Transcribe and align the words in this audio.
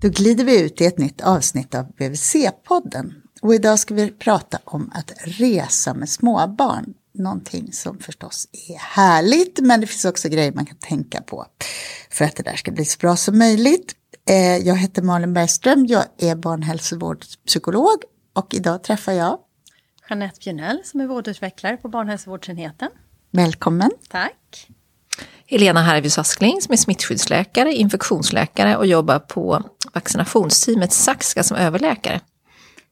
Då 0.00 0.08
glider 0.08 0.44
vi 0.44 0.60
ut 0.60 0.80
i 0.80 0.84
ett 0.84 0.98
nytt 0.98 1.20
avsnitt 1.20 1.74
av 1.74 1.92
BVC-podden. 1.92 3.12
Och 3.42 3.54
idag 3.54 3.78
ska 3.78 3.94
vi 3.94 4.10
prata 4.10 4.58
om 4.64 4.90
att 4.94 5.12
resa 5.18 5.94
med 5.94 6.08
småbarn. 6.08 6.94
Någonting 7.14 7.72
som 7.72 7.98
förstås 7.98 8.48
är 8.52 8.78
härligt, 8.78 9.60
men 9.60 9.80
det 9.80 9.86
finns 9.86 10.04
också 10.04 10.28
grejer 10.28 10.52
man 10.52 10.66
kan 10.66 10.76
tänka 10.76 11.22
på 11.22 11.46
för 12.10 12.24
att 12.24 12.36
det 12.36 12.42
där 12.42 12.56
ska 12.56 12.70
bli 12.70 12.84
så 12.84 12.98
bra 12.98 13.16
som 13.16 13.38
möjligt. 13.38 13.94
Eh, 14.28 14.56
jag 14.56 14.76
heter 14.76 15.02
Malin 15.02 15.34
Bergström, 15.34 15.86
jag 15.86 16.04
är 16.18 16.36
barnhälsovårdspsykolog 16.36 18.02
och 18.32 18.54
idag 18.54 18.82
träffar 18.82 19.12
jag 19.12 19.38
Jeanette 20.08 20.38
Björnell 20.44 20.80
som 20.84 21.00
är 21.00 21.06
vårdutvecklare 21.06 21.76
på 21.76 21.88
barnhälsovårdsenheten. 21.88 22.90
Välkommen! 23.30 23.90
Tack! 24.08 24.70
Helena 25.50 25.82
Harvis 25.82 26.18
Askling 26.18 26.60
som 26.62 26.72
är 26.72 26.76
smittskyddsläkare, 26.76 27.74
infektionsläkare 27.74 28.76
och 28.76 28.86
jobbar 28.86 29.18
på 29.18 29.62
vaccinationsteamet 29.92 30.92
Saxka 30.92 31.42
som 31.42 31.56
överläkare. 31.56 32.20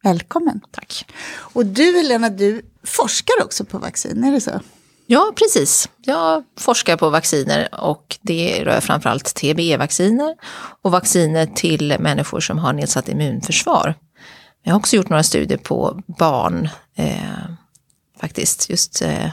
Välkommen! 0.03 0.61
Tack. 0.71 1.07
Och 1.37 1.66
du 1.66 1.97
Helena, 1.97 2.30
du 2.30 2.63
forskar 2.85 3.35
också 3.45 3.65
på 3.65 3.79
vaccin, 3.79 4.25
är 4.25 4.33
det 4.33 4.41
så? 4.41 4.61
Ja, 5.07 5.33
precis. 5.37 5.89
Jag 6.05 6.45
forskar 6.61 6.97
på 6.97 7.11
vacciner 7.11 7.69
och 7.80 8.19
det 8.21 8.65
rör 8.65 8.80
framförallt 8.80 9.35
TBE-vacciner 9.35 10.37
och 10.83 10.91
vacciner 10.91 11.47
till 11.47 11.97
människor 11.99 12.41
som 12.41 12.59
har 12.59 12.73
nedsatt 12.73 13.09
immunförsvar. 13.09 13.95
Jag 14.63 14.73
har 14.73 14.79
också 14.79 14.97
gjort 14.97 15.09
några 15.09 15.23
studier 15.23 15.59
på 15.59 16.02
barn, 16.19 16.69
eh, 16.97 17.51
faktiskt, 18.21 18.71
just 18.71 19.02
eh, 19.02 19.30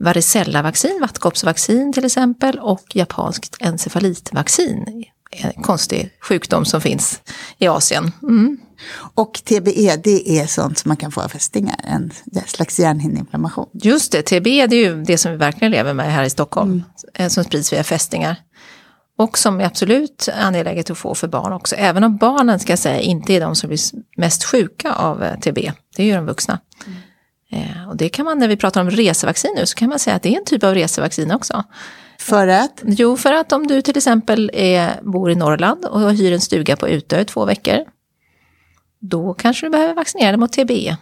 varicellavaccin, 0.00 0.98
vattkoppsvaccin 1.00 1.92
till 1.92 2.04
exempel 2.04 2.58
och 2.58 2.96
japanskt 2.96 3.56
encefalitvaccin. 3.60 5.04
En 5.30 5.62
konstig 5.62 6.10
sjukdom 6.20 6.64
som 6.64 6.80
finns 6.80 7.20
i 7.58 7.68
Asien. 7.68 8.12
Mm. 8.22 8.58
Och 9.14 9.32
TBE, 9.44 9.96
det 9.96 10.38
är 10.38 10.46
sånt 10.46 10.78
som 10.78 10.88
man 10.88 10.96
kan 10.96 11.12
få 11.12 11.20
av 11.20 11.28
fästingar, 11.28 11.80
en 11.84 12.12
slags 12.46 12.78
hjärnhinneinflammation. 12.78 13.68
Just 13.72 14.12
det, 14.12 14.22
TBE 14.22 14.66
det 14.66 14.76
är 14.76 14.84
ju 14.84 15.02
det 15.02 15.18
som 15.18 15.32
vi 15.32 15.38
verkligen 15.38 15.72
lever 15.72 15.94
med 15.94 16.12
här 16.12 16.24
i 16.24 16.30
Stockholm, 16.30 16.82
mm. 17.14 17.30
som 17.30 17.44
sprids 17.44 17.72
via 17.72 17.84
fästingar. 17.84 18.36
Och 19.18 19.38
som 19.38 19.60
är 19.60 19.64
absolut 19.64 20.28
angeläget 20.40 20.90
att 20.90 20.98
få 20.98 21.14
för 21.14 21.28
barn 21.28 21.52
också, 21.52 21.76
även 21.76 22.04
om 22.04 22.16
barnen 22.16 22.58
ska 22.58 22.72
jag 22.72 22.78
säga 22.78 23.00
inte 23.00 23.32
är 23.32 23.40
de 23.40 23.56
som 23.56 23.68
blir 23.68 23.80
mest 24.16 24.44
sjuka 24.44 24.92
av 24.92 25.22
eh, 25.22 25.38
TB, 25.38 25.72
det 25.96 26.02
är 26.02 26.06
ju 26.06 26.14
de 26.14 26.26
vuxna. 26.26 26.58
Mm. 26.86 26.98
Eh, 27.50 27.88
och 27.88 27.96
det 27.96 28.08
kan 28.08 28.24
man, 28.24 28.38
när 28.38 28.48
vi 28.48 28.56
pratar 28.56 28.80
om 28.80 28.90
resevaccin 28.90 29.52
nu, 29.56 29.66
så 29.66 29.74
kan 29.74 29.88
man 29.88 29.98
säga 29.98 30.16
att 30.16 30.22
det 30.22 30.34
är 30.34 30.38
en 30.38 30.44
typ 30.44 30.64
av 30.64 30.74
resevaccin 30.74 31.30
också. 31.32 31.64
För 32.18 32.48
att? 32.48 32.82
Jo, 32.84 33.16
för 33.16 33.32
att 33.32 33.52
om 33.52 33.66
du 33.66 33.82
till 33.82 33.96
exempel 33.96 34.50
är, 34.54 35.00
bor 35.02 35.30
i 35.30 35.34
Norrland 35.34 35.84
och 35.84 36.14
hyr 36.14 36.32
en 36.32 36.40
stuga 36.40 36.76
på 36.76 36.88
Utö 36.88 37.24
två 37.24 37.44
veckor, 37.44 37.84
då 39.00 39.34
kanske 39.34 39.66
du 39.66 39.70
behöver 39.70 39.94
vaccinera 39.94 40.30
dig 40.30 40.38
mot 40.38 40.52
TBE. 40.52 40.96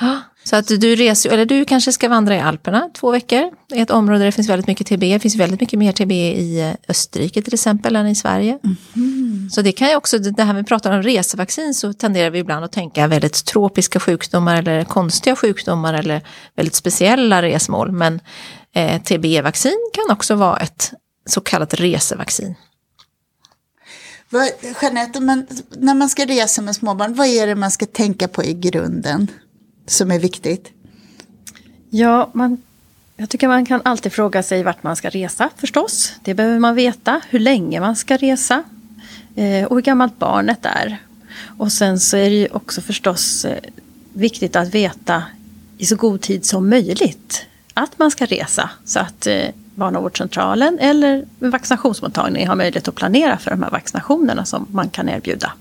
Ah. 0.00 0.18
Så 0.44 0.56
att 0.56 0.68
du 0.68 0.96
reser, 0.96 1.30
eller 1.30 1.46
du 1.46 1.64
kanske 1.64 1.92
ska 1.92 2.08
vandra 2.08 2.36
i 2.36 2.40
Alperna 2.40 2.90
två 2.94 3.10
veckor, 3.10 3.50
i 3.74 3.80
ett 3.80 3.90
område 3.90 4.18
där 4.18 4.26
det 4.26 4.32
finns 4.32 4.48
väldigt 4.48 4.66
mycket 4.66 4.86
TB. 4.86 5.00
Det 5.12 5.18
finns 5.18 5.36
väldigt 5.36 5.60
mycket 5.60 5.78
mer 5.78 5.92
TB 5.92 6.12
i 6.12 6.74
Österrike 6.88 7.42
till 7.42 7.54
exempel 7.54 7.96
än 7.96 8.06
i 8.06 8.14
Sverige. 8.14 8.58
Mm. 8.96 9.50
Så 9.50 9.62
det 9.62 9.72
kan 9.72 9.88
ju 9.88 9.96
också, 9.96 10.18
det 10.18 10.42
här 10.42 10.54
vi 10.54 10.64
pratar 10.64 10.92
om 10.92 11.02
resevaccin 11.02 11.74
så 11.74 11.92
tenderar 11.92 12.30
vi 12.30 12.38
ibland 12.38 12.64
att 12.64 12.72
tänka 12.72 13.06
väldigt 13.06 13.44
tropiska 13.44 14.00
sjukdomar 14.00 14.56
eller 14.56 14.84
konstiga 14.84 15.36
sjukdomar 15.36 15.94
eller 15.94 16.22
väldigt 16.56 16.74
speciella 16.74 17.42
resmål. 17.42 17.92
Men 17.92 18.20
eh, 18.74 19.02
TB-vaccin 19.02 19.90
kan 19.94 20.16
också 20.16 20.34
vara 20.34 20.56
ett 20.56 20.92
så 21.26 21.40
kallat 21.40 21.74
resevaccin. 21.74 22.54
Jeanette, 24.82 25.20
men 25.20 25.46
när 25.76 25.94
man 25.94 26.08
ska 26.08 26.24
resa 26.24 26.62
med 26.62 26.76
småbarn, 26.76 27.14
vad 27.14 27.26
är 27.26 27.46
det 27.46 27.54
man 27.54 27.70
ska 27.70 27.86
tänka 27.86 28.28
på 28.28 28.44
i 28.44 28.54
grunden 28.54 29.28
som 29.86 30.10
är 30.10 30.18
viktigt? 30.18 30.72
Ja, 31.90 32.30
man, 32.32 32.62
jag 33.16 33.30
tycker 33.30 33.48
man 33.48 33.66
kan 33.66 33.80
alltid 33.84 34.12
fråga 34.12 34.42
sig 34.42 34.62
vart 34.62 34.82
man 34.82 34.96
ska 34.96 35.08
resa 35.08 35.50
förstås. 35.56 36.12
Det 36.22 36.34
behöver 36.34 36.58
man 36.58 36.74
veta, 36.74 37.20
hur 37.28 37.38
länge 37.38 37.80
man 37.80 37.96
ska 37.96 38.16
resa 38.16 38.62
eh, 39.34 39.64
och 39.64 39.76
hur 39.76 39.82
gammalt 39.82 40.18
barnet 40.18 40.66
är. 40.66 40.98
Och 41.58 41.72
sen 41.72 42.00
så 42.00 42.16
är 42.16 42.30
det 42.30 42.36
ju 42.36 42.48
också 42.48 42.80
förstås 42.80 43.44
eh, 43.44 43.58
viktigt 44.12 44.56
att 44.56 44.74
veta 44.74 45.22
i 45.78 45.86
så 45.86 45.96
god 45.96 46.20
tid 46.20 46.44
som 46.44 46.68
möjligt 46.68 47.46
att 47.74 47.98
man 47.98 48.10
ska 48.10 48.26
resa 48.26 48.70
så 48.84 49.00
att 49.00 49.26
eh, 49.26 49.48
barnavårdscentralen 49.74 50.78
eller 50.78 51.24
vaccinationsmottagningen 51.38 52.48
har 52.48 52.56
möjlighet 52.56 52.88
att 52.88 52.94
planera 52.94 53.38
för 53.38 53.50
de 53.50 53.62
här 53.62 53.70
vaccinationerna 53.70 54.44
som 54.44 54.66
man 54.70 54.90
kan 54.90 55.08
erbjuda. 55.08 55.52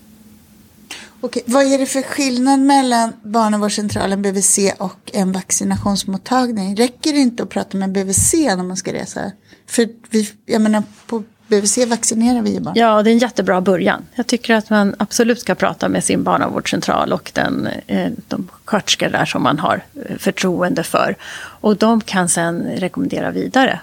Okej, 1.25 1.43
vad 1.45 1.63
är 1.63 1.77
det 1.77 1.85
för 1.85 2.01
skillnad 2.01 2.59
mellan 2.59 3.13
barnavårdscentralen, 3.23 4.21
BVC 4.21 4.59
och 4.77 5.11
en 5.13 5.31
vaccinationsmottagning? 5.31 6.75
Räcker 6.75 7.13
det 7.13 7.19
inte 7.19 7.43
att 7.43 7.49
prata 7.49 7.77
med 7.77 7.91
BVC 7.91 8.33
när 8.33 8.63
man 8.63 8.77
ska 8.77 8.93
resa? 8.93 9.31
För 9.67 9.89
vi, 10.09 10.29
jag 10.45 10.61
menar, 10.61 10.83
på 11.07 11.23
BVC 11.47 11.77
vaccinerar 11.87 12.41
vi 12.41 12.53
ju 12.53 12.59
barn. 12.59 12.73
Ja, 12.77 13.03
det 13.03 13.09
är 13.09 13.11
en 13.11 13.17
jättebra 13.17 13.61
början. 13.61 14.05
Jag 14.15 14.27
tycker 14.27 14.55
att 14.55 14.69
man 14.69 14.95
absolut 14.99 15.39
ska 15.39 15.55
prata 15.55 15.89
med 15.89 16.03
sin 16.03 16.23
barnavårdscentral 16.23 17.13
och 17.13 17.31
den, 17.33 17.67
eh, 17.87 18.11
de 18.27 18.49
sköterskor 18.65 19.09
där 19.09 19.25
som 19.25 19.43
man 19.43 19.59
har 19.59 19.83
eh, 19.95 20.17
förtroende 20.17 20.83
för. 20.83 21.15
Och 21.61 21.77
de 21.77 22.01
kan 22.01 22.29
sen 22.29 22.63
rekommendera 22.75 23.31
vidare 23.31 23.79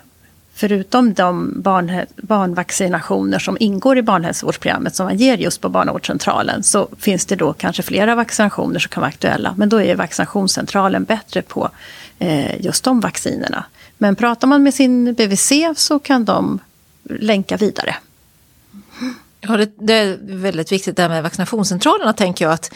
förutom 0.60 1.14
de 1.14 1.62
barn, 1.62 2.06
barnvaccinationer 2.16 3.38
som 3.38 3.56
ingår 3.60 3.98
i 3.98 4.02
barnhälsovårdsprogrammet 4.02 4.94
som 4.94 5.06
man 5.06 5.16
ger 5.16 5.36
just 5.36 5.60
på 5.60 5.68
barnavårdscentralen 5.68 6.62
så 6.62 6.88
finns 6.98 7.26
det 7.26 7.36
då 7.36 7.52
kanske 7.52 7.82
flera 7.82 8.14
vaccinationer 8.14 8.78
som 8.78 8.88
kan 8.88 9.00
vara 9.00 9.08
aktuella. 9.08 9.54
Men 9.56 9.68
då 9.68 9.82
är 9.82 9.94
vaccinationscentralen 9.94 11.04
bättre 11.04 11.42
på 11.42 11.70
eh, 12.18 12.60
just 12.60 12.84
de 12.84 13.00
vaccinerna. 13.00 13.64
Men 13.98 14.16
pratar 14.16 14.48
man 14.48 14.62
med 14.62 14.74
sin 14.74 15.14
BVC 15.14 15.52
så 15.76 15.98
kan 15.98 16.24
de 16.24 16.58
länka 17.04 17.56
vidare. 17.56 17.96
Ja, 19.40 19.56
det, 19.56 19.72
det 19.78 19.94
är 19.94 20.18
väldigt 20.22 20.72
viktigt 20.72 20.96
det 20.96 21.02
här 21.02 21.08
med 21.08 21.22
vaccinationscentralerna 21.22 22.12
tänker 22.12 22.44
jag 22.44 22.52
att 22.52 22.72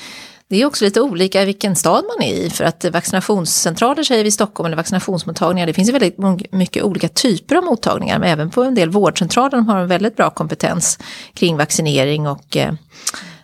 det 0.48 0.62
är 0.62 0.66
också 0.66 0.84
lite 0.84 1.00
olika 1.00 1.44
vilken 1.44 1.76
stad 1.76 2.04
man 2.04 2.28
är 2.28 2.34
i 2.34 2.50
för 2.50 2.64
att 2.64 2.84
vaccinationscentraler 2.84 4.02
säger 4.02 4.22
vi 4.24 4.28
i 4.28 4.30
Stockholm 4.30 4.66
eller 4.66 4.76
vaccinationsmottagningar, 4.76 5.66
det 5.66 5.72
finns 5.72 5.90
väldigt 5.90 6.18
mycket 6.52 6.82
olika 6.82 7.08
typer 7.08 7.56
av 7.56 7.64
mottagningar 7.64 8.18
men 8.18 8.28
även 8.28 8.50
på 8.50 8.62
en 8.62 8.74
del 8.74 8.90
vårdcentraler 8.90 9.50
de 9.50 9.68
har 9.68 9.78
en 9.78 9.88
väldigt 9.88 10.16
bra 10.16 10.30
kompetens 10.30 10.98
kring 11.34 11.56
vaccinering 11.56 12.28
och 12.28 12.56
eh, 12.56 12.72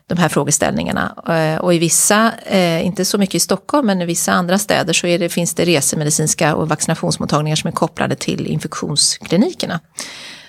de 0.06 0.18
här 0.18 0.28
frågeställningarna. 0.28 1.14
Eh, 1.28 1.60
och 1.60 1.74
i 1.74 1.78
vissa, 1.78 2.32
eh, 2.46 2.86
inte 2.86 3.04
så 3.04 3.18
mycket 3.18 3.34
i 3.34 3.40
Stockholm, 3.40 3.86
men 3.86 4.02
i 4.02 4.04
vissa 4.06 4.32
andra 4.32 4.58
städer 4.58 4.92
så 4.92 5.06
det, 5.06 5.28
finns 5.28 5.54
det 5.54 5.64
resemedicinska 5.64 6.54
och 6.54 6.68
vaccinationsmottagningar 6.68 7.56
som 7.56 7.68
är 7.68 7.72
kopplade 7.72 8.16
till 8.16 8.46
infektionsklinikerna. 8.46 9.80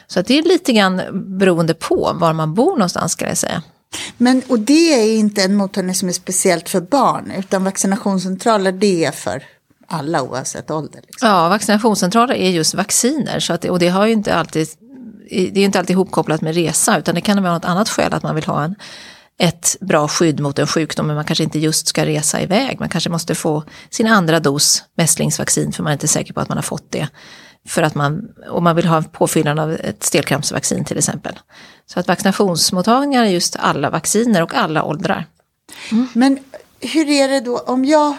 Så 0.08 0.22
det 0.22 0.38
är 0.38 0.44
lite 0.44 0.74
grann 0.74 1.02
beroende 1.40 1.74
på 1.74 2.12
var 2.16 2.34
man 2.34 2.54
bor 2.54 2.72
någonstans 2.72 3.12
ska 3.12 3.28
jag 3.28 3.38
säga. 3.38 3.64
Men, 4.18 4.42
och 4.48 4.60
det 4.60 4.94
är 4.94 5.18
inte 5.18 5.44
en 5.44 5.56
mottagning 5.56 5.96
som 5.96 6.10
är 6.10 6.14
speciellt 6.14 6.70
för 6.70 6.82
barn, 6.82 7.32
utan 7.38 7.64
vaccinationscentraler 7.64 8.72
det 8.72 9.06
är 9.06 9.12
för 9.12 9.44
alla 9.88 10.22
oavsett 10.22 10.72
ålder. 10.72 11.02
Liksom. 11.08 11.30
Ja, 11.30 11.50
vaccinationscentraler 11.50 12.36
är 12.36 12.50
just 12.50 12.74
vacciner, 12.74 13.40
så 13.40 13.54
att, 13.54 13.66
och 13.66 13.80
det 13.80 13.90
har 13.90 14.06
ju 14.06 14.14
inte 14.14 14.36
alltid 14.36 14.68
det 15.32 15.60
är 15.60 15.66
inte 15.66 15.80
alltid 15.80 15.94
ihopkopplat 15.94 16.42
med 16.42 16.56
resa, 16.56 17.00
utan 17.00 17.16
det 17.16 17.22
kan 17.22 17.44
vara 17.44 17.54
något 17.54 17.66
annat 17.66 17.90
skäl 17.90 18.14
att 18.14 18.24
man 18.24 18.36
vill 18.36 18.44
ha 18.44 18.64
en, 18.64 18.76
ett 19.40 19.76
bra 19.82 20.08
skydd 20.08 20.40
mot 20.40 20.60
en 20.60 20.68
sjukdom, 20.68 21.08
men 21.08 21.16
man 21.16 21.26
kanske 21.26 21.44
inte 21.44 21.60
just 21.60 21.88
ska 21.88 22.06
resa 22.06 22.42
iväg. 22.42 22.80
Man 22.80 22.90
kanske 22.90 23.10
måste 23.10 23.36
få 23.36 23.64
sin 23.90 24.08
andra 24.08 24.40
dos 24.40 24.84
mässlingsvaccin, 24.98 25.72
för 25.72 25.84
man 25.84 25.92
är 25.92 25.94
inte 25.94 26.08
säker 26.08 26.34
på 26.34 26.40
att 26.40 26.50
man 26.50 26.58
har 26.58 26.64
fått 26.64 26.92
det 26.92 27.08
för 27.68 27.84
att 27.84 27.96
man, 27.96 28.30
och 28.50 28.64
man 28.64 28.76
vill 28.76 28.86
ha 28.86 29.02
påfyllnad 29.02 29.60
av 29.60 29.72
ett 29.72 30.04
stelkrampsvaccin 30.04 30.86
till 30.86 30.98
exempel. 30.98 31.40
Så 31.94 32.00
att 32.00 32.08
vaccinationsmottagningar 32.08 33.24
är 33.24 33.30
just 33.30 33.56
alla 33.56 33.90
vacciner 33.90 34.44
och 34.44 34.54
alla 34.54 34.84
åldrar. 34.84 35.26
Mm. 35.92 36.08
Men 36.14 36.40
hur 36.80 37.10
är 37.10 37.28
det 37.28 37.40
då 37.40 37.58
om 37.58 37.86
jag 37.86 38.18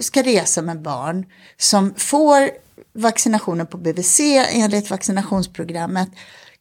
ska 0.00 0.22
resa 0.22 0.62
med 0.62 0.82
barn 0.82 1.26
som 1.58 1.94
får 1.96 2.50
vaccinationer 2.94 3.64
på 3.64 3.76
BVC 3.76 4.20
enligt 4.50 4.90
vaccinationsprogrammet. 4.90 6.08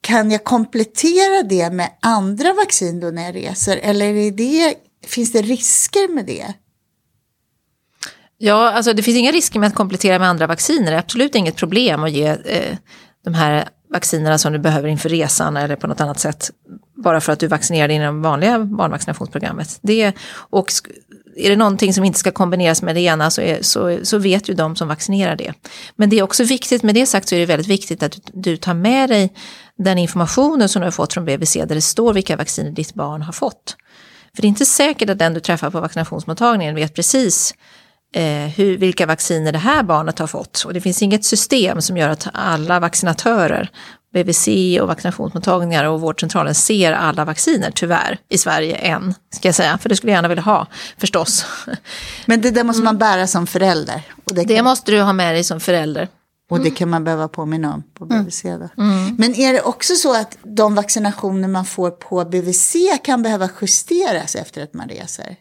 Kan 0.01 0.31
jag 0.31 0.43
komplettera 0.43 1.43
det 1.43 1.69
med 1.69 1.89
andra 1.99 2.53
vaccin 2.53 2.99
då 2.99 3.07
när 3.07 3.23
jag 3.23 3.35
reser 3.35 3.77
eller 3.77 4.31
det, 4.31 4.75
finns 5.05 5.31
det 5.31 5.41
risker 5.41 6.13
med 6.13 6.25
det? 6.25 6.53
Ja, 8.37 8.71
alltså 8.71 8.93
det 8.93 9.03
finns 9.03 9.17
inga 9.17 9.31
risker 9.31 9.59
med 9.59 9.67
att 9.67 9.75
komplettera 9.75 10.19
med 10.19 10.29
andra 10.29 10.47
vacciner. 10.47 10.91
Det 10.91 10.97
är 10.97 10.99
absolut 10.99 11.35
inget 11.35 11.55
problem 11.55 12.03
att 12.03 12.11
ge 12.11 12.27
eh, 12.27 12.77
de 13.23 13.33
här 13.33 13.69
vaccinerna 13.95 14.37
som 14.37 14.53
du 14.53 14.59
behöver 14.59 14.87
inför 14.87 15.09
resan 15.09 15.57
eller 15.57 15.75
på 15.75 15.87
något 15.87 16.01
annat 16.01 16.19
sätt. 16.19 16.51
Bara 16.95 17.21
för 17.21 17.33
att 17.33 17.39
du 17.39 17.47
vaccinerar 17.47 17.87
dig 17.87 17.97
inom 17.97 18.21
vanliga 18.21 18.59
barnvaccinationsprogrammet. 18.59 19.79
Det, 19.81 20.13
och 20.51 20.71
är 21.35 21.49
det 21.49 21.55
någonting 21.55 21.93
som 21.93 22.03
inte 22.03 22.19
ska 22.19 22.31
kombineras 22.31 22.81
med 22.81 22.95
det 22.95 23.01
ena 23.01 23.31
så, 23.31 23.41
är, 23.41 23.61
så, 23.61 23.99
så 24.03 24.17
vet 24.17 24.49
ju 24.49 24.53
de 24.53 24.75
som 24.75 24.87
vaccinerar 24.87 25.35
det. 25.35 25.53
Men 25.95 26.09
det 26.09 26.19
är 26.19 26.23
också 26.23 26.43
viktigt, 26.43 26.83
med 26.83 26.95
det 26.95 27.05
sagt 27.05 27.29
så 27.29 27.35
är 27.35 27.39
det 27.39 27.45
väldigt 27.45 27.67
viktigt 27.67 28.03
att 28.03 28.11
du, 28.11 28.21
du 28.33 28.57
tar 28.57 28.73
med 28.73 29.09
dig 29.09 29.33
den 29.77 29.97
informationen 29.97 30.69
som 30.69 30.79
du 30.79 30.85
har 30.85 30.91
fått 30.91 31.13
från 31.13 31.25
BVC 31.25 31.53
där 31.53 31.75
det 31.75 31.81
står 31.81 32.13
vilka 32.13 32.37
vacciner 32.37 32.71
ditt 32.71 32.93
barn 32.93 33.21
har 33.21 33.33
fått. 33.33 33.75
För 34.35 34.41
det 34.41 34.47
är 34.47 34.49
inte 34.49 34.65
säkert 34.65 35.09
att 35.09 35.19
den 35.19 35.33
du 35.33 35.39
träffar 35.39 35.69
på 35.69 35.79
vaccinationsmottagningen 35.79 36.75
vet 36.75 36.95
precis 36.95 37.53
eh, 38.13 38.47
hur, 38.55 38.77
vilka 38.77 39.05
vacciner 39.05 39.51
det 39.51 39.57
här 39.57 39.83
barnet 39.83 40.19
har 40.19 40.27
fått. 40.27 40.63
Och 40.65 40.73
det 40.73 40.81
finns 40.81 41.01
inget 41.01 41.25
system 41.25 41.81
som 41.81 41.97
gör 41.97 42.09
att 42.09 42.27
alla 42.33 42.79
vaccinatörer, 42.79 43.69
BVC 44.13 44.47
och 44.81 44.87
vaccinationsmottagningar 44.87 45.85
och 45.85 46.01
vårdcentralen 46.01 46.55
ser 46.55 46.93
alla 46.93 47.25
vacciner, 47.25 47.71
tyvärr, 47.75 48.17
i 48.29 48.37
Sverige 48.37 48.75
än, 48.75 49.13
ska 49.35 49.47
jag 49.47 49.55
säga. 49.55 49.77
För 49.77 49.89
det 49.89 49.95
skulle 49.95 50.11
jag 50.11 50.17
gärna 50.17 50.27
vilja 50.27 50.43
ha, 50.43 50.67
förstås. 50.97 51.45
Men 52.25 52.41
det 52.41 52.51
där 52.51 52.63
måste 52.63 52.83
man 52.83 52.97
bära 52.97 53.27
som 53.27 53.47
förälder. 53.47 54.01
Och 54.25 54.35
det, 54.35 54.43
det 54.43 54.61
måste 54.61 54.91
du 54.91 55.01
ha 55.01 55.13
med 55.13 55.35
dig 55.35 55.43
som 55.43 55.59
förälder. 55.59 56.07
Och 56.49 56.59
det 56.59 56.71
kan 56.71 56.89
man 56.89 57.03
behöva 57.03 57.27
påminna 57.27 57.73
om 57.73 57.83
på 57.93 58.05
BVC. 58.05 58.43
Då. 58.43 58.83
Mm. 58.83 59.15
Men 59.17 59.35
är 59.35 59.53
det 59.53 59.61
också 59.61 59.95
så 59.95 60.15
att 60.15 60.37
de 60.43 60.75
vaccinationer 60.75 61.47
man 61.47 61.65
får 61.65 61.91
på 61.91 62.25
BVC 62.25 62.75
kan 63.03 63.23
behöva 63.23 63.49
justeras 63.61 64.35
efter 64.35 64.63
att 64.63 64.73
man 64.73 64.89
reser? 64.89 65.35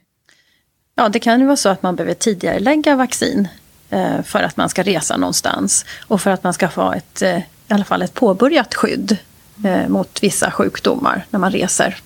Ja, 0.96 1.08
det 1.08 1.20
kan 1.20 1.40
ju 1.40 1.46
vara 1.46 1.56
så 1.56 1.68
att 1.68 1.82
man 1.82 1.96
behöver 1.96 2.14
tidigare 2.14 2.58
lägga 2.58 2.96
vaccin 2.96 3.48
eh, 3.90 4.22
för 4.22 4.42
att 4.42 4.56
man 4.56 4.68
ska 4.68 4.82
resa 4.82 5.16
någonstans. 5.16 5.84
Och 6.06 6.20
för 6.20 6.30
att 6.30 6.44
man 6.44 6.54
ska 6.54 6.68
få 6.68 6.92
ett, 6.92 7.22
eh, 7.22 7.38
i 7.38 7.44
alla 7.68 7.84
fall 7.84 8.02
ett 8.02 8.14
påbörjat 8.14 8.74
skydd 8.74 9.18
eh, 9.64 9.88
mot 9.88 10.22
vissa 10.22 10.50
sjukdomar 10.50 11.26
när 11.30 11.38
man 11.40 11.52
reser. 11.52 11.96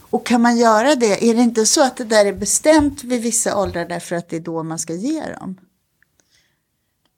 Och 0.00 0.26
kan 0.26 0.42
man 0.42 0.56
göra 0.56 0.94
det? 0.94 1.30
Är 1.30 1.34
det 1.34 1.42
inte 1.42 1.66
så 1.66 1.82
att 1.82 1.96
det 1.96 2.04
där 2.04 2.26
är 2.26 2.32
bestämt 2.32 3.04
vid 3.04 3.22
vissa 3.22 3.56
åldrar 3.56 3.84
därför 3.84 4.16
att 4.16 4.28
det 4.28 4.36
är 4.36 4.40
då 4.40 4.62
man 4.62 4.78
ska 4.78 4.92
ge 4.92 5.22
dem? 5.40 5.56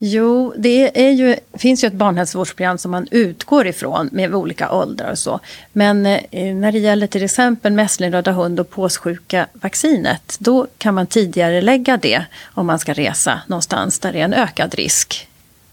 Jo, 0.00 0.54
det 0.56 1.06
är 1.06 1.10
ju, 1.10 1.36
finns 1.52 1.84
ju 1.84 1.88
ett 1.88 1.94
barnhälsovårdsprogram 1.94 2.78
som 2.78 2.90
man 2.90 3.08
utgår 3.10 3.66
ifrån 3.66 4.08
med 4.12 4.34
olika 4.34 4.72
åldrar 4.72 5.10
och 5.10 5.18
så. 5.18 5.40
Men 5.72 6.06
eh, 6.06 6.54
när 6.54 6.72
det 6.72 6.78
gäller 6.78 7.06
till 7.06 7.24
exempel 7.24 7.72
mässling, 7.72 8.12
röda 8.12 8.32
hund 8.32 8.60
och 8.60 8.70
påssjuka 8.70 9.46
vaccinet, 9.52 10.36
då 10.38 10.66
kan 10.78 10.94
man 10.94 11.06
tidigare 11.06 11.60
lägga 11.60 11.96
det 11.96 12.24
om 12.44 12.66
man 12.66 12.78
ska 12.78 12.92
resa 12.92 13.40
någonstans 13.46 13.98
där 13.98 14.12
det 14.12 14.20
är 14.20 14.24
en 14.24 14.34
ökad 14.34 14.74
risk 14.74 15.28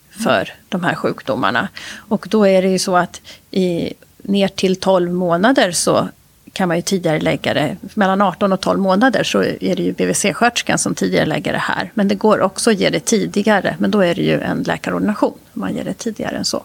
för 0.10 0.54
de 0.70 0.84
här 0.84 0.96
sjukdomarna. 0.96 1.68
Och 1.96 2.28
då 2.30 2.48
är 2.48 2.62
det 2.62 2.70
ju 2.70 2.80
så 2.80 2.96
att 2.96 3.22
i, 3.52 3.94
ner 4.18 4.48
till 4.48 4.76
12 4.76 5.14
månader 5.14 5.72
så 5.72 6.10
kan 6.56 6.68
man 6.68 6.78
ju 6.78 6.82
tidigare 6.82 7.20
lägga 7.20 7.54
det, 7.54 7.78
mellan 7.94 8.22
18 8.22 8.54
och 8.54 8.62
12 8.62 8.80
månader 8.80 9.24
så 9.24 9.44
är 9.44 9.76
det 9.76 9.84
ju 9.84 9.92
BVC-sköterskan 9.94 10.78
som 10.78 10.96
tidigare 10.96 11.26
lägger 11.26 11.54
det 11.54 11.60
här. 11.60 11.92
Men 11.94 12.08
det 12.08 12.16
går 12.16 12.42
också 12.42 12.72
att 12.72 12.80
ge 12.80 12.90
det 12.90 13.00
tidigare, 13.00 13.76
men 13.80 13.92
då 13.92 14.00
är 14.00 14.16
det 14.16 14.22
ju 14.22 14.42
en 14.42 14.64
läkarordination. 14.64 15.38
Man 15.54 15.76
ger 15.76 15.84
det 15.84 15.94
tidigare 15.94 16.38
än 16.38 16.46
så. 16.46 16.64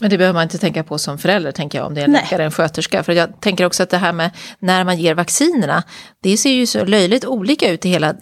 Men 0.00 0.10
det 0.10 0.18
behöver 0.18 0.34
man 0.34 0.42
inte 0.42 0.58
tänka 0.58 0.84
på 0.84 0.98
som 0.98 1.18
förälder, 1.18 1.52
tänker 1.52 1.78
jag, 1.78 1.86
om 1.86 1.94
det 1.94 2.00
är 2.00 2.04
en 2.04 2.12
läkare 2.12 2.34
eller 2.34 2.44
en 2.44 2.50
sköterska. 2.50 3.02
För 3.02 3.12
jag 3.12 3.40
tänker 3.40 3.64
också 3.64 3.82
att 3.82 3.90
det 3.90 3.96
här 3.96 4.12
med 4.12 4.30
när 4.58 4.84
man 4.84 4.98
ger 4.98 5.14
vaccinerna, 5.14 5.82
det 6.22 6.36
ser 6.36 6.50
ju 6.50 6.66
så 6.66 6.84
löjligt 6.84 7.24
olika 7.24 7.70
ut 7.70 7.84
i 7.86 7.88
hela, 7.88 8.14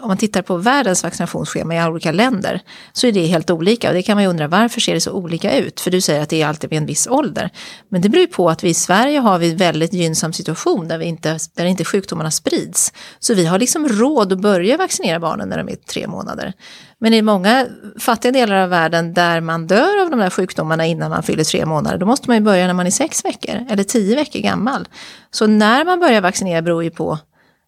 om 0.00 0.08
man 0.08 0.16
tittar 0.16 0.42
på 0.42 0.56
världens 0.56 1.02
vaccinationsschema 1.02 1.76
i 1.76 1.84
olika 1.84 2.12
länder, 2.12 2.60
så 2.92 3.06
är 3.06 3.12
det 3.12 3.26
helt 3.26 3.50
olika. 3.50 3.88
Och 3.88 3.94
det 3.94 4.02
kan 4.02 4.16
man 4.16 4.24
ju 4.24 4.30
undra, 4.30 4.48
varför 4.48 4.80
ser 4.80 4.94
det 4.94 5.00
så 5.00 5.12
olika 5.12 5.56
ut? 5.56 5.80
För 5.80 5.90
du 5.90 6.00
säger 6.00 6.22
att 6.22 6.28
det 6.28 6.42
är 6.42 6.46
alltid 6.46 6.70
vid 6.70 6.76
en 6.76 6.86
viss 6.86 7.06
ålder. 7.06 7.50
Men 7.88 8.02
det 8.02 8.08
beror 8.08 8.20
ju 8.20 8.26
på 8.26 8.50
att 8.50 8.64
vi 8.64 8.68
i 8.68 8.74
Sverige 8.74 9.18
har 9.18 9.38
vi 9.38 9.50
en 9.50 9.56
väldigt 9.56 9.92
gynnsam 9.92 10.32
situation 10.32 10.88
där, 10.88 10.98
vi 10.98 11.04
inte, 11.04 11.38
där 11.56 11.64
inte 11.64 11.84
sjukdomarna 11.84 12.30
sprids. 12.30 12.92
Så 13.18 13.34
vi 13.34 13.46
har 13.46 13.58
liksom 13.58 13.88
råd 13.88 14.32
att 14.32 14.40
börja 14.40 14.76
vaccinera 14.76 15.20
barnen 15.20 15.48
när 15.48 15.58
de 15.58 15.68
är 15.68 15.76
tre 15.76 16.06
månader. 16.06 16.52
Men 16.98 17.14
i 17.14 17.22
många 17.22 17.66
fattiga 17.98 18.32
delar 18.32 18.56
av 18.56 18.70
världen 18.70 19.14
där 19.14 19.40
man 19.40 19.66
dör 19.66 20.02
av 20.02 20.10
de 20.10 20.18
där 20.18 20.30
sjukdomarna 20.30 20.86
innan 20.86 21.10
man 21.10 21.22
fyller 21.22 21.44
tre 21.44 21.66
månader, 21.66 21.98
då 21.98 22.06
måste 22.06 22.30
man 22.30 22.36
ju 22.36 22.42
börja 22.42 22.66
när 22.66 22.74
man 22.74 22.86
är 22.86 22.90
sex 22.90 23.24
veckor 23.24 23.66
eller 23.70 23.84
tio 23.84 24.16
veckor 24.16 24.40
gammal. 24.40 24.88
Så 25.30 25.46
när 25.46 25.84
man 25.84 26.00
börjar 26.00 26.20
vaccinera 26.20 26.62
beror 26.62 26.84
ju 26.84 26.90
på 26.90 27.18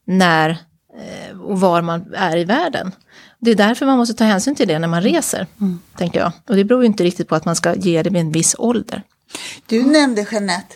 när 0.04 0.50
eh, 0.50 1.40
och 1.40 1.60
var 1.60 1.82
man 1.82 2.14
är 2.14 2.36
i 2.36 2.44
världen. 2.44 2.92
Det 3.38 3.50
är 3.50 3.54
därför 3.54 3.86
man 3.86 3.98
måste 3.98 4.14
ta 4.14 4.24
hänsyn 4.24 4.54
till 4.54 4.68
det 4.68 4.78
när 4.78 4.88
man 4.88 5.02
reser, 5.02 5.46
mm. 5.60 5.78
tänker 5.96 6.20
jag. 6.20 6.32
Och 6.48 6.56
det 6.56 6.64
beror 6.64 6.82
ju 6.82 6.86
inte 6.86 7.04
riktigt 7.04 7.28
på 7.28 7.34
att 7.34 7.44
man 7.44 7.56
ska 7.56 7.74
ge 7.74 8.02
det 8.02 8.10
vid 8.10 8.20
en 8.20 8.32
viss 8.32 8.54
ålder. 8.58 9.02
Du 9.66 9.82
nämnde 9.82 10.26
Jeanette, 10.30 10.74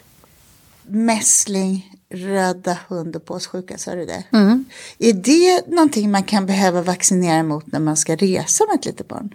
mässling, 0.82 1.92
röda 2.12 2.79
hund 2.88 3.17
och 3.17 3.25
påssjuka, 3.25 3.79
sa 3.79 3.94
du 3.94 4.05
det? 4.05 4.25
Mm. 4.32 4.64
Är 4.99 5.12
det 5.12 5.67
någonting 5.67 6.11
man 6.11 6.23
kan 6.23 6.47
behöva 6.47 6.82
vaccinera 6.82 7.43
mot 7.43 7.73
när 7.73 7.81
man 7.81 7.97
ska 7.97 8.17
resa 8.17 8.64
med 8.69 8.79
ett 8.79 8.85
litet 8.85 9.09
barn? 9.09 9.35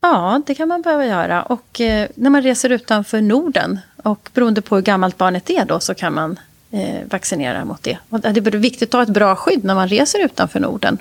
Ja, 0.00 0.42
det 0.46 0.54
kan 0.54 0.68
man 0.68 0.82
behöva 0.82 1.06
göra. 1.06 1.42
Och 1.42 1.80
eh, 1.80 2.08
när 2.14 2.30
man 2.30 2.42
reser 2.42 2.70
utanför 2.70 3.20
Norden 3.20 3.78
och 3.96 4.30
beroende 4.34 4.62
på 4.62 4.74
hur 4.74 4.82
gammalt 4.82 5.18
barnet 5.18 5.50
är 5.50 5.64
då 5.64 5.80
så 5.80 5.94
kan 5.94 6.14
man 6.14 6.38
eh, 6.70 7.06
vaccinera 7.10 7.64
mot 7.64 7.82
det. 7.82 7.98
Och 8.08 8.20
det 8.20 8.28
är 8.28 8.56
viktigt 8.56 8.88
att 8.88 8.92
ha 8.92 9.02
ett 9.02 9.08
bra 9.08 9.36
skydd 9.36 9.64
när 9.64 9.74
man 9.74 9.88
reser 9.88 10.24
utanför 10.24 10.60
Norden. 10.60 10.98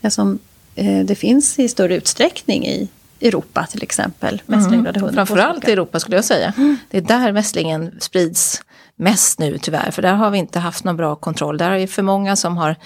Eftersom 0.00 0.38
eh, 0.74 1.04
det 1.04 1.14
finns 1.14 1.58
i 1.58 1.68
större 1.68 1.96
utsträckning 1.96 2.66
i 2.66 2.88
Europa 3.20 3.66
till 3.70 3.82
exempel. 3.82 4.42
Mässling, 4.46 4.86
mm. 4.86 5.14
Framförallt 5.14 5.68
i 5.68 5.72
Europa 5.72 6.00
skulle 6.00 6.16
jag 6.16 6.24
säga. 6.24 6.52
Mm. 6.56 6.76
Det 6.90 6.98
är 6.98 7.02
där 7.02 7.32
mässlingen 7.32 7.94
sprids 8.00 8.62
mest 9.02 9.38
nu 9.38 9.58
tyvärr, 9.58 9.90
för 9.90 10.02
där 10.02 10.14
har 10.14 10.30
vi 10.30 10.38
inte 10.38 10.58
haft 10.58 10.84
någon 10.84 10.96
bra 10.96 11.16
kontroll. 11.16 11.58
Där 11.58 11.70
är 11.70 11.78
det 11.78 11.86
för 11.86 12.02
många 12.02 12.36
som 12.36 12.56
har 12.56 12.76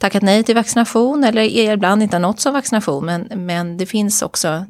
tackat 0.00 0.22
nej 0.22 0.42
till 0.42 0.54
vaccination 0.54 1.24
eller 1.24 1.42
ibland 1.42 2.02
inte 2.02 2.16
har 2.16 2.20
nåtts 2.20 2.46
av 2.46 2.52
vaccination. 2.52 3.06
Men, 3.06 3.46
men 3.46 3.76
det 3.76 3.86
finns 3.86 4.22
också 4.22 4.64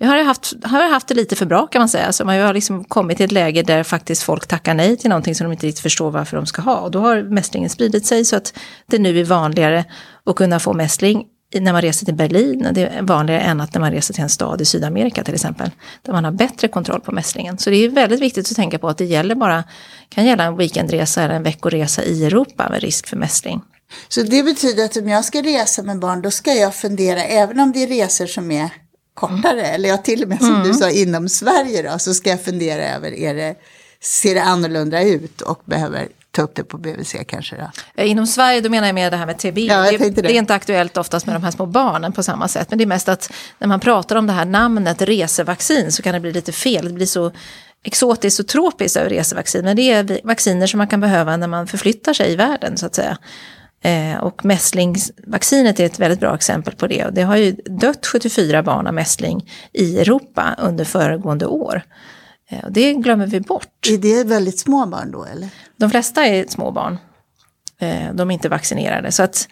vi 0.00 0.06
har 0.06 0.24
haft, 0.24 0.52
har 0.64 0.90
haft 0.90 1.08
det 1.08 1.14
lite 1.14 1.36
för 1.36 1.46
bra 1.46 1.66
kan 1.66 1.80
man 1.80 1.88
säga. 1.88 2.12
Så 2.12 2.24
man 2.24 2.40
har 2.40 2.54
liksom 2.54 2.84
kommit 2.84 3.16
till 3.16 3.24
ett 3.24 3.32
läge 3.32 3.62
där 3.62 3.82
faktiskt 3.82 4.22
folk 4.22 4.46
tackar 4.46 4.74
nej 4.74 4.96
till 4.96 5.10
någonting 5.10 5.34
som 5.34 5.44
de 5.44 5.52
inte 5.52 5.66
riktigt 5.66 5.82
förstår 5.82 6.10
varför 6.10 6.36
de 6.36 6.46
ska 6.46 6.62
ha. 6.62 6.76
Och 6.76 6.90
då 6.90 7.00
har 7.00 7.22
mässlingen 7.22 7.70
spridit 7.70 8.06
sig 8.06 8.24
så 8.24 8.36
att 8.36 8.58
det 8.86 8.98
nu 8.98 9.20
är 9.20 9.24
vanligare 9.24 9.84
att 10.26 10.36
kunna 10.36 10.60
få 10.60 10.72
mässling 10.72 11.24
när 11.54 11.72
man 11.72 11.82
reser 11.82 12.04
till 12.04 12.14
Berlin, 12.14 12.68
det 12.72 12.82
är 12.82 13.02
vanligare 13.02 13.40
än 13.40 13.60
att 13.60 13.74
när 13.74 13.80
man 13.80 13.92
reser 13.92 14.14
till 14.14 14.22
en 14.22 14.28
stad 14.28 14.60
i 14.60 14.64
Sydamerika 14.64 15.24
till 15.24 15.34
exempel, 15.34 15.70
där 16.02 16.12
man 16.12 16.24
har 16.24 16.32
bättre 16.32 16.68
kontroll 16.68 17.00
på 17.00 17.12
mässlingen. 17.12 17.58
Så 17.58 17.70
det 17.70 17.76
är 17.76 17.88
väldigt 17.88 18.20
viktigt 18.20 18.50
att 18.50 18.56
tänka 18.56 18.78
på 18.78 18.88
att 18.88 18.98
det 18.98 19.04
gäller 19.04 19.34
bara, 19.34 19.64
kan 20.08 20.26
gälla 20.26 20.44
en 20.44 20.56
weekendresa 20.56 21.22
eller 21.22 21.34
en 21.34 21.42
veckoresa 21.42 22.04
i 22.04 22.24
Europa 22.24 22.68
med 22.70 22.80
risk 22.80 23.06
för 23.06 23.16
mässling. 23.16 23.60
Så 24.08 24.22
det 24.22 24.42
betyder 24.42 24.84
att 24.84 24.96
om 24.96 25.08
jag 25.08 25.24
ska 25.24 25.42
resa 25.42 25.82
med 25.82 25.98
barn, 25.98 26.22
då 26.22 26.30
ska 26.30 26.54
jag 26.54 26.74
fundera, 26.74 27.24
även 27.24 27.60
om 27.60 27.72
det 27.72 27.82
är 27.82 27.86
resor 27.86 28.26
som 28.26 28.50
är 28.50 28.70
kortare, 29.14 29.60
mm. 29.60 29.74
eller 29.74 29.88
ja, 29.88 29.96
till 29.96 30.22
och 30.22 30.28
med 30.28 30.38
som 30.38 30.54
mm. 30.54 30.68
du 30.68 30.74
sa 30.74 30.90
inom 30.90 31.28
Sverige 31.28 31.90
då, 31.90 31.98
så 31.98 32.14
ska 32.14 32.30
jag 32.30 32.42
fundera 32.42 32.84
över, 32.94 33.12
är 33.12 33.34
det, 33.34 33.54
ser 34.00 34.34
det 34.34 34.42
annorlunda 34.42 35.02
ut 35.02 35.40
och 35.40 35.62
behöver 35.64 36.08
ta 36.38 36.42
upp 36.42 36.54
det 36.54 36.64
på 36.64 36.78
BVC 36.78 37.16
kanske? 37.28 37.70
Då? 37.96 38.02
Inom 38.02 38.26
Sverige 38.26 38.60
då 38.60 38.70
menar 38.70 38.86
jag 38.88 38.94
mer 38.94 39.10
det 39.10 39.16
här 39.16 39.26
med 39.26 39.38
TB. 39.38 39.58
Ja, 39.58 39.90
det, 39.90 39.98
det. 39.98 40.22
det, 40.22 40.32
är 40.32 40.38
inte 40.38 40.54
aktuellt 40.54 40.96
oftast 40.96 41.26
med 41.26 41.34
de 41.34 41.42
här 41.42 41.50
små 41.50 41.66
barnen 41.66 42.12
på 42.12 42.22
samma 42.22 42.48
sätt. 42.48 42.70
Men 42.70 42.78
det 42.78 42.84
är 42.84 42.86
mest 42.86 43.08
att 43.08 43.32
när 43.58 43.68
man 43.68 43.80
pratar 43.80 44.16
om 44.16 44.26
det 44.26 44.32
här 44.32 44.44
namnet 44.44 45.02
resevaccin 45.02 45.92
så 45.92 46.02
kan 46.02 46.14
det 46.14 46.20
bli 46.20 46.32
lite 46.32 46.52
fel. 46.52 46.84
Det 46.84 46.92
blir 46.92 47.06
så 47.06 47.32
exotiskt 47.84 48.40
och 48.40 48.48
tropiskt 48.48 48.96
över 48.96 49.10
resevaccin. 49.10 49.64
Men 49.64 49.76
det 49.76 49.90
är 49.90 50.20
vacciner 50.24 50.66
som 50.66 50.78
man 50.78 50.88
kan 50.88 51.00
behöva 51.00 51.36
när 51.36 51.46
man 51.46 51.66
förflyttar 51.66 52.12
sig 52.12 52.32
i 52.32 52.36
världen 52.36 52.76
så 52.76 52.86
att 52.86 52.94
säga. 52.94 53.18
Eh, 53.82 54.18
och 54.18 54.44
mässlingsvaccinet 54.44 55.80
är 55.80 55.86
ett 55.86 55.98
väldigt 55.98 56.20
bra 56.20 56.34
exempel 56.34 56.74
på 56.74 56.86
det. 56.86 57.04
Och 57.04 57.12
det 57.12 57.22
har 57.22 57.36
ju 57.36 57.52
dött 57.52 58.06
74 58.06 58.62
barn 58.62 58.86
av 58.86 58.94
mässling 58.94 59.50
i 59.72 59.98
Europa 59.98 60.54
under 60.58 60.84
föregående 60.84 61.46
år. 61.46 61.82
Eh, 62.50 62.64
och 62.64 62.72
det 62.72 62.94
glömmer 62.94 63.26
vi 63.26 63.40
bort. 63.40 63.88
Är 63.90 63.98
det 63.98 64.24
väldigt 64.24 64.58
små 64.58 64.86
barn 64.86 65.10
då 65.12 65.24
eller? 65.24 65.48
De 65.78 65.90
flesta 65.90 66.26
är 66.26 66.46
små 66.48 66.70
barn. 66.70 66.98
Eh, 67.78 68.14
de 68.14 68.30
är 68.30 68.34
inte 68.34 68.48
vaccinerade. 68.48 69.12
Så 69.12 69.22
att 69.22 69.48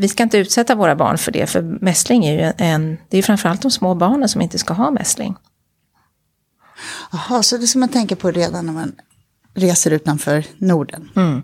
vi 0.00 0.08
ska 0.08 0.22
inte 0.22 0.38
utsätta 0.38 0.74
våra 0.74 0.96
barn 0.96 1.18
för 1.18 1.32
det. 1.32 1.46
För 1.46 1.62
mässling 1.62 2.24
är 2.24 2.32
ju 2.32 2.52
en, 2.58 2.98
det 3.08 3.18
är 3.18 3.22
framförallt 3.22 3.62
de 3.62 3.70
små 3.70 3.94
barnen 3.94 4.28
som 4.28 4.40
inte 4.40 4.58
ska 4.58 4.74
ha 4.74 4.90
mässling. 4.90 5.36
Jaha, 7.12 7.42
så 7.42 7.56
det 7.56 7.66
ska 7.66 7.78
man 7.78 7.88
tänka 7.88 8.16
på 8.16 8.30
redan 8.30 8.66
när 8.66 8.72
man 8.72 8.92
reser 9.54 9.90
utanför 9.90 10.44
Norden. 10.58 11.10
Mm. 11.16 11.42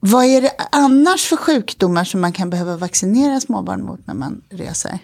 Vad 0.00 0.24
är 0.24 0.42
det 0.42 0.50
annars 0.72 1.26
för 1.26 1.36
sjukdomar 1.36 2.04
som 2.04 2.20
man 2.20 2.32
kan 2.32 2.50
behöva 2.50 2.76
vaccinera 2.76 3.40
småbarn 3.40 3.84
mot 3.84 4.06
när 4.06 4.14
man 4.14 4.42
reser? 4.50 4.98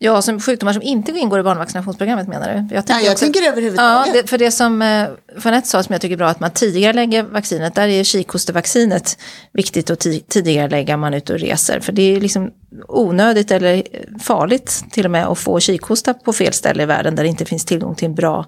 Ja, 0.00 0.22
som 0.22 0.40
sjukdomar 0.40 0.72
som 0.72 0.82
inte 0.82 1.12
ingår 1.12 1.40
i 1.40 1.42
barnvaccinationsprogrammet 1.42 2.28
menar 2.28 2.48
du? 2.48 2.74
Jag 2.74 2.86
tänker, 2.86 3.00
ja, 3.00 3.06
jag 3.06 3.12
också, 3.12 3.24
tänker 3.24 3.42
överhuvudtaget. 3.42 4.06
Ja, 4.14 4.22
det, 4.22 4.28
för 4.28 4.38
det 4.38 4.50
som 4.50 4.82
eh, 4.82 5.06
Jeanette 5.44 5.68
sa 5.68 5.82
som 5.82 5.92
jag 5.92 6.00
tycker 6.00 6.12
är 6.12 6.18
bra, 6.18 6.28
att 6.28 6.40
man 6.40 6.50
tidigare 6.50 6.92
lägger 6.92 7.22
vaccinet, 7.22 7.74
där 7.74 7.88
är 7.88 8.04
kikhostevaccinet 8.04 9.18
viktigt 9.52 9.90
att 9.90 10.06
tidigare 10.28 10.68
lägga 10.68 10.96
man 10.96 11.14
ut 11.14 11.30
och 11.30 11.38
reser. 11.38 11.80
För 11.80 11.92
det 11.92 12.02
är 12.02 12.20
liksom 12.20 12.50
onödigt 12.88 13.50
eller 13.50 13.82
farligt 14.20 14.84
till 14.90 15.04
och 15.04 15.10
med 15.10 15.26
att 15.26 15.38
få 15.38 15.60
kikhosta 15.60 16.14
på 16.14 16.32
fel 16.32 16.52
ställe 16.52 16.82
i 16.82 16.86
världen 16.86 17.16
där 17.16 17.22
det 17.22 17.28
inte 17.28 17.44
finns 17.44 17.64
tillgång 17.64 17.94
till 17.94 18.06
en 18.06 18.14
bra 18.14 18.46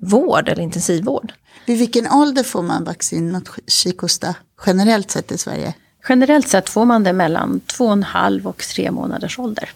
vård 0.00 0.48
eller 0.48 0.62
intensivvård. 0.62 1.32
Vid 1.66 1.78
vilken 1.78 2.12
ålder 2.12 2.42
får 2.42 2.62
man 2.62 2.84
vaccin 2.84 3.32
mot 3.32 3.48
kikhosta 3.66 4.34
generellt 4.66 5.10
sett 5.10 5.32
i 5.32 5.38
Sverige? 5.38 5.74
Generellt 6.08 6.48
sett 6.48 6.68
får 6.68 6.84
man 6.84 7.04
det 7.04 7.12
mellan 7.12 7.60
två 7.60 7.84
och 7.84 7.92
en 7.92 8.02
halv 8.02 8.46
och 8.46 8.58
tre 8.58 8.90
månaders 8.90 9.38
ålder. 9.38 9.70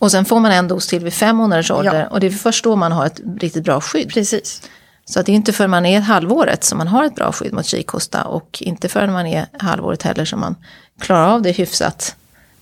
Och 0.00 0.10
sen 0.10 0.24
får 0.24 0.40
man 0.40 0.52
en 0.52 0.68
dos 0.68 0.86
till 0.86 1.04
vid 1.04 1.12
fem 1.12 1.36
månaders 1.36 1.70
ålder 1.70 2.00
ja. 2.00 2.06
och 2.06 2.20
det 2.20 2.26
är 2.26 2.30
först 2.30 2.64
då 2.64 2.76
man 2.76 2.92
har 2.92 3.06
ett 3.06 3.20
riktigt 3.40 3.64
bra 3.64 3.80
skydd. 3.80 4.10
Precis. 4.10 4.62
Så 5.04 5.22
det 5.22 5.32
är 5.32 5.36
inte 5.36 5.52
förrän 5.52 5.70
man 5.70 5.86
är 5.86 6.00
halvåret 6.00 6.64
som 6.64 6.78
man 6.78 6.88
har 6.88 7.04
ett 7.04 7.14
bra 7.14 7.32
skydd 7.32 7.52
mot 7.52 7.66
kikhosta 7.66 8.24
och 8.24 8.58
inte 8.60 8.88
förrän 8.88 9.12
man 9.12 9.26
är 9.26 9.46
halvåret 9.58 10.02
heller 10.02 10.24
som 10.24 10.40
man 10.40 10.56
klarar 11.00 11.28
av 11.28 11.42
det 11.42 11.52
hyfsat. 11.52 12.16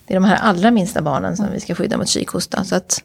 Det 0.06 0.14
är 0.14 0.20
de 0.20 0.24
här 0.24 0.36
allra 0.36 0.70
minsta 0.70 1.02
barnen 1.02 1.36
som 1.36 1.46
vi 1.52 1.60
ska 1.60 1.74
skydda 1.74 1.96
mot 1.96 2.08
kikhosta. 2.08 2.64
Så 2.64 2.74
att 2.74 3.02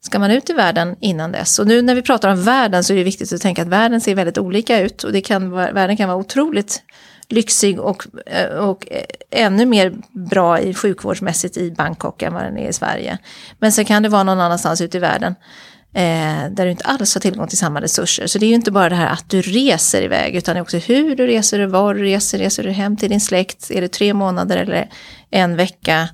ska 0.00 0.18
man 0.18 0.30
ut 0.30 0.50
i 0.50 0.52
världen 0.52 0.96
innan 1.00 1.32
dess. 1.32 1.58
Och 1.58 1.66
nu 1.66 1.82
när 1.82 1.94
vi 1.94 2.02
pratar 2.02 2.28
om 2.28 2.42
världen 2.42 2.84
så 2.84 2.92
är 2.92 2.96
det 2.96 3.04
viktigt 3.04 3.32
att 3.32 3.40
tänka 3.40 3.62
att 3.62 3.68
världen 3.68 4.00
ser 4.00 4.14
väldigt 4.14 4.38
olika 4.38 4.80
ut 4.80 5.04
och 5.04 5.12
det 5.12 5.20
kan, 5.20 5.50
världen 5.50 5.96
kan 5.96 6.08
vara 6.08 6.18
otroligt 6.18 6.82
lyxig 7.28 7.80
och, 7.80 8.06
eh, 8.26 8.56
och 8.56 8.86
eh, 8.90 9.04
ännu 9.30 9.66
mer 9.66 9.94
bra 10.30 10.60
i 10.60 10.74
sjukvårdsmässigt 10.74 11.56
i 11.56 11.70
Bangkok 11.70 12.22
än 12.22 12.34
vad 12.34 12.42
den 12.42 12.58
är 12.58 12.68
i 12.68 12.72
Sverige. 12.72 13.18
Men 13.58 13.72
sen 13.72 13.84
kan 13.84 14.02
det 14.02 14.08
vara 14.08 14.22
någon 14.22 14.40
annanstans 14.40 14.80
ute 14.80 14.96
i 14.96 15.00
världen 15.00 15.34
eh, 15.94 16.50
där 16.50 16.64
du 16.64 16.70
inte 16.70 16.84
alls 16.84 17.14
har 17.14 17.20
tillgång 17.20 17.48
till 17.48 17.58
samma 17.58 17.80
resurser. 17.80 18.26
Så 18.26 18.38
det 18.38 18.46
är 18.46 18.48
ju 18.48 18.54
inte 18.54 18.70
bara 18.70 18.88
det 18.88 18.94
här 18.94 19.12
att 19.12 19.30
du 19.30 19.42
reser 19.42 20.02
iväg 20.02 20.36
utan 20.36 20.56
också 20.56 20.76
hur 20.76 21.16
du 21.16 21.26
reser, 21.26 21.66
var 21.66 21.94
du 21.94 22.02
reser, 22.02 22.38
reser 22.38 22.62
du 22.62 22.70
hem 22.70 22.96
till 22.96 23.10
din 23.10 23.20
släkt, 23.20 23.70
är 23.70 23.80
det 23.80 23.88
tre 23.88 24.14
månader 24.14 24.56
eller 24.56 24.90
en 25.30 25.56
vecka? 25.56 26.08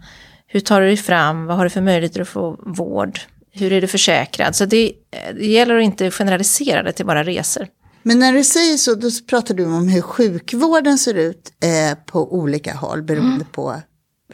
Hur 0.47 0.61
tar 0.61 0.81
du 0.81 0.87
dig 0.87 0.97
fram, 0.97 1.47
vad 1.47 1.57
har 1.57 1.65
du 1.65 1.71
för 1.71 1.81
möjligheter 1.81 2.21
att 2.21 2.29
få 2.29 2.59
vård? 2.67 3.21
Hur 3.59 3.73
är 3.73 3.81
du 3.81 3.87
försäkrad? 3.87 4.57
Så 4.57 4.65
det, 4.65 4.93
det 5.35 5.47
gäller 5.47 5.77
att 5.77 5.85
inte 5.85 6.11
generalisera 6.11 6.83
det 6.83 6.93
till 6.93 7.07
bara 7.07 7.25
resor. 7.25 7.67
Men 8.03 8.19
när 8.19 8.33
du 8.33 8.45
säger 8.45 8.77
så, 8.77 8.95
då 8.95 9.11
pratar 9.29 9.55
du 9.55 9.65
om 9.65 9.89
hur 9.89 10.03
sjukvården 10.03 10.99
ser 10.99 11.15
ut 11.15 11.53
eh, 11.63 11.99
på 12.07 12.35
olika 12.35 12.75
håll 12.75 13.03
beroende 13.03 13.35
mm. 13.35 13.47
på 13.53 13.81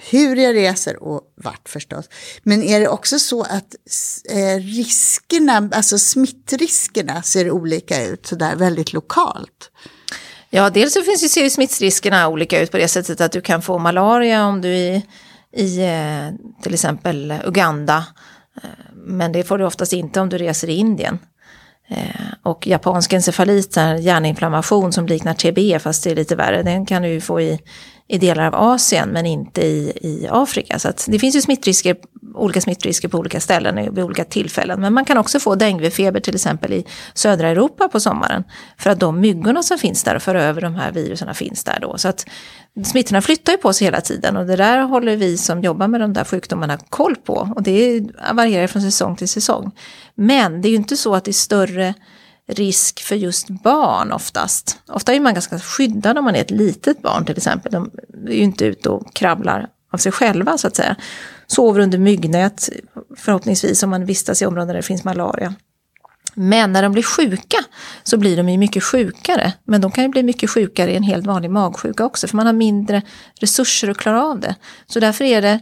hur 0.00 0.36
jag 0.36 0.54
reser 0.54 1.02
och 1.02 1.20
vart 1.36 1.68
förstås. 1.68 2.08
Men 2.42 2.62
är 2.62 2.80
det 2.80 2.88
också 2.88 3.18
så 3.18 3.42
att 3.42 3.74
eh, 4.30 4.56
riskerna, 4.58 5.70
alltså 5.72 5.98
smittriskerna 5.98 7.22
ser 7.22 7.50
olika 7.50 8.06
ut 8.06 8.26
sådär 8.26 8.56
väldigt 8.56 8.92
lokalt? 8.92 9.70
Ja, 10.50 10.70
dels 10.70 10.94
så 10.94 11.02
finns 11.02 11.36
ju, 11.36 11.50
smittsriskerna 11.50 12.28
olika 12.28 12.60
ut 12.60 12.70
på 12.70 12.76
det 12.76 12.88
sättet 12.88 13.20
att 13.20 13.32
du 13.32 13.40
kan 13.40 13.62
få 13.62 13.78
malaria 13.78 14.46
om 14.46 14.60
du 14.60 14.68
är 14.68 15.02
i 15.56 15.78
eh, 15.78 16.62
till 16.62 16.74
exempel 16.74 17.34
Uganda. 17.44 18.06
Eh, 18.56 18.68
men 18.94 19.32
det 19.32 19.44
får 19.44 19.58
du 19.58 19.64
oftast 19.64 19.92
inte 19.92 20.20
om 20.20 20.28
du 20.28 20.38
reser 20.38 20.70
i 20.70 20.74
Indien. 20.74 21.18
Eh, 21.88 22.32
och 22.42 22.66
japansk 22.66 23.12
encefalit, 23.12 23.76
hjärninflammation 23.76 24.92
som 24.92 25.06
liknar 25.06 25.34
TB 25.34 25.78
fast 25.78 26.04
det 26.04 26.10
är 26.10 26.14
lite 26.14 26.36
värre, 26.36 26.62
den 26.62 26.86
kan 26.86 27.02
du 27.02 27.08
ju 27.08 27.20
få 27.20 27.40
i, 27.40 27.60
i 28.08 28.18
delar 28.18 28.46
av 28.46 28.54
Asien 28.54 29.08
men 29.08 29.26
inte 29.26 29.62
i, 29.62 29.92
i 30.00 30.28
Afrika. 30.30 30.78
Så 30.78 30.92
det 31.06 31.18
finns 31.18 31.36
ju 31.36 31.40
smittrisker, 31.40 31.96
olika 32.34 32.60
smittrisker 32.60 33.08
på 33.08 33.18
olika 33.18 33.40
ställen 33.40 33.94
vid 33.94 34.04
olika 34.04 34.24
tillfällen. 34.24 34.80
Men 34.80 34.92
man 34.92 35.04
kan 35.04 35.18
också 35.18 35.40
få 35.40 35.54
denguefeber 35.54 36.20
till 36.20 36.34
exempel 36.34 36.72
i 36.72 36.86
södra 37.14 37.48
Europa 37.48 37.88
på 37.88 38.00
sommaren. 38.00 38.44
För 38.78 38.90
att 38.90 39.00
de 39.00 39.20
myggorna 39.20 39.62
som 39.62 39.78
finns 39.78 40.02
där 40.04 40.14
och 40.16 40.22
för 40.22 40.34
över 40.34 40.60
de 40.60 40.74
här 40.74 40.92
viruserna 40.92 41.34
finns 41.34 41.64
där 41.64 41.78
då. 41.80 41.98
Så 41.98 42.08
att 42.08 42.26
smittorna 42.84 43.22
flyttar 43.22 43.52
ju 43.52 43.58
på 43.58 43.72
sig 43.72 43.84
hela 43.84 44.00
tiden 44.00 44.36
och 44.36 44.46
det 44.46 44.56
där 44.56 44.78
håller 44.78 45.16
vi 45.16 45.36
som 45.36 45.62
jobbar 45.62 45.88
med 45.88 46.00
de 46.00 46.12
där 46.12 46.24
sjukdomarna 46.24 46.78
koll 46.88 47.16
på. 47.16 47.52
Och 47.56 47.62
det 47.62 48.02
varierar 48.32 48.66
från 48.66 48.82
säsong 48.82 49.16
till 49.16 49.28
säsong. 49.28 49.70
Men 50.14 50.60
det 50.62 50.68
är 50.68 50.70
ju 50.70 50.76
inte 50.76 50.96
så 50.96 51.14
att 51.14 51.24
det 51.24 51.30
är 51.30 51.32
större 51.32 51.94
risk 52.52 53.02
för 53.02 53.16
just 53.16 53.48
barn 53.48 54.12
oftast. 54.12 54.78
Ofta 54.88 55.14
är 55.14 55.20
man 55.20 55.34
ganska 55.34 55.58
skyddad 55.58 56.18
om 56.18 56.24
man 56.24 56.36
är 56.36 56.40
ett 56.40 56.50
litet 56.50 57.02
barn 57.02 57.24
till 57.24 57.36
exempel. 57.36 57.72
De 57.72 57.90
är 58.28 58.32
ju 58.32 58.42
inte 58.42 58.64
ute 58.64 58.88
och 58.88 59.14
krabblar 59.14 59.68
av 59.92 59.98
sig 59.98 60.12
själva 60.12 60.58
så 60.58 60.66
att 60.66 60.76
säga. 60.76 60.96
Sover 61.46 61.80
under 61.80 61.98
myggnät 61.98 62.68
förhoppningsvis 63.16 63.82
om 63.82 63.90
man 63.90 64.04
vistas 64.04 64.42
i 64.42 64.46
områden 64.46 64.68
där 64.68 64.74
det 64.74 64.82
finns 64.82 65.04
malaria. 65.04 65.54
Men 66.34 66.72
när 66.72 66.82
de 66.82 66.92
blir 66.92 67.02
sjuka 67.02 67.58
så 68.02 68.16
blir 68.16 68.36
de 68.36 68.48
ju 68.48 68.58
mycket 68.58 68.84
sjukare. 68.84 69.52
Men 69.64 69.80
de 69.80 69.90
kan 69.90 70.04
ju 70.04 70.08
bli 70.08 70.22
mycket 70.22 70.50
sjukare 70.50 70.92
i 70.92 70.96
en 70.96 71.02
helt 71.02 71.26
vanlig 71.26 71.50
magsjuka 71.50 72.04
också 72.04 72.28
för 72.28 72.36
man 72.36 72.46
har 72.46 72.52
mindre 72.52 73.02
resurser 73.40 73.88
att 73.88 73.96
klara 73.96 74.24
av 74.24 74.40
det. 74.40 74.56
Så 74.86 75.00
därför 75.00 75.24
är 75.24 75.42
det 75.42 75.60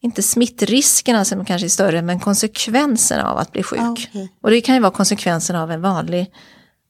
inte 0.00 0.22
smittriskerna 0.22 1.24
som 1.24 1.44
kanske 1.44 1.66
är 1.66 1.68
större, 1.68 2.02
men 2.02 2.20
konsekvenserna 2.20 3.30
av 3.30 3.38
att 3.38 3.52
bli 3.52 3.62
sjuk. 3.62 3.80
Okay. 3.80 4.28
Och 4.40 4.50
det 4.50 4.60
kan 4.60 4.74
ju 4.74 4.80
vara 4.80 4.92
konsekvenserna 4.92 5.62
av 5.62 5.70
en 5.70 5.80
vanlig 5.80 6.32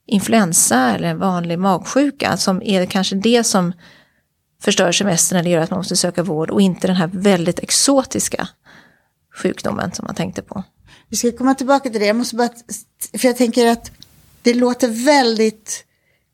influensa 0.06 0.94
eller 0.94 1.08
en 1.08 1.18
vanlig 1.18 1.58
magsjuka 1.58 2.36
som 2.36 2.62
är 2.62 2.86
kanske 2.86 3.16
det 3.16 3.44
som 3.44 3.72
förstör 4.62 4.92
semestern 4.92 5.38
eller 5.38 5.50
gör 5.50 5.60
att 5.60 5.70
man 5.70 5.78
måste 5.78 5.96
söka 5.96 6.22
vård 6.22 6.50
och 6.50 6.60
inte 6.60 6.86
den 6.86 6.96
här 6.96 7.10
väldigt 7.12 7.58
exotiska 7.58 8.48
sjukdomen 9.34 9.92
som 9.92 10.04
man 10.04 10.14
tänkte 10.14 10.42
på. 10.42 10.64
Vi 11.08 11.16
ska 11.16 11.32
komma 11.32 11.54
tillbaka 11.54 11.90
till 11.90 12.00
det, 12.00 12.06
jag 12.06 12.16
måste 12.16 12.36
bara, 12.36 12.50
för 13.18 13.28
jag 13.28 13.36
tänker 13.36 13.66
att 13.66 13.90
det 14.42 14.54
låter 14.54 14.88
väldigt 15.04 15.84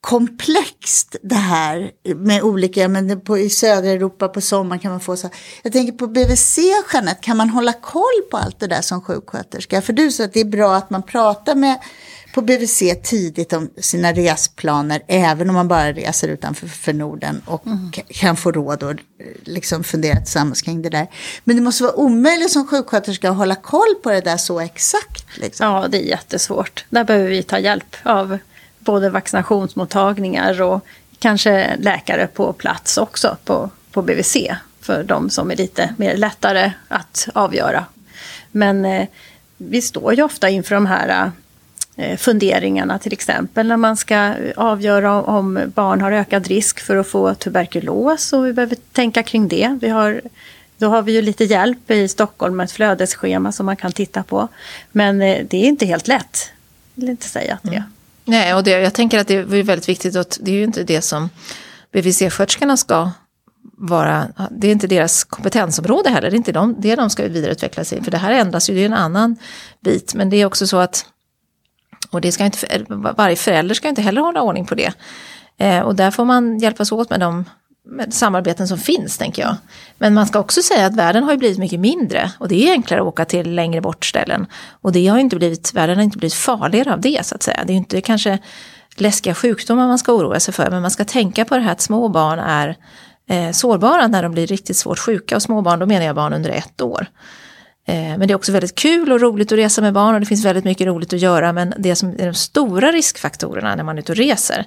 komplext 0.04 1.16
det 1.23 1.34
här 1.34 1.90
med 2.16 2.42
olika, 2.42 2.88
men 2.88 3.20
på, 3.20 3.38
i 3.38 3.50
södra 3.50 3.90
Europa 3.90 4.28
på 4.28 4.40
sommaren 4.40 4.78
kan 4.78 4.90
man 4.90 5.00
få 5.00 5.16
så. 5.16 5.30
Jag 5.62 5.73
tänker 5.73 5.92
på 5.92 6.06
BVC, 6.06 6.58
Jeanette, 6.92 7.20
kan 7.23 7.37
man 7.37 7.50
hålla 7.50 7.73
koll 7.73 8.23
på 8.30 8.37
allt 8.37 8.61
det 8.61 8.66
där 8.66 8.80
som 8.80 9.00
sjuksköterska? 9.00 9.82
För 9.82 9.92
du 9.92 10.11
sa 10.11 10.25
att 10.25 10.32
det 10.32 10.40
är 10.40 10.44
bra 10.44 10.76
att 10.76 10.90
man 10.90 11.02
pratar 11.02 11.54
med 11.54 11.78
på 12.34 12.42
BVC 12.42 12.82
tidigt 13.02 13.52
om 13.52 13.70
sina 13.76 14.12
resplaner, 14.12 15.02
även 15.08 15.49
om 15.49 15.54
man 15.54 15.68
bara 15.68 15.92
reser 15.92 16.28
utanför 16.28 16.66
för 16.66 16.92
Norden 16.92 17.42
och 17.46 17.66
mm. 17.66 17.92
kan 18.08 18.37
få 18.37 18.52
råd 18.52 18.82
och 18.82 18.94
liksom 19.44 19.84
fundera 19.84 20.16
tillsammans 20.16 20.62
kring 20.62 20.82
det 20.82 20.90
där. 20.90 21.06
Men 21.44 21.56
det 21.56 21.62
måste 21.62 21.82
vara 21.82 21.94
omöjligt 21.94 22.50
som 22.50 22.66
sjuksköterska 22.66 23.30
att 23.30 23.37
hålla 23.37 23.54
koll 23.54 23.94
på 24.02 24.11
det 24.11 24.20
där 24.20 24.37
så 24.37 24.61
exakt. 24.61 25.38
Liksom. 25.38 25.66
Ja, 25.66 25.88
det 25.88 25.99
är 25.99 26.08
jättesvårt. 26.08 26.84
Där 26.88 27.04
behöver 27.04 27.30
vi 27.30 27.42
ta 27.42 27.58
hjälp 27.58 27.96
av 28.02 28.38
både 28.84 29.10
vaccinationsmottagningar 29.10 30.62
och 30.62 30.86
kanske 31.18 31.76
läkare 31.76 32.26
på 32.26 32.52
plats 32.52 32.98
också 32.98 33.36
på, 33.44 33.70
på 33.92 34.02
BVC 34.02 34.36
för 34.80 35.02
de 35.02 35.30
som 35.30 35.50
är 35.50 35.56
lite 35.56 35.94
mer 35.96 36.16
lättare 36.16 36.72
att 36.88 37.28
avgöra. 37.34 37.84
Men 38.50 38.84
eh, 38.84 39.06
vi 39.56 39.82
står 39.82 40.14
ju 40.14 40.22
ofta 40.22 40.48
inför 40.48 40.74
de 40.74 40.86
här 40.86 41.30
eh, 41.96 42.16
funderingarna 42.16 42.98
till 42.98 43.12
exempel 43.12 43.66
när 43.66 43.76
man 43.76 43.96
ska 43.96 44.34
avgöra 44.56 45.22
om 45.22 45.60
barn 45.74 46.00
har 46.00 46.12
ökad 46.12 46.46
risk 46.46 46.80
för 46.80 46.96
att 46.96 47.06
få 47.06 47.34
tuberkulos 47.34 48.32
och 48.32 48.46
vi 48.46 48.52
behöver 48.52 48.76
tänka 48.92 49.22
kring 49.22 49.48
det. 49.48 49.78
Vi 49.80 49.88
har, 49.88 50.20
då 50.78 50.88
har 50.88 51.02
vi 51.02 51.12
ju 51.12 51.22
lite 51.22 51.44
hjälp 51.44 51.90
i 51.90 52.08
Stockholm 52.08 52.56
med 52.56 52.64
ett 52.64 52.72
flödesschema 52.72 53.52
som 53.52 53.66
man 53.66 53.76
kan 53.76 53.92
titta 53.92 54.22
på. 54.22 54.48
Men 54.92 55.22
eh, 55.22 55.46
det 55.50 55.56
är 55.56 55.68
inte 55.68 55.86
helt 55.86 56.08
lätt. 56.08 56.50
Jag 56.94 57.00
vill 57.00 57.10
inte 57.10 57.28
säga 57.28 57.54
att 57.54 57.62
det 57.62 57.68
är. 57.68 57.72
Mm. 57.72 57.93
Nej, 58.24 58.54
och 58.54 58.64
det, 58.64 58.70
jag 58.70 58.94
tänker 58.94 59.18
att 59.18 59.28
det 59.28 59.34
är 59.34 59.62
väldigt 59.62 59.88
viktigt 59.88 60.16
att 60.16 60.38
det 60.42 60.50
är 60.50 60.54
ju 60.54 60.64
inte 60.64 60.84
det 60.84 61.02
som 61.02 61.28
BVC-sköterskorna 61.92 62.76
ska 62.76 63.10
vara, 63.78 64.28
det 64.50 64.68
är 64.68 64.72
inte 64.72 64.86
deras 64.86 65.24
kompetensområde 65.24 66.10
heller, 66.10 66.30
det 66.30 66.34
är 66.34 66.38
inte 66.38 66.52
de, 66.52 66.76
det 66.78 66.96
de 66.96 67.10
ska 67.10 67.28
vidareutveckla 67.28 67.84
sig. 67.84 68.04
För 68.04 68.10
det 68.10 68.18
här 68.18 68.32
ändras 68.32 68.70
ju, 68.70 68.74
det 68.74 68.80
är 68.80 68.86
en 68.86 68.92
annan 68.92 69.36
bit, 69.80 70.14
men 70.14 70.30
det 70.30 70.36
är 70.36 70.46
också 70.46 70.66
så 70.66 70.76
att, 70.76 71.06
och 72.10 72.20
det 72.20 72.32
ska 72.32 72.44
inte, 72.44 72.84
varje 73.16 73.36
förälder 73.36 73.74
ska 73.74 73.88
inte 73.88 74.02
heller 74.02 74.20
hålla 74.20 74.42
ordning 74.42 74.66
på 74.66 74.74
det. 74.74 74.92
Eh, 75.58 75.80
och 75.80 75.94
där 75.94 76.10
får 76.10 76.24
man 76.24 76.58
hjälpas 76.58 76.92
åt 76.92 77.10
med 77.10 77.20
de 77.20 77.44
samarbeten 78.10 78.68
som 78.68 78.78
finns, 78.78 79.18
tänker 79.18 79.42
jag. 79.42 79.56
Men 79.98 80.14
man 80.14 80.26
ska 80.26 80.38
också 80.38 80.62
säga 80.62 80.86
att 80.86 80.96
världen 80.96 81.22
har 81.22 81.32
ju 81.32 81.38
blivit 81.38 81.58
mycket 81.58 81.80
mindre 81.80 82.30
och 82.38 82.48
det 82.48 82.68
är 82.68 82.72
enklare 82.72 83.00
att 83.00 83.06
åka 83.06 83.24
till 83.24 83.54
längre 83.54 83.80
bort 83.80 84.04
ställen. 84.04 84.46
Och 84.80 84.92
det 84.92 85.06
har 85.06 85.18
inte 85.18 85.36
blivit, 85.36 85.74
världen 85.74 85.96
har 85.96 86.02
inte 86.02 86.18
blivit 86.18 86.34
farligare 86.34 86.92
av 86.92 87.00
det, 87.00 87.26
så 87.26 87.34
att 87.34 87.42
säga. 87.42 87.64
Det 87.66 87.72
är 87.72 87.76
inte 87.76 88.00
kanske 88.00 88.38
läskiga 88.96 89.34
sjukdomar 89.34 89.86
man 89.86 89.98
ska 89.98 90.12
oroa 90.12 90.40
sig 90.40 90.54
för, 90.54 90.70
men 90.70 90.82
man 90.82 90.90
ska 90.90 91.04
tänka 91.04 91.44
på 91.44 91.54
det 91.54 91.60
här 91.60 91.72
att 91.72 91.80
små 91.80 92.08
barn 92.08 92.38
är 92.38 92.76
eh, 93.28 93.50
sårbara 93.50 94.06
när 94.06 94.22
de 94.22 94.32
blir 94.32 94.46
riktigt 94.46 94.76
svårt 94.76 94.98
sjuka. 94.98 95.36
Och 95.36 95.42
små 95.42 95.62
barn, 95.62 95.78
då 95.78 95.86
menar 95.86 96.06
jag 96.06 96.16
barn 96.16 96.32
under 96.32 96.50
ett 96.50 96.80
år. 96.80 97.06
Eh, 97.86 97.94
men 97.94 98.20
det 98.20 98.32
är 98.32 98.36
också 98.36 98.52
väldigt 98.52 98.74
kul 98.74 99.12
och 99.12 99.20
roligt 99.20 99.52
att 99.52 99.58
resa 99.58 99.82
med 99.82 99.92
barn 99.92 100.14
och 100.14 100.20
det 100.20 100.26
finns 100.26 100.44
väldigt 100.44 100.64
mycket 100.64 100.86
roligt 100.86 101.12
att 101.12 101.20
göra. 101.20 101.52
Men 101.52 101.74
det 101.78 101.96
som 101.96 102.08
är 102.18 102.26
de 102.26 102.34
stora 102.34 102.92
riskfaktorerna 102.92 103.74
när 103.74 103.84
man 103.84 103.96
är 103.96 104.02
ute 104.02 104.12
och 104.12 104.18
reser, 104.18 104.66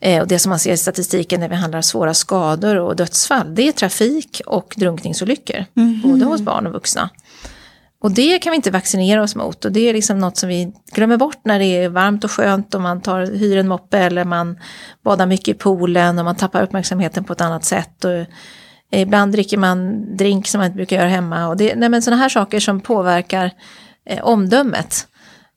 Eh, 0.00 0.20
och 0.20 0.28
det 0.28 0.38
som 0.38 0.50
man 0.50 0.58
ser 0.58 0.72
i 0.72 0.76
statistiken 0.76 1.40
när 1.40 1.48
vi 1.48 1.54
handlar 1.54 1.82
svåra 1.82 2.14
skador 2.14 2.76
och 2.76 2.96
dödsfall, 2.96 3.54
det 3.54 3.68
är 3.68 3.72
trafik 3.72 4.40
och 4.46 4.74
drunkningsolyckor. 4.76 5.64
Mm. 5.76 6.00
Både 6.02 6.24
hos 6.24 6.40
barn 6.40 6.66
och 6.66 6.72
vuxna. 6.72 7.10
och 8.00 8.12
det 8.12 8.38
kan 8.38 8.50
vi 8.50 8.56
inte 8.56 8.70
vaccinera 8.70 9.22
oss 9.22 9.36
mot 9.36 9.64
och 9.64 9.72
det 9.72 9.88
är 9.88 9.92
liksom 9.92 10.18
något 10.18 10.36
som 10.36 10.48
vi 10.48 10.72
glömmer 10.92 11.16
bort 11.16 11.40
när 11.44 11.58
det 11.58 11.64
är 11.64 11.88
varmt 11.88 12.24
och 12.24 12.30
skönt 12.30 12.74
och 12.74 12.80
man 12.80 13.00
tar, 13.00 13.26
hyr 13.26 13.56
en 13.56 13.68
moppe 13.68 13.98
eller 13.98 14.24
man 14.24 14.58
badar 15.04 15.26
mycket 15.26 15.48
i 15.48 15.54
poolen 15.54 16.18
och 16.18 16.24
man 16.24 16.36
tappar 16.36 16.62
uppmärksamheten 16.62 17.24
på 17.24 17.32
ett 17.32 17.40
annat 17.40 17.64
sätt. 17.64 18.04
Och 18.04 18.12
ibland 18.92 19.32
dricker 19.32 19.58
man 19.58 20.06
drink 20.16 20.46
som 20.46 20.58
man 20.58 20.66
inte 20.66 20.76
brukar 20.76 20.96
göra 20.96 21.08
hemma 21.08 21.48
och 21.48 21.56
det, 21.56 21.74
nej 21.76 21.88
men 21.88 22.02
sådana 22.02 22.22
här 22.22 22.28
saker 22.28 22.60
som 22.60 22.80
påverkar 22.80 23.50
eh, 24.06 24.24
omdömet. 24.24 25.06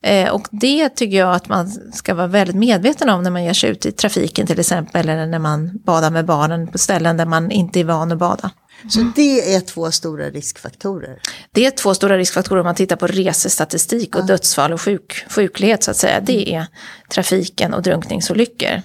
Eh, 0.04 0.30
och 0.30 0.48
det 0.52 0.90
tycker 0.90 1.18
jag 1.18 1.36
att 1.36 1.50
man 1.50 1.72
ska 1.94 2.14
vara 2.14 2.28
väldigt 2.28 2.56
medveten 2.56 3.10
om 3.10 3.24
när 3.24 3.32
man 3.32 3.44
ger 3.44 3.54
sig 3.54 3.70
ut 3.70 3.86
i 3.86 3.92
trafiken 3.92 4.48
till 4.48 4.60
exempel 4.60 5.10
eller 5.10 5.26
när 5.26 5.40
man 5.40 5.80
badar 5.86 6.12
med 6.12 6.26
barnen 6.26 6.68
på 6.68 6.78
ställen 6.78 7.18
där 7.18 7.26
man 7.26 7.52
inte 7.52 7.80
är 7.80 7.84
van 7.84 8.12
att 8.12 8.18
bada. 8.18 8.52
Så 8.90 9.12
det 9.16 9.56
är 9.56 9.60
två 9.60 9.92
stora 9.92 10.30
riskfaktorer? 10.30 11.20
Det 11.52 11.66
är 11.66 11.72
två 11.72 11.94
stora 11.94 12.18
riskfaktorer 12.18 12.60
om 12.60 12.66
man 12.66 12.76
tittar 12.76 12.96
på 12.96 13.08
resestatistik 13.08 14.16
och 14.16 14.22
ja. 14.22 14.26
dödsfall 14.26 14.74
och 14.74 14.82
sjuk, 14.82 15.26
sjuklighet 15.30 15.84
så 15.84 15.92
att 15.92 15.98
säga. 15.98 16.20
Det 16.20 16.56
är 16.56 16.68
trafiken 17.10 17.74
och 17.74 17.82
drunkningsolyckor. 17.82 18.82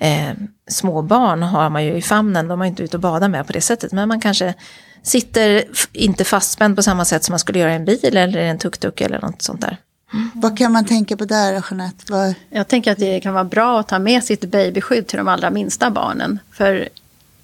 Eh, 0.00 0.32
små 0.70 1.02
barn 1.02 1.42
har 1.42 1.70
man 1.70 1.84
ju 1.84 1.94
i 1.94 2.02
famnen, 2.02 2.48
de 2.48 2.60
är 2.60 2.64
inte 2.64 2.82
ute 2.82 2.96
och 2.96 3.00
badar 3.00 3.28
med 3.28 3.46
på 3.46 3.52
det 3.52 3.60
sättet. 3.60 3.92
Men 3.92 4.08
man 4.08 4.20
kanske 4.20 4.54
sitter 5.02 5.64
inte 5.92 6.24
fastspänd 6.24 6.76
på 6.76 6.82
samma 6.82 7.04
sätt 7.04 7.24
som 7.24 7.32
man 7.32 7.38
skulle 7.38 7.58
göra 7.58 7.72
i 7.72 7.76
en 7.76 7.84
bil 7.84 8.16
eller 8.16 8.38
en 8.38 8.58
tuk-tuk 8.58 9.00
eller 9.00 9.20
något 9.20 9.42
sånt 9.42 9.60
där. 9.60 9.78
Mm. 10.12 10.30
Vad 10.34 10.58
kan 10.58 10.72
man 10.72 10.84
tänka 10.84 11.16
på 11.16 11.24
där, 11.24 11.52
Jeanette? 11.52 12.04
Vad... 12.12 12.34
Jag 12.50 12.68
tänker 12.68 12.92
att 12.92 12.98
det 12.98 13.20
kan 13.20 13.34
vara 13.34 13.44
bra 13.44 13.80
att 13.80 13.88
ta 13.88 13.98
med 13.98 14.24
sitt 14.24 14.44
babyskydd 14.44 15.06
till 15.06 15.18
de 15.18 15.28
allra 15.28 15.50
minsta 15.50 15.90
barnen. 15.90 16.38
För 16.52 16.88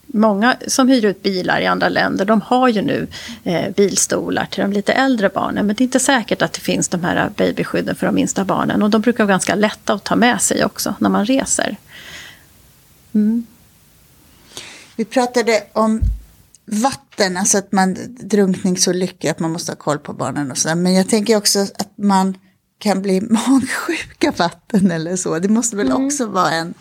många 0.06 0.56
som 0.66 0.88
hyr 0.88 1.04
ut 1.04 1.23
bilar 1.23 1.61
i 1.61 1.66
andra 1.66 1.88
länder, 1.88 2.25
de 2.25 2.40
har 2.40 2.68
ju 2.68 2.82
nu 2.82 3.06
eh, 3.44 3.70
bilstolar 3.70 4.46
till 4.46 4.62
de 4.62 4.73
lite 4.73 4.92
äldre 4.92 5.28
barnen. 5.28 5.66
Men 5.66 5.76
det 5.76 5.82
är 5.82 5.85
inte 5.85 6.00
säkert 6.00 6.42
att 6.42 6.52
det 6.52 6.61
finns 6.61 6.88
de 6.88 7.04
här 7.04 7.30
babyskydden 7.37 7.96
för 7.96 8.06
de 8.06 8.14
minsta 8.14 8.44
barnen. 8.44 8.82
Och 8.82 8.90
de 8.90 9.00
brukar 9.00 9.25
vara 9.25 9.32
ganska 9.32 9.54
lätta 9.54 9.92
att 9.92 10.04
ta 10.04 10.16
med 10.16 10.40
sig 10.40 10.64
också 10.64 10.94
när 10.99 11.08
man 11.08 11.26
reser. 11.26 11.76
Mm. 13.12 13.46
Vi 14.96 15.04
pratade 15.04 15.62
om 15.73 16.00
vatten, 16.64 17.37
alltså 17.37 17.58
att 17.58 17.73
man 17.73 17.96
drunkningsolyckor, 18.08 19.30
att 19.30 19.38
man 19.38 19.50
måste 19.52 19.73
ha 19.73 19.76
koll 19.76 19.99
på 19.99 20.12
barnen 20.12 20.50
och 20.50 20.58
sådär. 20.58 20.75
Men 20.75 20.94
jag 20.94 21.08
tänker 21.08 21.37
också 21.37 21.58
att 21.61 21.90
man 21.96 22.35
kan 22.78 23.02
bli 23.02 23.21
magsjuk 23.30 24.25
av 24.25 24.37
vatten 24.37 24.90
eller 24.90 25.16
så. 25.16 25.38
Det 25.38 25.49
måste 25.49 25.76
väl 25.76 25.87
mm. 25.87 26.06
också 26.06 26.26
vara 26.26 26.50
en, 26.50 26.75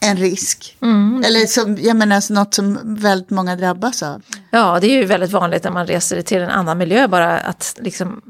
en 0.00 0.16
risk. 0.16 0.76
Mm. 0.82 1.22
Eller 1.26 1.46
som, 1.46 1.78
jag 1.80 1.96
menar 1.96 2.32
något 2.32 2.54
som 2.54 2.78
väldigt 2.82 3.30
många 3.30 3.56
drabbas 3.56 4.02
av. 4.02 4.22
Ja, 4.50 4.80
det 4.80 4.86
är 4.86 4.98
ju 4.98 5.04
väldigt 5.04 5.32
vanligt 5.32 5.64
när 5.64 5.70
man 5.70 5.86
reser 5.86 6.22
till 6.22 6.42
en 6.42 6.50
annan 6.50 6.78
miljö 6.78 7.08
bara 7.08 7.38
att 7.38 7.76
liksom 7.78 8.22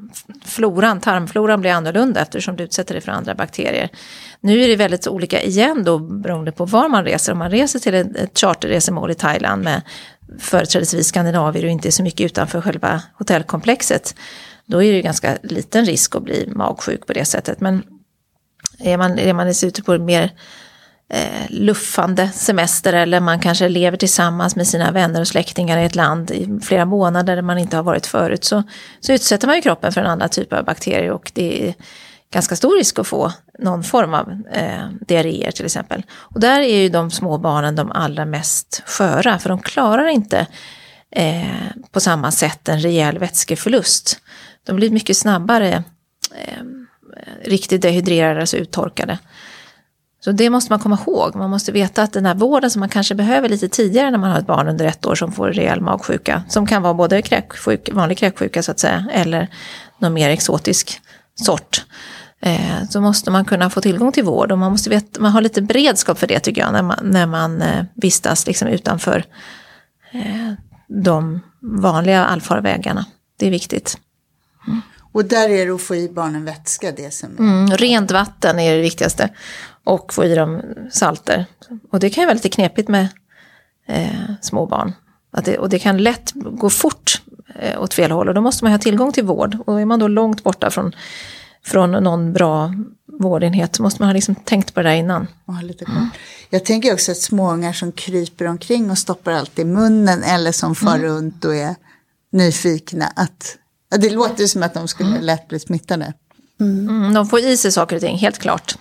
floran, 0.45 1.01
tarmfloran 1.01 1.61
blir 1.61 1.71
annorlunda 1.71 2.21
eftersom 2.21 2.57
du 2.57 2.65
utsätter 2.65 2.95
dig 2.95 3.03
för 3.03 3.13
andra 3.13 3.35
bakterier. 3.35 3.89
Nu 4.41 4.63
är 4.63 4.69
det 4.69 4.77
väldigt 4.77 5.07
olika 5.07 5.43
igen 5.43 5.85
då 5.85 5.99
beroende 5.99 6.53
på 6.53 6.65
var 6.65 6.89
man 6.89 7.05
reser. 7.05 7.33
Om 7.33 7.39
man 7.39 7.51
reser 7.51 7.79
till 7.79 7.95
ett, 7.95 8.17
ett 8.17 8.39
charterresemål 8.39 9.11
i 9.11 9.15
Thailand 9.15 9.65
med 9.65 9.83
företrädesvis 10.39 11.09
skandinavier 11.09 11.65
och 11.65 11.71
inte 11.71 11.93
så 11.93 12.03
mycket 12.03 12.25
utanför 12.25 12.61
själva 12.61 13.03
hotellkomplexet. 13.15 14.15
Då 14.67 14.83
är 14.83 14.91
det 14.91 14.97
ju 14.97 15.03
ganska 15.03 15.39
liten 15.43 15.85
risk 15.85 16.15
att 16.17 16.23
bli 16.23 16.53
magsjuk 16.55 17.07
på 17.07 17.13
det 17.13 17.25
sättet. 17.25 17.61
Men 17.61 17.83
är 18.79 18.97
man, 18.97 19.19
är 19.19 19.33
man 19.33 19.49
ute 19.49 19.83
på 19.83 19.99
mer 19.99 20.33
eh, 21.11 21.47
luffande 21.51 22.29
semester 22.29 22.93
eller 22.93 23.21
man 23.21 23.41
kanske 23.41 23.69
lever 23.69 23.97
tillsammans 23.97 24.57
med 24.57 24.67
sina 24.67 24.93
vänner 24.93 25.21
och 25.21 25.29
släktingar 25.29 25.79
i 25.79 25.85
ett 25.85 25.95
land 25.95 26.31
i 26.31 26.61
flera 26.63 26.85
månader 26.85 27.37
där 27.37 27.43
man 27.43 27.59
inte 27.59 27.77
har 27.77 27.83
varit 27.83 28.07
förut 28.07 28.45
så, 28.45 28.63
så 29.01 29.13
utsätter 29.13 29.47
man 29.47 29.57
ju 29.57 29.63
kroppen 29.63 29.93
för 29.93 30.01
en 30.01 30.07
annan 30.07 30.29
typ 30.29 30.53
av 30.53 30.65
bakterier 30.65 31.11
och 31.11 31.33
det 31.35 31.69
är 31.69 31.75
ganska 32.33 32.57
stor 32.57 32.79
risk 32.79 32.99
att 32.99 33.07
få 33.07 33.33
någon 33.59 33.83
form 33.83 34.15
av 34.15 34.43
eh, 34.53 34.89
diarréer 35.07 35.51
till 35.51 35.65
exempel. 35.65 36.03
Och 36.13 36.41
där 36.41 36.61
är 36.61 36.83
ju 36.83 36.89
de 36.89 37.11
små 37.11 37.39
barnen 37.39 37.77
de 37.77 37.93
allra 37.93 38.25
mest 38.25 38.83
sköra 38.87 39.39
för 39.39 39.49
de 39.49 39.59
klarar 39.59 40.09
inte 40.09 40.47
eh, 41.11 41.47
på 41.91 42.01
samma 42.01 42.31
sätt 42.31 42.69
en 42.69 42.81
rejäl 42.81 43.19
vätskeförlust. 43.19 44.21
De 44.67 44.77
blir 44.77 44.91
mycket 44.91 45.17
snabbare 45.17 45.85
eh, 46.35 46.65
riktigt 47.45 47.83
dehydrerade, 47.83 48.41
alltså 48.41 48.57
uttorkade. 48.57 49.19
Så 50.27 50.33
det 50.33 50.51
måste 50.51 50.73
man 50.73 50.81
komma 50.81 50.99
ihåg. 51.07 51.35
Man 51.35 51.51
måste 51.51 51.73
veta 51.73 52.03
att 52.03 52.13
den 52.13 52.27
här 52.27 52.35
vården 52.35 52.71
som 52.71 52.81
man 52.81 52.89
kanske 52.89 53.15
behöver 53.15 53.49
lite 53.49 53.69
tidigare 53.69 54.11
när 54.11 54.19
man 54.19 54.31
har 54.31 54.39
ett 54.39 54.47
barn 54.47 54.69
under 54.69 54.85
ett 54.85 55.07
år 55.07 55.15
som 55.15 55.33
får 55.33 55.49
rejäl 55.49 55.81
magsjuka, 55.81 56.43
som 56.49 56.67
kan 56.67 56.83
vara 56.83 56.95
både 56.95 57.23
kräksjuk, 57.23 57.89
vanlig 57.93 58.19
kräksjuka 58.19 58.63
så 58.63 58.71
att 58.71 58.79
säga, 58.79 59.07
eller 59.13 59.49
någon 59.99 60.13
mer 60.13 60.31
exotisk 60.31 61.01
sort, 61.35 61.85
eh, 62.41 62.89
så 62.91 63.01
måste 63.01 63.31
man 63.31 63.45
kunna 63.45 63.71
få 63.71 63.81
tillgång 63.81 64.13
till 64.13 64.25
vård 64.25 64.53
och 64.53 64.59
man 64.59 64.73
måste 64.73 64.91
veta, 64.91 65.21
man 65.21 65.33
har 65.33 65.41
lite 65.41 65.63
beredskap 65.63 66.19
för 66.19 66.27
det 66.27 66.41
tycker 66.41 66.61
jag 66.61 66.73
när 66.73 66.83
man, 66.83 66.99
när 67.03 67.27
man 67.27 67.63
eh, 67.63 67.85
vistas 67.95 68.47
liksom 68.47 68.69
utanför 68.69 69.25
eh, 70.13 70.53
de 70.89 71.41
vanliga 71.61 72.25
allfarvägarna. 72.25 73.05
Det 73.39 73.47
är 73.47 73.51
viktigt. 73.51 73.99
Och 75.17 75.25
där 75.25 75.49
är 75.49 75.67
det 75.67 75.75
att 75.75 75.83
få 75.83 75.97
i 75.97 76.09
barnen 76.09 76.45
vätska 76.45 76.93
det 76.93 77.15
som... 77.15 77.37
Mm, 77.39 77.77
rent 77.77 78.11
vatten 78.11 78.59
är 78.59 78.77
det 78.77 78.83
viktigaste. 78.83 79.29
Och 79.85 80.15
få 80.15 80.25
i 80.25 80.35
dem 80.35 80.63
salter. 80.91 81.47
Och 81.93 82.01
det 82.01 82.11
kan 82.11 82.23
ju 82.23 82.27
vara 82.27 82.35
lite 82.35 82.49
knepigt 82.49 82.89
med 82.89 83.09
eh, 83.87 84.31
små 84.41 84.67
barn. 84.67 84.93
Det, 85.45 85.59
och 85.59 85.69
det 85.69 85.79
kan 85.79 85.99
lätt 85.99 86.33
gå 86.35 86.71
fort 86.71 87.23
eh, 87.55 87.83
åt 87.83 87.95
fel 87.95 88.11
håll 88.11 88.29
och 88.29 88.35
då 88.35 88.41
måste 88.41 88.65
man 88.65 88.73
ha 88.73 88.79
tillgång 88.79 89.13
till 89.13 89.25
vård. 89.25 89.59
Och 89.67 89.81
är 89.81 89.85
man 89.85 89.99
då 89.99 90.09
långt 90.09 90.45
borta 90.45 90.71
från, 90.71 90.93
från 91.65 91.91
någon 91.91 92.33
bra 92.33 92.75
vårdenhet 93.21 93.77
så 93.77 93.83
måste 93.83 94.03
man 94.03 94.09
ha 94.09 94.15
liksom 94.15 94.35
tänkt 94.35 94.75
på 94.75 94.83
det 94.83 94.89
där 94.89 94.97
innan. 94.97 95.27
Mm. 95.49 96.09
Jag 96.51 96.65
tänker 96.65 96.93
också 96.93 97.13
att 97.13 97.19
småungar 97.19 97.73
som 97.73 97.93
kryper 97.93 98.45
omkring 98.45 98.91
och 98.91 98.99
stoppar 98.99 99.33
allt 99.33 99.59
i 99.59 99.65
munnen 99.65 100.23
eller 100.23 100.53
som 100.53 100.75
far 100.75 100.97
mm. 100.97 101.03
runt 101.03 101.45
och 101.45 101.55
är 101.55 101.75
nyfikna. 102.33 103.13
Att, 103.17 103.57
det 103.89 104.11
låter 104.11 104.47
som 104.47 104.63
att 104.63 104.75
de 104.75 104.89
skulle 104.89 105.09
mm. 105.09 105.23
lätt 105.23 105.49
bli 105.49 105.61
smittade. 105.61 106.13
Mm. 106.61 106.89
mm. 106.89 107.15
de 107.15 107.27
får 107.27 107.39
i 107.39 107.57
sig 107.57 107.73
saker 107.73 107.97
och 107.97 108.03
ting, 108.03 108.19
helt 108.19 108.39
klart. 108.39 108.75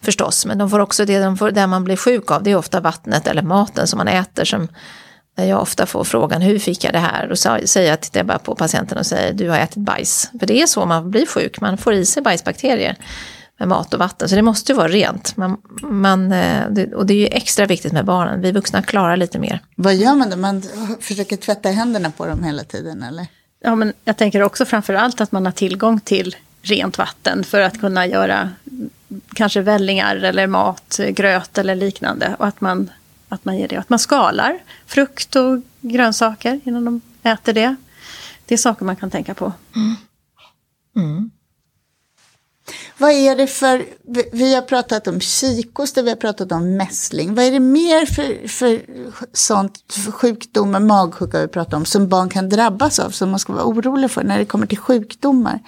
Förstås, 0.00 0.46
men 0.46 0.58
de 0.58 0.70
får 0.70 0.78
också 0.78 1.04
det 1.04 1.18
de 1.18 1.36
får, 1.36 1.50
där 1.50 1.66
man 1.66 1.84
blir 1.84 1.96
sjuk 1.96 2.30
av, 2.30 2.42
det 2.42 2.50
är 2.50 2.56
ofta 2.56 2.80
vattnet 2.80 3.26
eller 3.26 3.42
maten 3.42 3.86
som 3.86 3.98
man 3.98 4.08
äter. 4.08 4.44
Som, 4.44 4.68
jag 5.34 5.62
ofta 5.62 5.86
får 5.86 6.04
frågan, 6.04 6.42
hur 6.42 6.58
fick 6.58 6.84
jag 6.84 6.92
det 6.92 6.98
här? 6.98 7.30
Och 7.30 7.38
så 7.38 7.58
säger 7.64 7.90
jag, 7.90 8.00
tittar 8.00 8.20
jag 8.20 8.26
bara 8.26 8.38
på 8.38 8.54
patienten 8.54 8.98
och 8.98 9.06
säger, 9.06 9.32
du 9.32 9.48
har 9.48 9.58
ätit 9.58 9.76
bajs. 9.76 10.30
För 10.38 10.46
det 10.46 10.62
är 10.62 10.66
så 10.66 10.86
man 10.86 11.10
blir 11.10 11.26
sjuk, 11.26 11.60
man 11.60 11.78
får 11.78 11.94
i 11.94 12.06
sig 12.06 12.22
bajsbakterier 12.22 12.96
med 13.58 13.68
mat 13.68 13.94
och 13.94 14.00
vatten. 14.00 14.28
Så 14.28 14.34
det 14.34 14.42
måste 14.42 14.72
ju 14.72 14.76
vara 14.76 14.88
rent. 14.88 15.36
Man, 15.36 15.56
man, 15.82 16.32
eh, 16.32 16.64
och 16.94 17.06
det 17.06 17.14
är 17.14 17.18
ju 17.18 17.26
extra 17.26 17.66
viktigt 17.66 17.92
med 17.92 18.04
barnen. 18.04 18.40
Vi 18.40 18.52
vuxna 18.52 18.82
klarar 18.82 19.16
lite 19.16 19.38
mer. 19.38 19.60
Vad 19.76 19.94
gör 19.94 20.14
man 20.14 20.30
då? 20.30 20.36
Man 20.36 20.62
försöker 21.00 21.36
tvätta 21.36 21.68
händerna 21.68 22.10
på 22.10 22.26
dem 22.26 22.44
hela 22.44 22.64
tiden 22.64 23.02
eller? 23.02 23.26
Ja, 23.60 23.74
men 23.74 23.92
jag 24.04 24.16
tänker 24.16 24.42
också 24.42 24.64
framför 24.64 24.94
allt 24.94 25.20
att 25.20 25.32
man 25.32 25.44
har 25.44 25.52
tillgång 25.52 26.00
till 26.00 26.36
rent 26.62 26.98
vatten 26.98 27.44
för 27.44 27.60
att 27.60 27.80
kunna 27.80 28.06
göra 28.06 28.50
kanske 29.34 29.60
vällingar 29.60 30.16
eller 30.16 30.46
mat, 30.46 31.00
gröt 31.08 31.58
eller 31.58 31.74
liknande. 31.74 32.36
Och 32.38 32.46
att 32.46 32.60
man, 32.60 32.90
att 33.28 33.44
man 33.44 33.58
ger 33.58 33.68
det. 33.68 33.76
Att 33.76 33.88
man 33.90 33.98
skalar 33.98 34.58
frukt 34.86 35.36
och 35.36 35.62
grönsaker 35.80 36.60
innan 36.64 36.84
de 36.84 37.00
äter 37.22 37.52
det. 37.52 37.76
Det 38.46 38.54
är 38.54 38.58
saker 38.58 38.84
man 38.84 38.96
kan 38.96 39.10
tänka 39.10 39.34
på. 39.34 39.52
Mm. 39.76 39.96
Mm. 40.96 41.30
Vad 42.98 43.10
är 43.10 43.36
det 43.36 43.46
för, 43.46 43.84
vi 44.32 44.54
har 44.54 44.62
pratat 44.62 45.08
om 45.08 45.20
kikhost 45.20 45.98
vi 45.98 46.08
har 46.08 46.16
pratat 46.16 46.52
om 46.52 46.76
mässling. 46.76 47.34
Vad 47.34 47.44
är 47.44 47.50
det 47.50 47.60
mer 47.60 48.06
för, 48.06 48.48
för 48.48 48.80
sånt, 49.32 49.72
för 49.92 50.12
sjukdomar, 50.12 50.80
magsjuka 50.80 51.40
vi 51.40 51.48
pratat 51.48 51.74
om, 51.74 51.84
som 51.84 52.08
barn 52.08 52.28
kan 52.28 52.48
drabbas 52.48 52.98
av, 52.98 53.10
som 53.10 53.30
man 53.30 53.38
ska 53.38 53.52
vara 53.52 53.64
orolig 53.64 54.10
för 54.10 54.24
när 54.24 54.38
det 54.38 54.44
kommer 54.44 54.66
till 54.66 54.78
sjukdomar? 54.78 55.60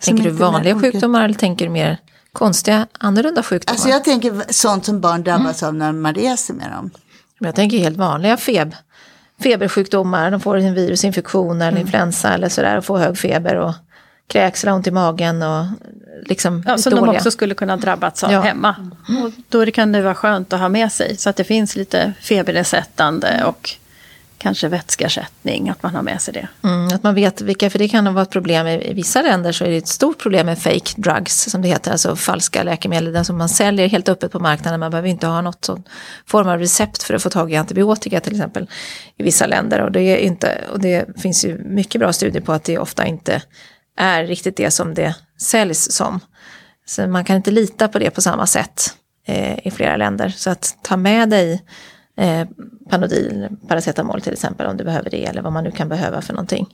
Tänker 0.00 0.24
du 0.24 0.30
vanliga 0.30 0.80
sjukdomar 0.80 1.24
eller 1.24 1.34
tänker 1.34 1.64
du 1.64 1.70
mer 1.70 1.98
konstiga, 2.32 2.86
annorlunda 2.98 3.42
sjukdomar? 3.42 3.74
Alltså 3.74 3.88
jag 3.88 4.04
tänker 4.04 4.52
sånt 4.52 4.84
som 4.84 5.00
barn 5.00 5.22
drabbas 5.22 5.62
mm. 5.62 5.68
av 5.68 5.74
när 5.74 5.92
man 5.92 6.14
reser 6.14 6.54
med 6.54 6.70
dem. 6.70 6.90
Jag 7.38 7.54
tänker 7.54 7.78
helt 7.78 7.96
vanliga 7.96 8.36
feb 8.36 8.74
febersjukdomar, 9.42 10.30
de 10.30 10.40
får 10.40 10.56
en 10.56 10.74
virusinfektion 10.74 11.56
eller 11.56 11.68
mm. 11.68 11.80
influensa 11.80 12.34
eller 12.34 12.48
sådär 12.48 12.78
och 12.78 12.84
får 12.84 12.98
hög 12.98 13.18
feber 13.18 13.56
och 13.56 13.74
kräks 14.26 14.64
eller 14.64 14.72
ont 14.72 14.86
i 14.86 14.90
magen 14.90 15.42
och 15.42 15.64
liksom 16.26 16.62
ja, 16.66 16.78
Som 16.78 16.90
dåliga. 16.90 17.12
de 17.12 17.16
också 17.16 17.30
skulle 17.30 17.54
kunna 17.54 17.76
drabbats 17.76 18.24
av 18.24 18.32
ja. 18.32 18.40
hemma. 18.40 18.76
Mm. 19.08 19.22
Och 19.22 19.32
då 19.48 19.66
kan 19.66 19.92
det 19.92 20.02
vara 20.02 20.14
skönt 20.14 20.52
att 20.52 20.60
ha 20.60 20.68
med 20.68 20.92
sig 20.92 21.16
så 21.16 21.30
att 21.30 21.36
det 21.36 21.44
finns 21.44 21.76
lite 21.76 22.12
febernedsättande 22.20 23.44
och 23.44 23.76
kanske 24.38 24.68
vätskeersättning, 24.68 25.68
att 25.68 25.82
man 25.82 25.94
har 25.94 26.02
med 26.02 26.20
sig 26.22 26.34
det. 26.34 26.48
Mm, 26.68 26.86
att 26.86 27.02
man 27.02 27.14
vet 27.14 27.40
vilka, 27.40 27.70
för 27.70 27.78
det 27.78 27.88
kan 27.88 28.14
vara 28.14 28.22
ett 28.22 28.30
problem 28.30 28.66
i, 28.66 28.90
i, 28.90 28.94
vissa 28.94 29.22
länder 29.22 29.52
så 29.52 29.64
är 29.64 29.70
det 29.70 29.76
ett 29.76 29.88
stort 29.88 30.18
problem 30.18 30.46
med 30.46 30.58
fake 30.58 30.92
drugs 30.96 31.50
som 31.50 31.62
det 31.62 31.68
heter, 31.68 31.90
alltså 31.92 32.16
falska 32.16 32.62
läkemedel 32.62 33.12
den 33.12 33.24
som 33.24 33.38
man 33.38 33.48
säljer 33.48 33.88
helt 33.88 34.08
öppet 34.08 34.32
på 34.32 34.38
marknaden. 34.38 34.80
Man 34.80 34.90
behöver 34.90 35.08
inte 35.08 35.26
ha 35.26 35.40
något 35.40 35.64
sån 35.64 35.82
form 36.26 36.48
av 36.48 36.58
recept 36.58 37.02
för 37.02 37.14
att 37.14 37.22
få 37.22 37.30
tag 37.30 37.52
i 37.52 37.56
antibiotika 37.56 38.20
till 38.20 38.32
exempel 38.32 38.66
i 39.16 39.22
vissa 39.22 39.46
länder 39.46 39.80
och 39.80 39.92
det, 39.92 40.00
är 40.00 40.16
inte, 40.16 40.60
och 40.72 40.80
det 40.80 41.20
finns 41.22 41.44
ju 41.44 41.58
mycket 41.58 41.98
bra 41.98 42.12
studier 42.12 42.42
på 42.42 42.52
att 42.52 42.64
det 42.64 42.78
ofta 42.78 43.06
inte 43.06 43.42
är 43.96 44.24
riktigt 44.24 44.56
det 44.56 44.70
som 44.70 44.94
det 44.94 45.14
säljs 45.40 45.92
som. 45.92 46.20
Så 46.86 47.06
man 47.06 47.24
kan 47.24 47.36
inte 47.36 47.50
lita 47.50 47.88
på 47.88 47.98
det 47.98 48.10
på 48.10 48.20
samma 48.20 48.46
sätt 48.46 48.94
eh, 49.26 49.66
i 49.66 49.70
flera 49.70 49.96
länder. 49.96 50.28
Så 50.28 50.50
att 50.50 50.76
ta 50.82 50.96
med 50.96 51.30
dig 51.30 51.62
eh, 52.16 52.48
Panodil, 52.90 53.48
paracetamol 53.68 54.20
till 54.20 54.32
exempel 54.32 54.66
om 54.66 54.76
du 54.76 54.84
behöver 54.84 55.10
det 55.10 55.24
eller 55.24 55.42
vad 55.42 55.52
man 55.52 55.64
nu 55.64 55.70
kan 55.70 55.88
behöva 55.88 56.22
för 56.22 56.32
någonting. 56.32 56.66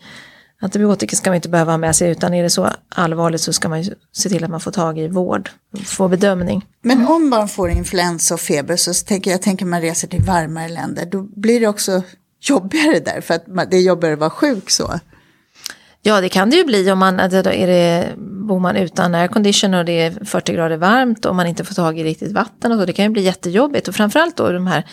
Antibiotika 0.60 1.16
ska 1.16 1.30
man 1.30 1.34
inte 1.34 1.48
behöva 1.48 1.72
ha 1.72 1.78
med 1.78 1.96
sig 1.96 2.10
utan 2.10 2.34
är 2.34 2.42
det 2.42 2.50
så 2.50 2.68
allvarligt 2.88 3.40
så 3.40 3.52
ska 3.52 3.68
man 3.68 3.84
se 4.12 4.28
till 4.28 4.44
att 4.44 4.50
man 4.50 4.60
får 4.60 4.70
tag 4.70 4.98
i 4.98 5.08
vård, 5.08 5.50
få 5.84 6.08
bedömning. 6.08 6.66
Men 6.82 7.06
om 7.08 7.30
barn 7.30 7.48
får 7.48 7.70
influensa 7.70 8.34
och 8.34 8.40
feber 8.40 8.76
så 8.76 8.94
tänker 8.94 9.30
jag 9.30 9.42
tänker 9.42 9.66
man 9.66 9.80
reser 9.80 10.08
till 10.08 10.22
varmare 10.22 10.68
länder 10.68 11.06
då 11.06 11.22
blir 11.22 11.60
det 11.60 11.66
också 11.66 12.02
jobbigare 12.40 12.98
där 13.00 13.20
för 13.20 13.34
att 13.34 13.70
det 13.70 13.76
är 13.76 13.82
jobbigare 13.82 14.14
att 14.14 14.20
vara 14.20 14.30
sjuk 14.30 14.70
så. 14.70 15.00
Ja 16.04 16.20
det 16.20 16.28
kan 16.28 16.50
det 16.50 16.56
ju 16.56 16.64
bli 16.64 16.90
om 16.90 16.98
man 16.98 17.20
alltså 17.20 17.36
är 17.50 17.66
det, 17.66 18.08
bor 18.18 18.60
man 18.60 18.76
utan 18.76 19.14
aircondition 19.14 19.74
och 19.74 19.84
det 19.84 20.02
är 20.02 20.24
40 20.24 20.52
grader 20.52 20.76
varmt 20.76 21.24
och 21.24 21.34
man 21.34 21.46
inte 21.46 21.64
får 21.64 21.74
tag 21.74 21.98
i 21.98 22.04
riktigt 22.04 22.32
vatten 22.32 22.72
och 22.72 22.78
så. 22.78 22.86
Det 22.86 22.92
kan 22.92 23.04
ju 23.04 23.08
bli 23.08 23.22
jättejobbigt 23.22 23.88
och 23.88 23.94
framförallt 23.94 24.36
då 24.36 24.52
de 24.52 24.66
här 24.66 24.84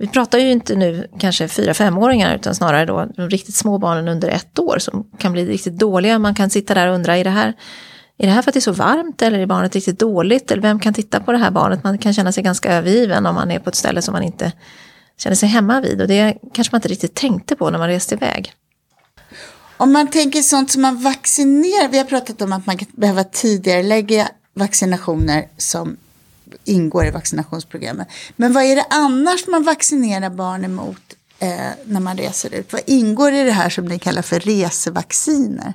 vi 0.00 0.08
pratar 0.08 0.38
ju 0.38 0.50
inte 0.50 0.74
nu 0.74 1.06
kanske 1.18 1.48
fyra 1.48 1.74
femåringar 1.74 2.34
utan 2.34 2.54
snarare 2.54 2.86
då 2.86 3.06
de 3.16 3.30
riktigt 3.30 3.54
små 3.54 3.78
barnen 3.78 4.08
under 4.08 4.28
ett 4.28 4.58
år 4.58 4.78
som 4.78 5.10
kan 5.18 5.32
bli 5.32 5.46
riktigt 5.46 5.78
dåliga. 5.78 6.18
Man 6.18 6.34
kan 6.34 6.50
sitta 6.50 6.74
där 6.74 6.88
och 6.88 6.94
undra, 6.94 7.16
är 7.16 7.24
det 7.24 7.30
här, 7.30 7.54
är 8.18 8.26
det 8.26 8.32
här 8.32 8.42
för 8.42 8.50
att 8.50 8.54
det 8.54 8.58
är 8.58 8.60
så 8.60 8.72
varmt 8.72 9.22
eller 9.22 9.38
är 9.38 9.46
barnet 9.46 9.74
riktigt 9.74 9.98
dåligt? 9.98 10.50
Eller 10.50 10.62
vem 10.62 10.80
kan 10.80 10.94
titta 10.94 11.20
på 11.20 11.32
det 11.32 11.38
här 11.38 11.50
barnet? 11.50 11.84
Man 11.84 11.98
kan 11.98 12.14
känna 12.14 12.32
sig 12.32 12.42
ganska 12.42 12.72
övergiven 12.72 13.26
om 13.26 13.34
man 13.34 13.50
är 13.50 13.58
på 13.58 13.68
ett 13.68 13.76
ställe 13.76 14.02
som 14.02 14.12
man 14.12 14.22
inte 14.22 14.52
känner 15.18 15.36
sig 15.36 15.48
hemma 15.48 15.80
vid. 15.80 16.00
Och 16.00 16.08
det 16.08 16.36
kanske 16.54 16.74
man 16.74 16.78
inte 16.78 16.88
riktigt 16.88 17.14
tänkte 17.14 17.56
på 17.56 17.70
när 17.70 17.78
man 17.78 17.88
reste 17.88 18.14
iväg. 18.14 18.52
Om 19.80 19.92
man 19.92 20.10
tänker 20.10 20.42
sånt 20.42 20.70
som 20.70 20.82
man 20.82 21.02
vaccinerar, 21.02 21.88
vi 21.88 21.98
har 21.98 22.04
pratat 22.04 22.42
om 22.42 22.52
att 22.52 22.66
man 22.66 22.78
kan 22.78 22.88
behöva 22.92 23.24
tidigare 23.24 23.82
lägga 23.82 24.28
vaccinationer 24.54 25.48
som 25.56 25.96
ingår 26.64 27.06
i 27.06 27.10
vaccinationsprogrammet. 27.10 28.08
Men 28.36 28.52
vad 28.52 28.64
är 28.64 28.76
det 28.76 28.86
annars 28.90 29.46
man 29.46 29.62
vaccinerar 29.62 30.30
barn 30.30 30.64
emot 30.64 31.02
eh, 31.38 31.70
när 31.84 32.00
man 32.00 32.16
reser 32.16 32.54
ut? 32.54 32.72
Vad 32.72 32.82
ingår 32.86 33.32
i 33.32 33.44
det 33.44 33.52
här 33.52 33.70
som 33.70 33.84
ni 33.84 33.98
kallar 33.98 34.22
för 34.22 34.40
resevacciner? 34.40 35.74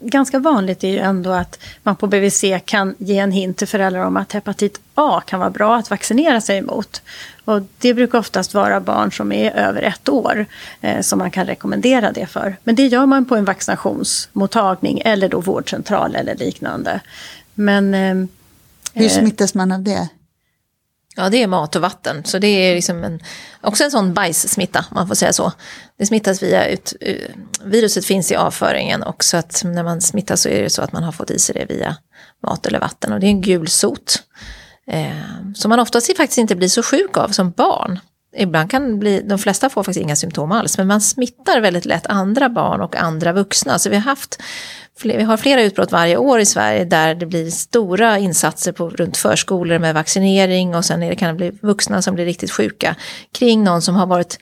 Ganska 0.00 0.38
vanligt 0.38 0.84
är 0.84 0.88
ju 0.88 0.98
ändå 0.98 1.30
att 1.30 1.58
man 1.82 1.96
på 1.96 2.06
BVC 2.06 2.44
kan 2.64 2.94
ge 2.98 3.18
en 3.18 3.32
hint 3.32 3.56
till 3.56 3.68
föräldrar 3.68 4.04
om 4.04 4.16
att 4.16 4.32
hepatit 4.32 4.80
A 4.94 5.22
kan 5.26 5.40
vara 5.40 5.50
bra 5.50 5.76
att 5.76 5.90
vaccinera 5.90 6.40
sig 6.40 6.58
emot. 6.58 7.02
Och 7.44 7.62
det 7.78 7.94
brukar 7.94 8.18
oftast 8.18 8.54
vara 8.54 8.80
barn 8.80 9.12
som 9.12 9.32
är 9.32 9.50
över 9.50 9.82
ett 9.82 10.08
år 10.08 10.46
eh, 10.80 11.00
som 11.00 11.18
man 11.18 11.30
kan 11.30 11.46
rekommendera 11.46 12.12
det 12.12 12.26
för. 12.26 12.56
Men 12.64 12.74
det 12.74 12.86
gör 12.86 13.06
man 13.06 13.24
på 13.24 13.36
en 13.36 13.44
vaccinationsmottagning 13.44 15.02
eller 15.04 15.28
då 15.28 15.40
vårdcentral 15.40 16.16
eller 16.16 16.34
liknande. 16.34 17.00
Men 17.54 17.94
eh, 17.94 18.28
hur 18.94 19.06
eh. 19.06 19.10
smittas 19.10 19.54
man 19.54 19.72
av 19.72 19.82
det? 19.82 20.08
Ja, 21.16 21.28
det 21.28 21.42
är 21.42 21.46
mat 21.46 21.76
och 21.76 21.82
vatten. 21.82 22.24
Så 22.24 22.38
det 22.38 22.46
är 22.46 22.74
liksom 22.74 23.04
en, 23.04 23.20
också 23.60 23.84
en 23.84 23.90
sån 23.90 24.14
bajssmitta, 24.14 24.84
man 24.90 25.08
får 25.08 25.14
säga 25.14 25.32
så. 25.32 25.52
Det 25.98 26.06
smittas 26.06 26.42
via 26.42 26.68
ut, 26.68 26.94
viruset 27.64 28.04
finns 28.04 28.32
i 28.32 28.36
avföringen 28.36 29.02
och 29.02 29.24
så 29.24 29.36
att 29.36 29.62
när 29.64 29.82
man 29.82 30.00
smittas 30.00 30.40
så 30.42 30.48
är 30.48 30.62
det 30.62 30.70
så 30.70 30.82
att 30.82 30.92
man 30.92 31.02
har 31.02 31.12
fått 31.12 31.30
i 31.30 31.38
sig 31.38 31.54
det 31.54 31.74
via 31.74 31.96
mat 32.42 32.66
eller 32.66 32.80
vatten. 32.80 33.12
Och 33.12 33.20
det 33.20 33.26
är 33.26 33.30
en 33.30 33.40
gul 33.40 33.68
sot. 33.68 34.22
Eh, 34.86 35.52
som 35.54 35.68
man 35.68 35.80
oftast 35.80 36.16
faktiskt 36.16 36.38
inte 36.38 36.56
blir 36.56 36.68
så 36.68 36.82
sjuk 36.82 37.16
av 37.16 37.28
som 37.28 37.50
barn. 37.50 38.00
Ibland 38.38 38.70
kan 38.70 38.98
bli, 38.98 39.22
de 39.22 39.38
flesta 39.38 39.68
får 39.70 39.82
faktiskt 39.82 40.02
inga 40.02 40.16
symptom 40.16 40.52
alls, 40.52 40.78
men 40.78 40.86
man 40.86 41.00
smittar 41.00 41.60
väldigt 41.60 41.84
lätt 41.84 42.06
andra 42.06 42.48
barn 42.48 42.80
och 42.80 42.96
andra 42.96 43.32
vuxna. 43.32 43.78
Så 43.78 43.90
vi 43.90 43.96
har 43.96 44.02
haft 44.02 44.42
vi 45.02 45.22
har 45.22 45.36
flera 45.36 45.62
utbrott 45.62 45.92
varje 45.92 46.16
år 46.16 46.40
i 46.40 46.46
Sverige 46.46 46.84
där 46.84 47.14
det 47.14 47.26
blir 47.26 47.50
stora 47.50 48.18
insatser 48.18 48.72
på, 48.72 48.90
runt 48.90 49.16
förskolor 49.16 49.78
med 49.78 49.94
vaccinering 49.94 50.74
och 50.74 50.84
sen 50.84 51.02
är 51.02 51.10
det, 51.10 51.16
kan 51.16 51.28
det 51.28 51.34
bli 51.34 51.58
vuxna 51.62 52.02
som 52.02 52.14
blir 52.14 52.24
riktigt 52.24 52.50
sjuka 52.50 52.96
kring 53.32 53.64
någon 53.64 53.82
som 53.82 53.94
har 53.94 54.06
varit 54.06 54.38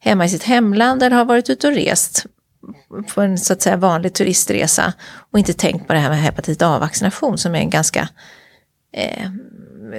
hemma 0.00 0.24
i 0.24 0.28
sitt 0.28 0.42
hemland 0.42 1.02
eller 1.02 1.16
har 1.16 1.24
varit 1.24 1.50
ute 1.50 1.68
och 1.68 1.74
rest 1.74 2.26
på 3.14 3.20
en 3.20 3.38
så 3.38 3.52
att 3.52 3.62
säga 3.62 3.76
vanlig 3.76 4.12
turistresa 4.12 4.92
och 5.32 5.38
inte 5.38 5.52
tänkt 5.52 5.86
på 5.86 5.92
det 5.92 5.98
här 5.98 6.10
med 6.10 6.18
hepatit 6.18 6.62
A-vaccination 6.62 7.38
som 7.38 7.54
är 7.54 7.58
en 7.58 7.70
ganska, 7.70 8.08
eh, 8.92 9.30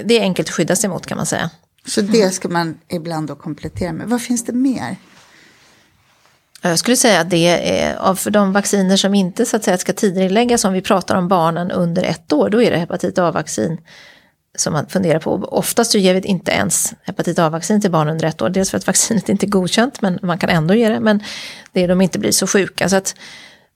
det 0.06 0.18
är 0.18 0.22
enkelt 0.22 0.48
att 0.48 0.56
skydda 0.56 0.76
sig 0.76 0.90
mot 0.90 1.06
kan 1.06 1.18
man 1.18 1.26
säga. 1.26 1.50
Så 1.90 2.02
det 2.02 2.30
ska 2.30 2.50
man 2.50 2.80
ibland 2.88 3.28
då 3.28 3.36
komplettera 3.36 3.94
med. 3.94 4.08
Vad 4.08 4.22
finns 4.22 4.46
det 4.46 4.54
mer? 4.54 4.96
Jag 6.62 6.80
skulle 6.80 6.98
säga 6.98 7.20
att 7.22 7.30
det 7.30 7.80
är 7.82 7.96
av 7.96 8.16
för 8.16 8.32
de 8.32 8.54
vacciner 8.54 8.98
som 8.98 9.14
inte 9.14 9.46
så 9.46 9.56
att 9.56 9.64
säga 9.64 9.78
ska 9.78 9.94
tidigareläggas 9.94 10.66
om 10.66 10.74
vi 10.74 10.82
pratar 10.82 11.16
om 11.16 11.28
barnen 11.28 11.72
under 11.72 12.04
ett 12.04 12.34
år, 12.34 12.50
då 12.50 12.62
är 12.62 12.72
det 12.72 12.78
hepatit 12.78 13.18
A-vaccin 13.18 13.78
som 14.58 14.74
man 14.74 14.88
funderar 14.88 15.20
på. 15.20 15.32
Oftast 15.32 15.92
så 15.92 15.98
ger 15.98 16.14
vi 16.14 16.22
inte 16.22 16.52
ens 16.52 16.94
hepatit 17.04 17.40
A-vaccin 17.40 17.82
till 17.82 17.92
barn 17.92 18.10
under 18.10 18.28
ett 18.28 18.42
år, 18.42 18.50
dels 18.50 18.72
för 18.72 18.78
att 18.78 18.88
vaccinet 18.88 19.30
inte 19.30 19.46
är 19.46 19.50
godkänt, 19.50 20.02
men 20.02 20.20
man 20.22 20.40
kan 20.40 20.50
ändå 20.50 20.74
ge 20.74 20.90
det, 20.90 21.00
men 21.00 21.24
det 21.72 21.84
är 21.84 21.88
de 21.88 22.02
inte 22.02 22.20
blir 22.20 22.32
så 22.32 22.48
sjuka. 22.48 22.90
Så 22.90 22.96
att 22.96 23.16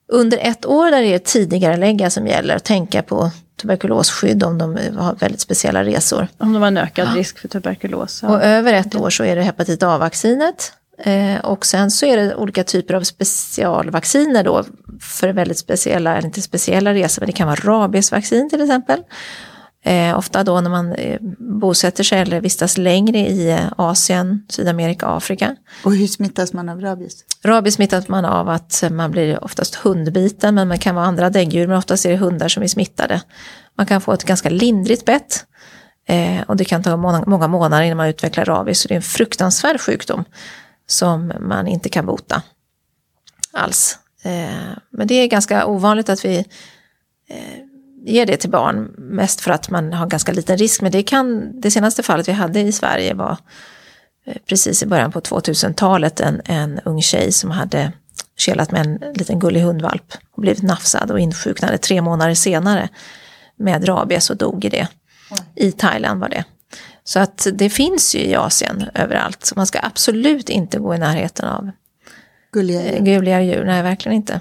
under 0.08 0.38
ett 0.38 0.66
år 0.66 0.92
där 0.92 1.02
är 1.02 1.12
det 1.12 1.26
tidigare 1.26 1.78
lägga 1.78 2.10
som 2.10 2.28
gäller, 2.28 2.56
och 2.56 2.64
tänka 2.64 3.04
på 3.04 3.32
tuberkulosskydd 3.62 4.44
om 4.44 4.58
de 4.58 4.78
har 4.98 5.16
väldigt 5.16 5.42
speciella 5.42 5.84
resor. 5.84 6.28
Om 6.38 6.54
de 6.54 6.62
har 6.62 6.68
en 6.68 6.78
ökad 6.78 7.08
ja. 7.08 7.20
risk 7.20 7.40
för 7.40 7.48
tuberkulos. 7.48 8.20
Ja. 8.24 8.30
Och 8.30 8.44
över 8.44 8.74
ett 8.74 8.96
år 8.96 9.10
så 9.10 9.24
är 9.24 9.36
det 9.36 9.42
hepatit 9.42 9.84
A-vaccinet 9.84 10.74
Eh, 10.98 11.40
och 11.46 11.66
sen 11.66 11.92
så 11.92 12.06
är 12.06 12.18
det 12.18 12.36
olika 12.36 12.64
typer 12.64 12.94
av 12.94 13.02
specialvacciner 13.02 14.44
då 14.44 14.64
för 15.02 15.30
väldigt 15.30 15.58
speciella, 15.58 16.18
eller 16.18 16.26
inte 16.26 16.42
speciella 16.42 16.94
resor, 16.94 17.22
men 17.22 17.28
det 17.28 17.34
kan 17.34 17.48
vara 17.48 17.84
rabiesvaccin 17.84 18.50
till 18.50 18.62
exempel. 18.62 19.00
Eh, 19.86 20.18
ofta 20.18 20.44
då 20.44 20.62
när 20.62 20.70
man 20.70 20.94
eh, 20.94 21.20
bosätter 21.38 22.04
sig 22.04 22.20
eller 22.20 22.42
vistas 22.42 22.78
längre 22.78 23.18
i 23.18 23.52
eh, 23.52 23.66
Asien, 23.78 24.46
Sydamerika, 24.50 25.08
Afrika. 25.08 25.56
Och 25.84 25.96
hur 25.96 26.08
smittas 26.08 26.54
man 26.54 26.70
av 26.70 26.82
rabies? 26.82 27.26
Rabies 27.44 27.76
smittas 27.76 28.08
man 28.08 28.26
av 28.26 28.50
att 28.50 28.84
man 28.92 29.12
blir 29.12 29.44
oftast 29.44 29.76
hundbiten, 29.76 30.56
men 30.56 30.68
man 30.68 30.80
kan 30.80 30.96
vara 30.96 31.06
andra 31.06 31.30
däggdjur, 31.30 31.68
men 31.68 31.78
oftast 31.78 32.06
är 32.06 32.10
det 32.10 32.18
hundar 32.18 32.48
som 32.48 32.64
är 32.64 32.68
smittade. 32.68 33.22
Man 33.78 33.86
kan 33.86 34.02
få 34.02 34.14
ett 34.14 34.24
ganska 34.24 34.50
lindrigt 34.50 35.06
bett. 35.06 35.46
Eh, 36.08 36.42
och 36.42 36.56
det 36.56 36.66
kan 36.66 36.84
ta 36.84 36.98
många, 36.98 37.24
många 37.28 37.48
månader 37.48 37.84
innan 37.84 37.98
man 37.98 38.08
utvecklar 38.08 38.46
rabies, 38.46 38.80
så 38.80 38.88
det 38.88 38.94
är 38.94 38.96
en 38.96 39.02
fruktansvärd 39.02 39.82
sjukdom 39.82 40.26
som 40.88 41.34
man 41.40 41.68
inte 41.68 41.90
kan 41.90 42.06
bota 42.06 42.42
alls. 43.52 43.98
Eh, 44.24 44.78
men 44.90 45.08
det 45.08 45.16
är 45.16 45.28
ganska 45.28 45.66
ovanligt 45.66 46.10
att 46.10 46.26
vi 46.26 46.38
eh, 47.30 47.73
ger 48.06 48.26
det 48.26 48.38
till 48.38 48.50
barn, 48.50 48.94
mest 48.98 49.42
för 49.42 49.52
att 49.52 49.70
man 49.70 49.94
har 49.94 50.08
ganska 50.08 50.32
liten 50.32 50.58
risk. 50.58 50.82
Men 50.82 50.92
det, 50.92 51.04
kan, 51.04 51.52
det 51.62 51.72
senaste 51.72 52.04
fallet 52.04 52.28
vi 52.28 52.32
hade 52.32 52.60
i 52.60 52.72
Sverige 52.72 53.14
var 53.14 53.38
eh, 54.26 54.36
precis 54.46 54.84
i 54.84 54.86
början 54.86 55.12
på 55.12 55.20
2000-talet 55.20 56.20
en, 56.20 56.42
en 56.46 56.80
ung 56.86 57.02
tjej 57.02 57.32
som 57.32 57.52
hade 57.52 57.92
kelat 58.38 58.72
med 58.72 58.86
en 58.86 59.14
liten 59.14 59.40
gullig 59.40 59.62
hundvalp 59.62 60.14
och 60.32 60.42
blivit 60.42 60.64
nafsad 60.64 61.12
och 61.12 61.20
insjuknade 61.20 61.78
tre 61.78 62.02
månader 62.02 62.34
senare 62.34 62.90
med 63.56 63.88
rabies 63.88 64.30
och 64.30 64.38
dog 64.38 64.66
i 64.66 64.70
det. 64.70 64.88
I 65.56 65.72
Thailand 65.72 66.20
var 66.20 66.30
det. 66.30 66.44
Så 67.04 67.20
att 67.20 67.48
det 67.54 67.70
finns 67.70 68.16
ju 68.16 68.20
i 68.20 68.36
Asien 68.36 68.90
överallt. 68.94 69.46
Så 69.46 69.56
man 69.56 69.68
ska 69.68 69.80
absolut 69.84 70.50
inte 70.50 70.80
gå 70.80 70.96
i 70.96 70.98
närheten 70.98 71.48
av 71.48 71.72
gulliga 72.52 72.84
djur. 72.84 73.00
Gulliga 73.00 73.42
djur. 73.42 73.64
Nej, 73.66 73.84
verkligen 73.84 74.16
inte. 74.16 74.40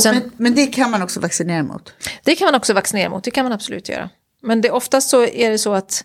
Sen, 0.00 0.14
men, 0.14 0.30
men, 0.36 0.54
det 0.54 0.66
kan 0.66 0.90
man 0.90 1.02
också 1.02 1.20
vaccinera 1.20 1.62
mot? 1.62 1.92
Det 2.24 2.34
kan 2.34 2.46
man 2.46 2.54
också 2.54 2.74
vaccinera 2.74 3.10
mot, 3.10 3.24
det 3.24 3.30
kan 3.30 3.44
man 3.44 3.52
absolut 3.52 3.88
göra. 3.88 4.10
Men 4.42 4.60
det, 4.60 4.70
oftast 4.70 5.10
så 5.10 5.24
är 5.24 5.50
det 5.50 5.58
så 5.58 5.74
att 5.74 6.04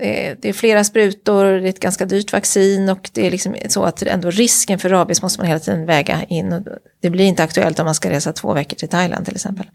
eh, 0.00 0.36
det 0.40 0.48
är 0.48 0.52
flera 0.52 0.84
sprutor, 0.84 1.44
det 1.44 1.66
är 1.66 1.70
ett 1.70 1.80
ganska 1.80 2.04
dyrt 2.04 2.32
vaccin 2.32 2.88
och 2.88 3.10
det 3.12 3.26
är 3.26 3.30
liksom 3.30 3.56
så 3.68 3.84
att 3.84 4.02
ändå 4.02 4.30
risken 4.30 4.78
för 4.78 4.88
rabies 4.88 5.22
måste 5.22 5.40
man 5.40 5.46
hela 5.46 5.60
tiden 5.60 5.86
väga 5.86 6.24
in. 6.28 6.64
det 7.00 7.10
blir 7.10 7.24
inte 7.24 7.42
aktuellt 7.42 7.78
om 7.78 7.84
man 7.84 7.94
ska 7.94 8.10
resa 8.10 8.32
två 8.32 8.52
veckor 8.52 8.76
till 8.76 8.88
Thailand 8.88 9.24
till 9.24 9.34
exempel. 9.34 9.66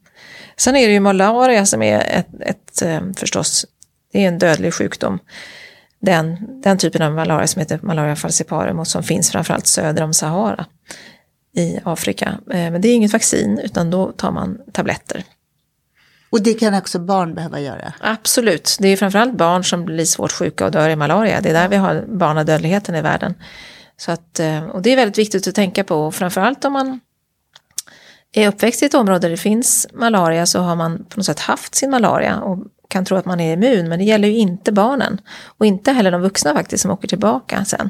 Sen 0.57 0.75
är 0.75 0.87
det 0.87 0.93
ju 0.93 0.99
malaria 0.99 1.65
som 1.65 1.81
är 1.81 1.99
ett, 1.99 2.27
ett 2.41 2.81
eh, 2.81 3.01
förstås 3.17 3.65
det 4.11 4.23
är 4.23 4.27
en 4.27 4.39
dödlig 4.39 4.73
sjukdom. 4.73 5.19
Den, 6.01 6.37
den 6.61 6.77
typen 6.77 7.01
av 7.01 7.13
malaria 7.13 7.47
som 7.47 7.59
heter 7.59 7.79
malaria 7.83 8.15
falciparum 8.15 8.79
och 8.79 8.87
som 8.87 9.03
finns 9.03 9.31
framförallt 9.31 9.67
söder 9.67 10.03
om 10.03 10.13
Sahara 10.13 10.65
i 11.55 11.79
Afrika. 11.83 12.39
Eh, 12.51 12.71
men 12.71 12.81
det 12.81 12.87
är 12.87 12.95
inget 12.95 13.13
vaccin 13.13 13.59
utan 13.63 13.89
då 13.89 14.11
tar 14.11 14.31
man 14.31 14.57
tabletter. 14.71 15.23
Och 16.29 16.43
det 16.43 16.53
kan 16.53 16.73
också 16.73 16.99
barn 16.99 17.35
behöva 17.35 17.59
göra? 17.59 17.93
Absolut, 17.99 18.77
det 18.79 18.87
är 18.87 18.97
framförallt 18.97 19.33
barn 19.33 19.63
som 19.63 19.85
blir 19.85 20.05
svårt 20.05 20.31
sjuka 20.31 20.65
och 20.65 20.71
dör 20.71 20.89
i 20.89 20.95
malaria. 20.95 21.41
Det 21.41 21.49
är 21.49 21.53
där 21.53 21.67
vi 21.67 21.75
har 21.75 22.05
barnadödligheten 22.07 22.95
i 22.95 23.01
världen. 23.01 23.33
Så 23.97 24.11
att, 24.11 24.39
eh, 24.39 24.63
och 24.63 24.81
det 24.81 24.91
är 24.91 24.95
väldigt 24.95 25.17
viktigt 25.17 25.47
att 25.47 25.55
tänka 25.55 25.83
på, 25.83 26.11
framförallt 26.11 26.65
om 26.65 26.73
man 26.73 26.99
är 28.31 28.47
uppväxt 28.47 28.83
i 28.83 28.85
ett 28.85 28.93
område 28.93 29.19
där 29.19 29.29
det 29.29 29.37
finns 29.37 29.87
malaria 29.93 30.45
så 30.45 30.59
har 30.59 30.75
man 30.75 31.05
på 31.09 31.19
något 31.19 31.25
sätt 31.25 31.39
haft 31.39 31.75
sin 31.75 31.89
malaria 31.89 32.39
och 32.39 32.65
kan 32.87 33.05
tro 33.05 33.17
att 33.17 33.25
man 33.25 33.39
är 33.39 33.53
immun, 33.53 33.89
men 33.89 33.99
det 33.99 34.05
gäller 34.05 34.27
ju 34.27 34.37
inte 34.37 34.71
barnen. 34.71 35.21
Och 35.57 35.65
inte 35.65 35.91
heller 35.91 36.11
de 36.11 36.21
vuxna 36.21 36.53
faktiskt 36.53 36.81
som 36.81 36.91
åker 36.91 37.07
tillbaka 37.07 37.65
sen. 37.65 37.89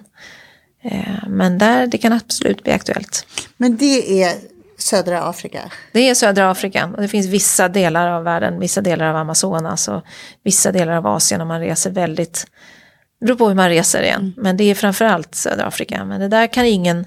Eh, 0.81 1.27
men 1.27 1.57
där, 1.57 1.87
det 1.87 1.97
kan 1.97 2.13
absolut 2.13 2.63
bli 2.63 2.71
aktuellt. 2.71 3.25
Men 3.57 3.77
det 3.77 4.23
är 4.23 4.35
södra 4.77 5.23
Afrika? 5.23 5.71
Det 5.91 6.09
är 6.09 6.15
södra 6.15 6.51
Afrika 6.51 6.89
och 6.95 7.01
det 7.01 7.07
finns 7.07 7.27
vissa 7.27 7.67
delar 7.67 8.07
av 8.07 8.23
världen, 8.23 8.59
vissa 8.59 8.81
delar 8.81 9.05
av 9.05 9.15
Amazonas 9.15 9.87
och 9.87 10.01
vissa 10.43 10.71
delar 10.71 10.93
av 10.93 11.07
Asien 11.07 11.41
om 11.41 11.47
man 11.47 11.59
reser 11.59 11.91
väldigt, 11.91 12.45
det 13.19 13.25
beror 13.25 13.37
på 13.37 13.47
hur 13.47 13.55
man 13.55 13.69
reser 13.69 14.03
igen, 14.03 14.21
mm. 14.21 14.33
men 14.37 14.57
det 14.57 14.63
är 14.63 14.75
framförallt 14.75 15.35
södra 15.35 15.65
Afrika. 15.65 16.05
Men 16.05 16.19
det 16.21 16.27
där 16.27 16.47
kan 16.47 16.65
ingen 16.65 17.05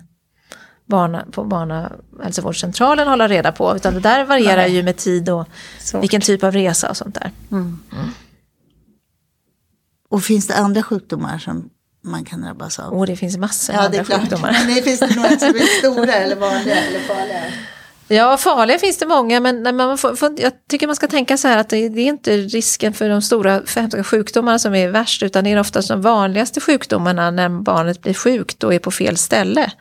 barna, 0.84 1.26
på 1.32 1.44
barnhälsovårdscentralen 1.44 3.08
hålla 3.08 3.28
reda 3.28 3.52
på, 3.52 3.76
utan 3.76 3.94
det 3.94 4.00
där 4.00 4.24
varierar 4.24 4.56
Nej. 4.56 4.74
ju 4.74 4.82
med 4.82 4.96
tid 4.96 5.28
och 5.28 5.48
Svårt. 5.78 6.02
vilken 6.02 6.20
typ 6.20 6.44
av 6.44 6.52
resa 6.52 6.90
och 6.90 6.96
sånt 6.96 7.14
där. 7.14 7.30
Mm. 7.50 7.78
Mm. 7.92 8.08
Och 10.08 10.22
finns 10.22 10.46
det 10.46 10.54
andra 10.54 10.82
sjukdomar 10.82 11.38
som 11.38 11.70
man 12.04 12.24
kan 12.24 12.40
drabbas 12.40 12.78
av? 12.78 12.94
Oh, 12.94 13.06
det 13.06 13.16
finns 13.16 13.36
massor 13.36 13.72
med 13.72 13.82
ja, 13.82 13.86
andra 13.86 14.04
sjukdomar. 14.04 14.56
Men 14.66 14.82
finns 14.82 15.00
det 15.00 15.16
några 15.16 15.38
som 15.38 15.48
är 15.48 15.78
stora 15.78 16.12
eller 16.12 16.36
vanliga 16.36 16.76
eller 16.76 17.00
farliga? 17.00 17.40
Ja, 18.08 18.36
farliga 18.36 18.78
finns 18.78 18.98
det 18.98 19.06
många, 19.06 19.40
men 19.40 19.76
man 19.76 19.98
får, 19.98 20.14
får, 20.14 20.40
jag 20.40 20.52
tycker 20.68 20.86
man 20.86 20.96
ska 20.96 21.06
tänka 21.06 21.36
så 21.36 21.48
här 21.48 21.58
att 21.58 21.68
det, 21.68 21.88
det 21.88 22.00
är 22.00 22.06
inte 22.06 22.36
risken 22.36 22.92
för 22.92 23.08
de 23.08 23.22
stora 23.22 23.62
hemska 23.74 24.04
sjukdomarna 24.04 24.58
som 24.58 24.74
är 24.74 24.88
värst, 24.88 25.22
utan 25.22 25.44
det 25.44 25.50
är 25.50 25.60
oftast 25.60 25.88
de 25.88 26.00
vanligaste 26.02 26.60
sjukdomarna 26.60 27.30
när 27.30 27.48
barnet 27.48 28.02
blir 28.02 28.14
sjukt 28.14 28.64
och 28.64 28.74
är 28.74 28.78
på 28.78 28.90
fel 28.90 29.16
ställe. 29.16 29.72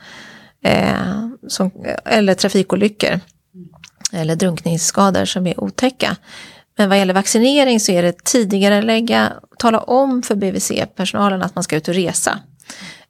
Eh, 0.64 1.28
som, 1.48 1.72
eller 2.06 2.34
trafikolyckor. 2.34 3.20
Eller 4.14 4.36
drunkningsskador 4.36 5.26
som 5.26 5.48
är 5.48 5.64
otäcka. 5.64 6.16
Men 6.78 6.90
vad 6.90 6.98
gäller 6.98 7.14
vaccinering 7.14 7.80
så 7.80 7.92
är 7.92 8.04
det 8.04 8.24
tidigare 8.24 8.82
lägga, 8.82 9.34
tala 9.60 9.80
om 9.80 10.24
för 10.24 10.36
BVC-personalen 10.36 11.42
att 11.42 11.56
man 11.56 11.64
ska 11.64 11.76
ut 11.76 11.88
och 11.88 11.94
resa. 11.94 12.40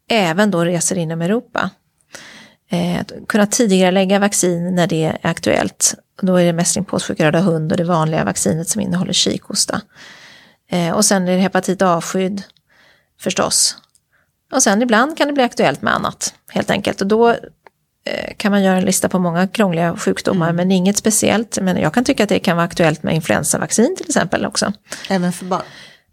Även 0.09 0.51
då 0.51 0.65
resor 0.65 0.97
inom 0.97 1.21
Europa. 1.21 1.69
Eh, 2.69 3.05
kunna 3.27 3.45
tidigare 3.45 3.91
lägga 3.91 4.19
vaccin 4.19 4.75
när 4.75 4.87
det 4.87 5.03
är 5.03 5.17
aktuellt. 5.21 5.95
Då 6.21 6.35
är 6.35 6.45
det 6.45 6.53
mässlingpåssjuka 6.53 7.25
röda 7.25 7.39
hund 7.39 7.71
och 7.71 7.77
det 7.77 7.83
vanliga 7.83 8.23
vaccinet 8.23 8.69
som 8.69 8.81
innehåller 8.81 9.13
kikhosta. 9.13 9.81
Eh, 10.69 10.91
och 10.91 11.05
sen 11.05 11.27
är 11.27 11.31
det 11.31 11.37
hepatit 11.37 11.81
A-skydd 11.81 12.43
förstås. 13.19 13.77
Och 14.51 14.63
sen 14.63 14.81
ibland 14.81 15.17
kan 15.17 15.27
det 15.27 15.33
bli 15.33 15.43
aktuellt 15.43 15.81
med 15.81 15.95
annat 15.95 16.33
helt 16.49 16.69
enkelt. 16.69 17.01
Och 17.01 17.07
då 17.07 17.35
kan 18.37 18.51
man 18.51 18.63
göra 18.63 18.77
en 18.77 18.85
lista 18.85 19.09
på 19.09 19.19
många 19.19 19.47
krångliga 19.47 19.97
sjukdomar 19.97 20.49
mm. 20.49 20.55
men 20.55 20.71
inget 20.71 20.97
speciellt. 20.97 21.57
Men 21.61 21.77
jag 21.77 21.93
kan 21.93 22.03
tycka 22.03 22.23
att 22.23 22.29
det 22.29 22.39
kan 22.39 22.57
vara 22.57 22.65
aktuellt 22.65 23.03
med 23.03 23.15
influensavaccin 23.15 23.95
till 23.97 24.05
exempel 24.05 24.45
också. 24.45 24.73
Även 25.09 25.31
för 25.31 25.45
barn? 25.45 25.61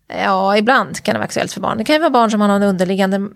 Ja, 0.09 0.57
ibland 0.57 1.03
kan 1.03 1.14
det 1.14 1.18
vara 1.18 1.24
aktuellt 1.24 1.53
för 1.53 1.61
barn. 1.61 1.79
Det 1.79 1.85
kan 1.85 1.94
ju 1.94 2.01
vara 2.01 2.11
barn 2.11 2.31
som 2.31 2.40
har 2.40 2.48
någon 2.48 2.62
underliggande 2.62 3.29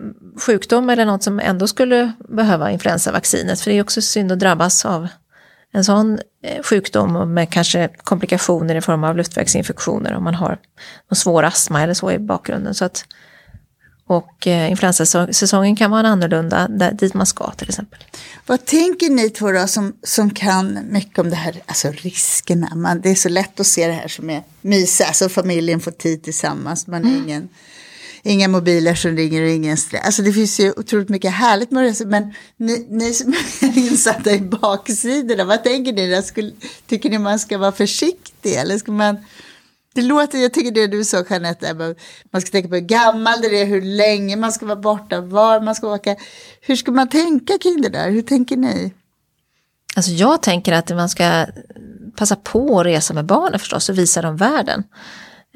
sjukdom 0.45 0.89
eller 0.89 1.05
något 1.05 1.23
som 1.23 1.39
ändå 1.39 1.67
skulle 1.67 2.11
behöva 2.29 2.71
influensavaccinet. 2.71 3.61
För 3.61 3.71
det 3.71 3.77
är 3.77 3.81
också 3.81 4.01
synd 4.01 4.31
att 4.31 4.39
drabbas 4.39 4.85
av 4.85 5.07
en 5.73 5.83
sån 5.83 6.19
eh, 6.43 6.63
sjukdom 6.63 7.33
med 7.33 7.49
kanske 7.49 7.89
komplikationer 8.03 8.75
i 8.75 8.81
form 8.81 9.03
av 9.03 9.17
luftvägsinfektioner 9.17 10.13
om 10.13 10.23
man 10.23 10.35
har 10.35 10.57
någon 11.09 11.15
svår 11.15 11.43
astma 11.43 11.81
eller 11.81 11.93
så 11.93 12.11
i 12.11 12.19
bakgrunden. 12.19 12.73
Så 12.73 12.85
att 12.85 13.05
och 14.13 14.47
eh, 14.47 14.71
influensasäsongen 14.71 15.75
kan 15.75 15.91
vara 15.91 16.07
annorlunda 16.07 16.67
där, 16.67 16.91
dit 16.91 17.13
man 17.13 17.25
ska 17.25 17.51
till 17.51 17.69
exempel. 17.69 17.99
Vad 18.45 18.65
tänker 18.65 19.09
ni 19.09 19.29
två 19.29 19.51
då 19.51 19.67
som, 19.67 19.93
som 20.03 20.29
kan 20.29 20.79
mycket 20.89 21.19
om 21.19 21.29
det 21.29 21.35
här, 21.35 21.61
alltså 21.65 21.91
riskerna? 21.91 22.75
Man, 22.75 23.01
det 23.01 23.09
är 23.09 23.15
så 23.15 23.29
lätt 23.29 23.59
att 23.59 23.67
se 23.67 23.87
det 23.87 23.93
här 23.93 24.07
som 24.07 24.29
är 24.29 24.43
mysa, 24.61 25.05
alltså 25.05 25.29
familjen 25.29 25.79
får 25.79 25.91
tid 25.91 26.23
tillsammans, 26.23 26.87
man 26.87 27.01
mm. 27.01 27.23
ingen, 27.23 27.49
inga 28.23 28.47
mobiler 28.47 28.95
som 28.95 29.11
ringer 29.11 29.43
och 29.43 29.49
ingen 29.49 29.77
stress. 29.77 30.05
Alltså 30.05 30.21
det 30.21 30.33
finns 30.33 30.59
ju 30.59 30.71
otroligt 30.77 31.09
mycket 31.09 31.31
härligt 31.31 31.71
med 31.71 31.83
det, 31.83 32.05
men 32.05 32.33
ni, 32.57 32.87
ni 32.89 33.13
som 33.13 33.33
är 33.61 33.77
insatta 33.77 34.31
i 34.31 34.41
baksidorna, 34.41 35.43
vad 35.43 35.63
tänker 35.63 35.93
ni? 35.93 36.23
Skulle, 36.23 36.51
tycker 36.87 37.09
ni 37.09 37.17
man 37.17 37.39
ska 37.39 37.57
vara 37.57 37.71
försiktig 37.71 38.53
eller 38.53 38.77
ska 38.77 38.91
man 38.91 39.17
det 39.93 40.01
låter, 40.01 40.37
jag 40.37 40.53
tycker 40.53 40.71
det 40.71 40.87
du 40.87 41.03
sa 41.03 41.23
Jeanette, 41.29 41.95
man 42.31 42.41
ska 42.41 42.51
tänka 42.51 42.69
på 42.69 42.75
hur 42.75 42.81
gammal 42.81 43.41
det 43.41 43.61
är, 43.61 43.65
hur 43.65 43.81
länge 43.81 44.35
man 44.35 44.51
ska 44.51 44.65
vara 44.65 44.75
borta, 44.75 45.21
var 45.21 45.61
man 45.61 45.75
ska 45.75 45.87
åka. 45.87 46.15
Hur 46.61 46.75
ska 46.75 46.91
man 46.91 47.09
tänka 47.09 47.57
kring 47.57 47.81
det 47.81 47.89
där? 47.89 48.11
Hur 48.11 48.21
tänker 48.21 48.57
ni? 48.57 48.93
Alltså 49.95 50.11
jag 50.11 50.41
tänker 50.41 50.73
att 50.73 50.89
man 50.89 51.09
ska 51.09 51.45
passa 52.15 52.35
på 52.35 52.79
att 52.79 52.85
resa 52.85 53.13
med 53.13 53.25
barnen 53.25 53.59
förstås 53.59 53.89
och 53.89 53.97
visa 53.97 54.21
dem 54.21 54.37
världen. 54.37 54.83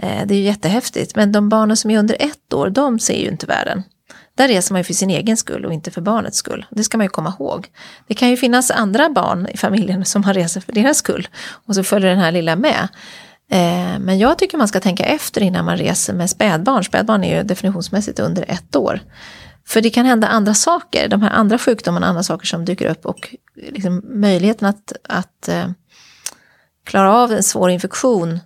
Eh, 0.02 0.26
det 0.26 0.34
är 0.34 0.38
ju 0.38 0.44
jättehäftigt, 0.44 1.16
men 1.16 1.32
de 1.32 1.50
barnen 1.50 1.78
som 1.78 1.92
är 1.92 2.00
under 2.00 2.18
ett 2.20 2.54
år, 2.54 2.70
de 2.70 3.00
ser 3.00 3.22
ju 3.22 3.28
inte 3.28 3.46
världen. 3.46 3.84
Där 4.36 4.48
reser 4.48 4.74
man 4.74 4.80
ju 4.80 4.84
för 4.84 4.94
sin 4.94 5.10
egen 5.10 5.38
skull 5.38 5.66
och 5.66 5.74
inte 5.74 5.92
för 5.92 6.02
barnets 6.02 6.38
skull. 6.38 6.66
Det 6.70 6.84
ska 6.84 6.98
man 6.98 7.06
ju 7.06 7.10
komma 7.10 7.34
ihåg. 7.40 7.68
Det 8.08 8.14
kan 8.14 8.30
ju 8.30 8.38
finnas 8.38 8.72
andra 8.72 9.10
barn 9.10 9.48
i 9.54 9.58
familjen 9.58 10.06
som 10.06 10.24
har 10.24 10.34
reser 10.34 10.62
för 10.62 10.74
deras 10.74 10.98
skull 10.98 11.28
och 11.66 11.76
så 11.76 11.84
följer 11.84 12.10
den 12.10 12.20
här 12.20 12.32
lilla 12.32 12.56
med. 12.56 12.88
Eh, 13.52 14.00
men 14.00 14.20
jag 14.20 14.38
tycker 14.38 14.58
man 14.58 14.68
ska 14.68 14.80
tänka 14.80 15.04
efter 15.04 15.42
innan 15.42 15.66
man 15.66 15.78
reser 15.78 16.14
med 16.14 16.30
spädbarn. 16.30 16.84
Spädbarn 16.84 17.24
är 17.24 17.38
ju 17.38 17.44
definitionsmässigt 17.44 18.20
under 18.20 18.46
ett 18.48 18.76
år. 18.76 19.02
För 19.68 19.82
det 19.82 19.90
kan 19.90 20.06
hända 20.06 20.28
andra 20.28 20.54
saker, 20.54 21.08
de 21.08 21.22
här 21.22 21.30
andra 21.30 21.58
sjukdomarna, 21.58 22.08
andra 22.08 22.24
saker 22.24 22.48
som 22.48 22.66
dyker 22.66 22.90
upp 22.90 23.06
och 23.06 23.36
liksom 23.56 24.02
möjligheten 24.06 24.68
att, 24.68 24.94
att 25.10 25.48
eh, 25.48 25.70
klara 26.84 27.14
av 27.14 27.32
en 27.32 27.44
svår 27.44 27.70
infektion 27.70 28.40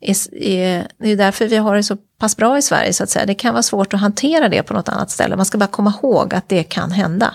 är, 0.00 0.34
är, 0.34 0.88
det 0.98 1.10
är 1.10 1.16
därför 1.16 1.48
vi 1.48 1.56
har 1.56 1.76
det 1.76 1.82
så 1.82 1.96
pass 1.96 2.36
bra 2.36 2.58
i 2.58 2.62
Sverige 2.62 2.92
så 2.92 3.04
att 3.04 3.10
säga. 3.10 3.26
Det 3.26 3.34
kan 3.34 3.54
vara 3.54 3.62
svårt 3.62 3.94
att 3.94 4.00
hantera 4.00 4.48
det 4.48 4.62
på 4.62 4.74
något 4.74 4.88
annat 4.88 5.10
ställe. 5.10 5.36
Man 5.36 5.46
ska 5.46 5.58
bara 5.58 5.66
komma 5.66 5.94
ihåg 6.02 6.34
att 6.34 6.48
det 6.48 6.62
kan 6.62 6.90
hända. 6.90 7.34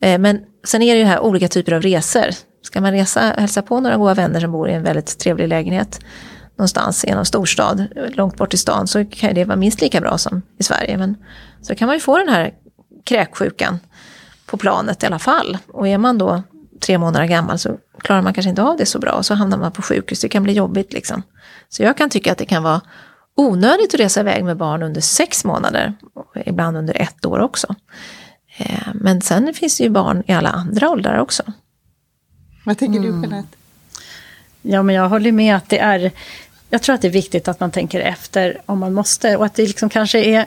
Eh, 0.00 0.18
men 0.18 0.40
sen 0.64 0.82
är 0.82 0.94
det 0.94 1.00
ju 1.00 1.06
här 1.06 1.20
olika 1.20 1.48
typer 1.48 1.72
av 1.72 1.82
resor. 1.82 2.26
Ska 2.62 2.80
man 2.80 2.92
resa, 2.92 3.20
hälsa 3.20 3.62
på 3.62 3.80
några 3.80 3.96
goda 3.96 4.14
vänner 4.14 4.40
som 4.40 4.52
bor 4.52 4.68
i 4.68 4.72
en 4.72 4.82
väldigt 4.82 5.18
trevlig 5.18 5.48
lägenhet 5.48 6.00
någonstans 6.56 7.04
i 7.04 7.10
någon 7.10 7.26
storstad, 7.26 7.86
långt 8.14 8.36
bort 8.36 8.54
i 8.54 8.56
stan, 8.56 8.86
så 8.86 9.04
kan 9.04 9.34
det 9.34 9.44
vara 9.44 9.56
minst 9.56 9.80
lika 9.80 10.00
bra 10.00 10.18
som 10.18 10.42
i 10.58 10.62
Sverige. 10.62 10.96
Men 10.96 11.16
så 11.62 11.74
kan 11.74 11.86
man 11.86 11.96
ju 11.96 12.00
få 12.00 12.18
den 12.18 12.28
här 12.28 12.54
kräksjukan 13.04 13.78
på 14.46 14.56
planet 14.56 15.02
i 15.02 15.06
alla 15.06 15.18
fall. 15.18 15.58
Och 15.68 15.88
är 15.88 15.98
man 15.98 16.18
då 16.18 16.42
tre 16.80 16.98
månader 16.98 17.26
gammal 17.26 17.58
så 17.58 17.76
klarar 17.98 18.22
man 18.22 18.34
kanske 18.34 18.50
inte 18.50 18.62
av 18.62 18.76
det 18.76 18.86
så 18.86 18.98
bra 18.98 19.12
och 19.12 19.26
så 19.26 19.34
hamnar 19.34 19.58
man 19.58 19.72
på 19.72 19.82
sjukhus. 19.82 20.20
Det 20.20 20.28
kan 20.28 20.42
bli 20.42 20.52
jobbigt 20.52 20.92
liksom. 20.92 21.22
Så 21.68 21.82
jag 21.82 21.96
kan 21.96 22.10
tycka 22.10 22.32
att 22.32 22.38
det 22.38 22.46
kan 22.46 22.62
vara 22.62 22.80
onödigt 23.36 23.94
att 23.94 24.00
resa 24.00 24.20
iväg 24.20 24.44
med 24.44 24.56
barn 24.56 24.82
under 24.82 25.00
sex 25.00 25.44
månader, 25.44 25.94
ibland 26.46 26.76
under 26.76 27.02
ett 27.02 27.26
år 27.26 27.38
också. 27.38 27.74
Eh, 28.56 28.88
men 28.94 29.20
sen 29.20 29.54
finns 29.54 29.78
det 29.78 29.84
ju 29.84 29.90
barn 29.90 30.22
i 30.26 30.32
alla 30.32 30.50
andra 30.50 30.90
åldrar 30.90 31.18
också. 31.18 31.42
Vad 32.64 32.78
tänker 32.78 33.00
du 33.00 33.06
Jeanette? 33.06 33.56
Ja, 34.62 34.82
men 34.82 34.94
jag 34.94 35.08
håller 35.08 35.32
med 35.32 35.56
att 35.56 35.68
det 35.68 35.78
är... 35.78 36.10
Jag 36.70 36.82
tror 36.82 36.94
att 36.94 37.02
det 37.02 37.08
är 37.08 37.12
viktigt 37.12 37.48
att 37.48 37.60
man 37.60 37.70
tänker 37.70 38.00
efter 38.00 38.60
om 38.66 38.78
man 38.78 38.94
måste 38.94 39.36
och 39.36 39.44
att 39.44 39.54
det 39.54 39.62
liksom 39.62 39.88
kanske 39.88 40.24
är 40.24 40.46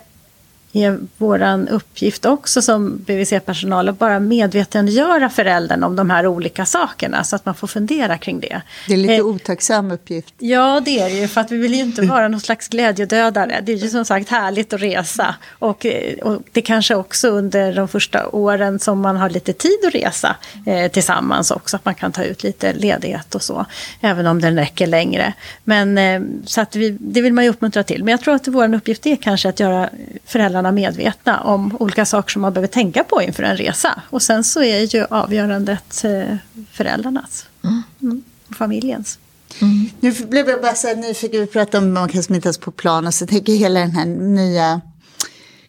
är 0.84 1.00
vår 1.18 1.70
uppgift 1.70 2.26
också 2.26 2.62
som 2.62 2.98
BVC-personal 2.98 3.90
att 3.90 4.00
bara 4.00 4.20
medvetandegöra 4.20 5.30
föräldern 5.30 5.84
om 5.84 5.96
de 5.96 6.10
här 6.10 6.28
olika 6.28 6.66
sakerna 6.66 7.24
så 7.24 7.36
att 7.36 7.46
man 7.46 7.56
får 7.56 7.68
fundera 7.68 8.18
kring 8.18 8.40
det. 8.40 8.62
Det 8.88 8.94
är 8.94 8.98
lite 8.98 9.14
eh, 9.14 9.26
otacksam 9.26 9.92
uppgift. 9.92 10.34
Ja, 10.38 10.82
det 10.86 11.00
är 11.00 11.10
det 11.10 11.16
ju 11.16 11.28
för 11.28 11.42
att 11.42 11.52
vi 11.52 11.58
vill 11.58 11.74
ju 11.74 11.80
inte 11.80 12.02
vara 12.02 12.28
någon 12.28 12.40
slags 12.40 12.68
glädjedödare. 12.68 13.62
Det 13.64 13.72
är 13.72 13.78
ju 13.78 13.90
som 13.90 14.06
sagt 14.06 14.30
härligt 14.30 14.74
att 14.74 14.82
resa 14.82 15.36
och, 15.60 15.86
eh, 15.86 16.18
och 16.18 16.42
det 16.52 16.62
kanske 16.62 16.96
också 16.96 17.28
under 17.28 17.76
de 17.76 17.88
första 17.88 18.28
åren 18.28 18.80
som 18.80 19.02
man 19.02 19.18
har 19.18 19.30
lite 19.30 19.54
tid 19.54 19.78
att 19.88 19.96
resa 19.96 20.36
eh, 20.66 20.92
tillsammans 20.92 21.52
också, 21.52 21.76
att 21.76 21.86
man 21.86 21.96
kan 21.96 22.12
ta 22.12 22.24
ut 22.24 22.44
lite 22.44 22.74
ledighet 22.74 23.36
och 23.36 23.42
så, 23.42 23.66
även 24.02 24.28
om 24.28 24.42
den 24.42 24.56
räcker 24.56 24.88
längre. 24.88 25.34
Men 25.64 25.98
eh, 25.98 26.22
så 26.46 26.62
att 26.62 26.76
vi, 26.76 26.98
det 27.00 27.22
vill 27.22 27.34
man 27.34 27.44
ju 27.44 27.50
uppmuntra 27.50 27.84
till. 27.84 28.04
Men 28.04 28.12
jag 28.12 28.22
tror 28.22 28.36
att 28.36 28.48
vår 28.48 28.74
uppgift 28.74 29.06
är 29.06 29.16
kanske 29.16 29.50
att 29.50 29.60
göra 29.60 29.90
föräldrarna 30.26 30.65
föräldrarna 30.66 30.72
medvetna 30.72 31.42
om 31.42 31.78
olika 31.80 32.06
saker 32.06 32.32
som 32.32 32.42
man 32.42 32.54
behöver 32.54 32.74
tänka 32.74 33.04
på 33.04 33.22
inför 33.22 33.44
en 33.44 33.58
resa. 33.58 34.02
Och 34.12 34.22
sen 34.22 34.44
så 34.44 34.64
är 34.64 34.96
ju 34.96 35.06
avgörandet 35.10 36.04
eh, 36.04 36.38
föräldrarnas 36.72 37.46
mm. 37.64 37.84
Mm, 38.02 38.24
familjens. 38.58 39.20
Mm. 39.62 39.90
Nu 40.00 40.12
blev 40.12 40.50
jag 40.50 40.62
bara 40.62 40.76
så 40.76 40.88
här 40.88 40.96
nyfiken, 40.96 41.42
vi 41.42 41.48
pratade 41.48 41.78
om 41.78 41.92
att 41.92 41.94
man 41.94 42.10
kan 42.10 42.24
smittas 42.24 42.58
på 42.58 42.72
plan 42.72 43.08
och 43.08 43.14
så 43.14 43.26
tänker 43.28 43.54
jag 43.54 43.60
hela 43.60 43.80
den 43.80 43.92
här 43.92 44.06
nya 44.06 44.82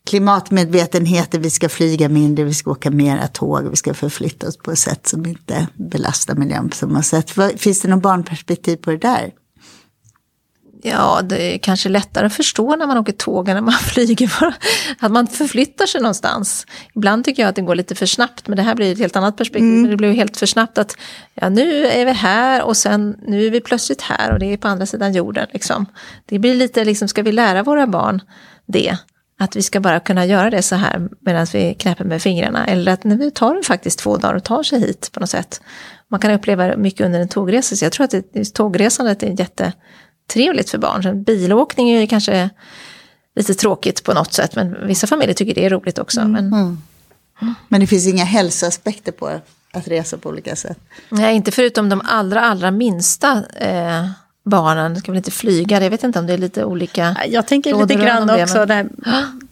klimatmedvetenheten, 0.05 1.43
vi 1.43 1.51
ska 1.51 1.69
flyga 1.69 2.09
mindre, 2.09 2.45
vi 2.45 2.55
ska 2.55 2.71
åka 2.71 2.91
mera 2.91 3.29
tåg, 3.29 3.71
vi 3.71 3.77
ska 3.77 3.95
förflytta 3.95 4.49
oss 4.49 4.57
på 4.57 4.73
ett 4.73 4.79
sätt 4.79 5.07
som 5.07 5.27
inte 5.27 5.69
belastar 5.75 6.35
miljön 6.35 6.69
på 6.69 6.77
samma 6.77 7.03
sätt. 7.03 7.31
Finns 7.57 7.81
det 7.81 7.89
något 7.89 8.03
barnperspektiv 8.03 8.77
på 8.77 8.91
det 8.91 8.99
där? 8.99 9.33
Ja, 10.83 11.21
det 11.23 11.55
är 11.55 11.59
kanske 11.59 11.89
lättare 11.89 12.27
att 12.27 12.33
förstå 12.33 12.77
när 12.77 12.87
man 12.87 12.99
åker 12.99 13.13
tåg 13.13 13.49
än 13.49 13.55
när 13.55 13.63
man 13.63 13.73
flyger. 13.81 14.31
Att 14.99 15.13
man 15.13 15.27
förflyttar 15.27 15.87
sig 15.87 16.01
någonstans. 16.01 16.67
Ibland 16.95 17.25
tycker 17.25 17.43
jag 17.43 17.49
att 17.49 17.57
det 17.57 17.63
går 17.63 17.75
lite 17.75 17.95
för 17.95 18.07
snabbt, 18.07 18.49
men 18.49 18.57
det 18.57 18.63
här 18.63 18.75
blir 18.75 18.93
ett 18.93 18.99
helt 18.99 19.17
annat 19.17 19.37
perspektiv. 19.37 19.69
Mm. 19.69 19.91
Det 19.91 19.97
blir 19.97 20.13
helt 20.13 20.37
för 20.37 20.47
snabbt 20.47 20.79
att 20.79 20.97
ja, 21.35 21.49
nu 21.49 21.87
är 21.87 22.05
vi 22.05 22.13
här 22.13 22.63
och 22.63 22.77
sen 22.77 23.17
nu 23.27 23.47
är 23.47 23.51
vi 23.51 23.61
plötsligt 23.61 24.03
här 24.03 24.33
och 24.33 24.39
det 24.39 24.53
är 24.53 24.57
på 24.57 24.69
andra 24.69 24.87
sidan 24.87 25.13
jorden. 25.13 25.47
Liksom. 25.53 25.87
Det 26.27 26.39
blir 26.39 26.55
lite, 26.55 26.85
liksom, 26.85 27.09
ska 27.09 27.23
vi 27.23 27.33
lära 27.33 27.63
våra 27.63 27.87
barn 27.87 28.23
det? 28.67 28.97
att 29.39 29.57
vi 29.57 29.63
ska 29.63 29.81
bara 29.81 30.01
kunna 30.01 30.27
göra 30.27 30.51
det 30.51 30.63
så 30.63 30.77
här 30.77 31.09
medan 31.21 31.47
vi 31.53 31.75
knäpper 31.75 32.05
med 32.05 32.23
fingrarna. 32.23 32.67
Eller 32.67 32.93
att 32.93 33.05
nu 33.05 33.31
tar 33.31 33.55
det 33.55 33.63
faktiskt 33.63 33.99
två 33.99 34.17
dagar 34.17 34.35
och 34.35 34.45
tar 34.45 34.63
sig 34.63 34.81
hit 34.81 35.11
på 35.13 35.21
något 35.21 35.31
sätt. 35.31 35.61
Man 36.09 36.21
kan 36.21 36.31
uppleva 36.31 36.77
mycket 36.77 37.07
under 37.07 37.21
en 37.21 37.29
tågresa. 37.29 37.77
Så 37.77 37.85
jag 37.85 37.93
tror 37.93 38.05
att 38.05 38.15
det, 38.33 38.55
tågresandet 38.55 39.23
är 39.23 39.27
jättetrevligt 40.27 40.71
för 40.71 40.79
barn. 40.79 41.03
Så 41.03 41.15
bilåkning 41.15 41.91
är 41.91 42.01
ju 42.01 42.07
kanske 42.07 42.51
lite 43.37 43.55
tråkigt 43.55 44.05
på 44.05 44.15
något 44.15 44.33
sätt. 44.33 44.57
Men 44.57 44.87
vissa 44.87 45.07
familjer 45.07 45.35
tycker 45.35 45.55
det 45.55 45.65
är 45.65 45.71
roligt 45.71 45.99
också. 45.99 46.21
Mm. 46.21 46.33
Men, 46.33 46.53
mm. 46.53 47.55
men 47.69 47.81
det 47.81 47.87
finns 47.87 48.07
inga 48.07 48.25
hälsoaspekter 48.25 49.13
på 49.13 49.41
att 49.73 49.89
resa 49.89 50.19
på 50.19 50.29
olika 50.29 50.57
sätt? 50.57 50.79
Nej, 51.09 51.37
inte 51.37 51.51
förutom 51.51 51.89
de 51.89 52.03
allra, 52.05 52.41
allra 52.41 52.71
minsta. 52.71 53.43
Eh, 53.55 54.09
barnen 54.45 54.97
ska 54.97 55.13
väl 55.13 55.17
inte 55.17 55.31
flyga. 55.31 55.83
Jag 55.83 55.91
vet 55.91 56.05
inte 56.05 56.19
om 56.19 56.27
det 56.27 56.33
är 56.33 56.39
lite 56.39 56.65
olika. 56.65 57.17
Jag 57.29 57.47
tänker 57.47 57.75
lite 57.75 57.95
grann 57.95 58.27
det, 58.27 58.43
också 58.43 58.59
men... 58.59 58.69
där, 58.69 58.89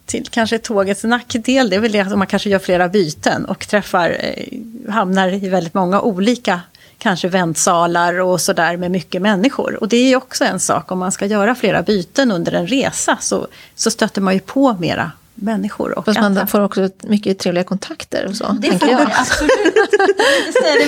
till 0.05 0.27
kanske 0.31 0.59
tågets 0.59 1.03
nackdel. 1.03 1.69
Det 1.69 1.75
är 1.75 1.79
väl 1.79 1.91
det 1.91 1.99
att 1.99 2.17
man 2.17 2.27
kanske 2.27 2.49
gör 2.49 2.59
flera 2.59 2.89
byten 2.89 3.45
och 3.45 3.67
träffar, 3.67 4.17
eh, 4.19 4.91
hamnar 4.91 5.33
i 5.33 5.49
väldigt 5.49 5.73
många 5.73 6.01
olika 6.01 6.61
kanske 7.05 7.27
väntsalar 7.27 8.19
och 8.19 8.41
sådär 8.41 8.77
med 8.77 8.91
mycket 8.91 9.21
människor. 9.21 9.77
Och 9.81 9.87
det 9.87 9.97
är 9.97 10.07
ju 10.07 10.15
också 10.15 10.43
en 10.43 10.59
sak, 10.59 10.91
om 10.91 10.99
man 10.99 11.11
ska 11.11 11.25
göra 11.25 11.55
flera 11.55 11.81
byten 11.81 12.31
under 12.31 12.51
en 12.51 12.67
resa 12.67 13.17
så, 13.21 13.47
så 13.75 13.91
stöter 13.91 14.21
man 14.21 14.33
ju 14.33 14.39
på 14.39 14.73
mera 14.79 15.11
människor. 15.35 15.97
Och 15.97 16.05
Fast 16.05 16.19
man 16.19 16.47
får 16.47 16.61
också 16.61 16.89
mycket 17.01 17.39
trevliga 17.39 17.63
kontakter 17.63 18.25
och 18.25 18.35
så. 18.35 18.57
Det 18.59 18.79
får 18.79 18.87
man 18.87 19.11
absolut. 19.13 19.73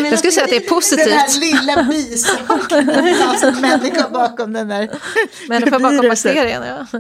Det 0.02 0.08
jag 0.10 0.20
skulle 0.20 0.32
säga 0.32 0.44
att 0.44 0.50
det 0.50 0.66
är 0.66 0.70
positivt. 0.70 1.06
Den 1.06 1.18
här 1.18 1.40
lilla 1.40 1.84
bisaken, 1.84 2.90
alltså 3.28 3.52
människa 3.62 4.10
bakom 4.10 4.54
den 4.54 4.68
där 4.68 4.90
Människa 5.50 5.80
bakom 5.80 6.08
bakterien, 6.10 6.64
ja. 6.68 7.00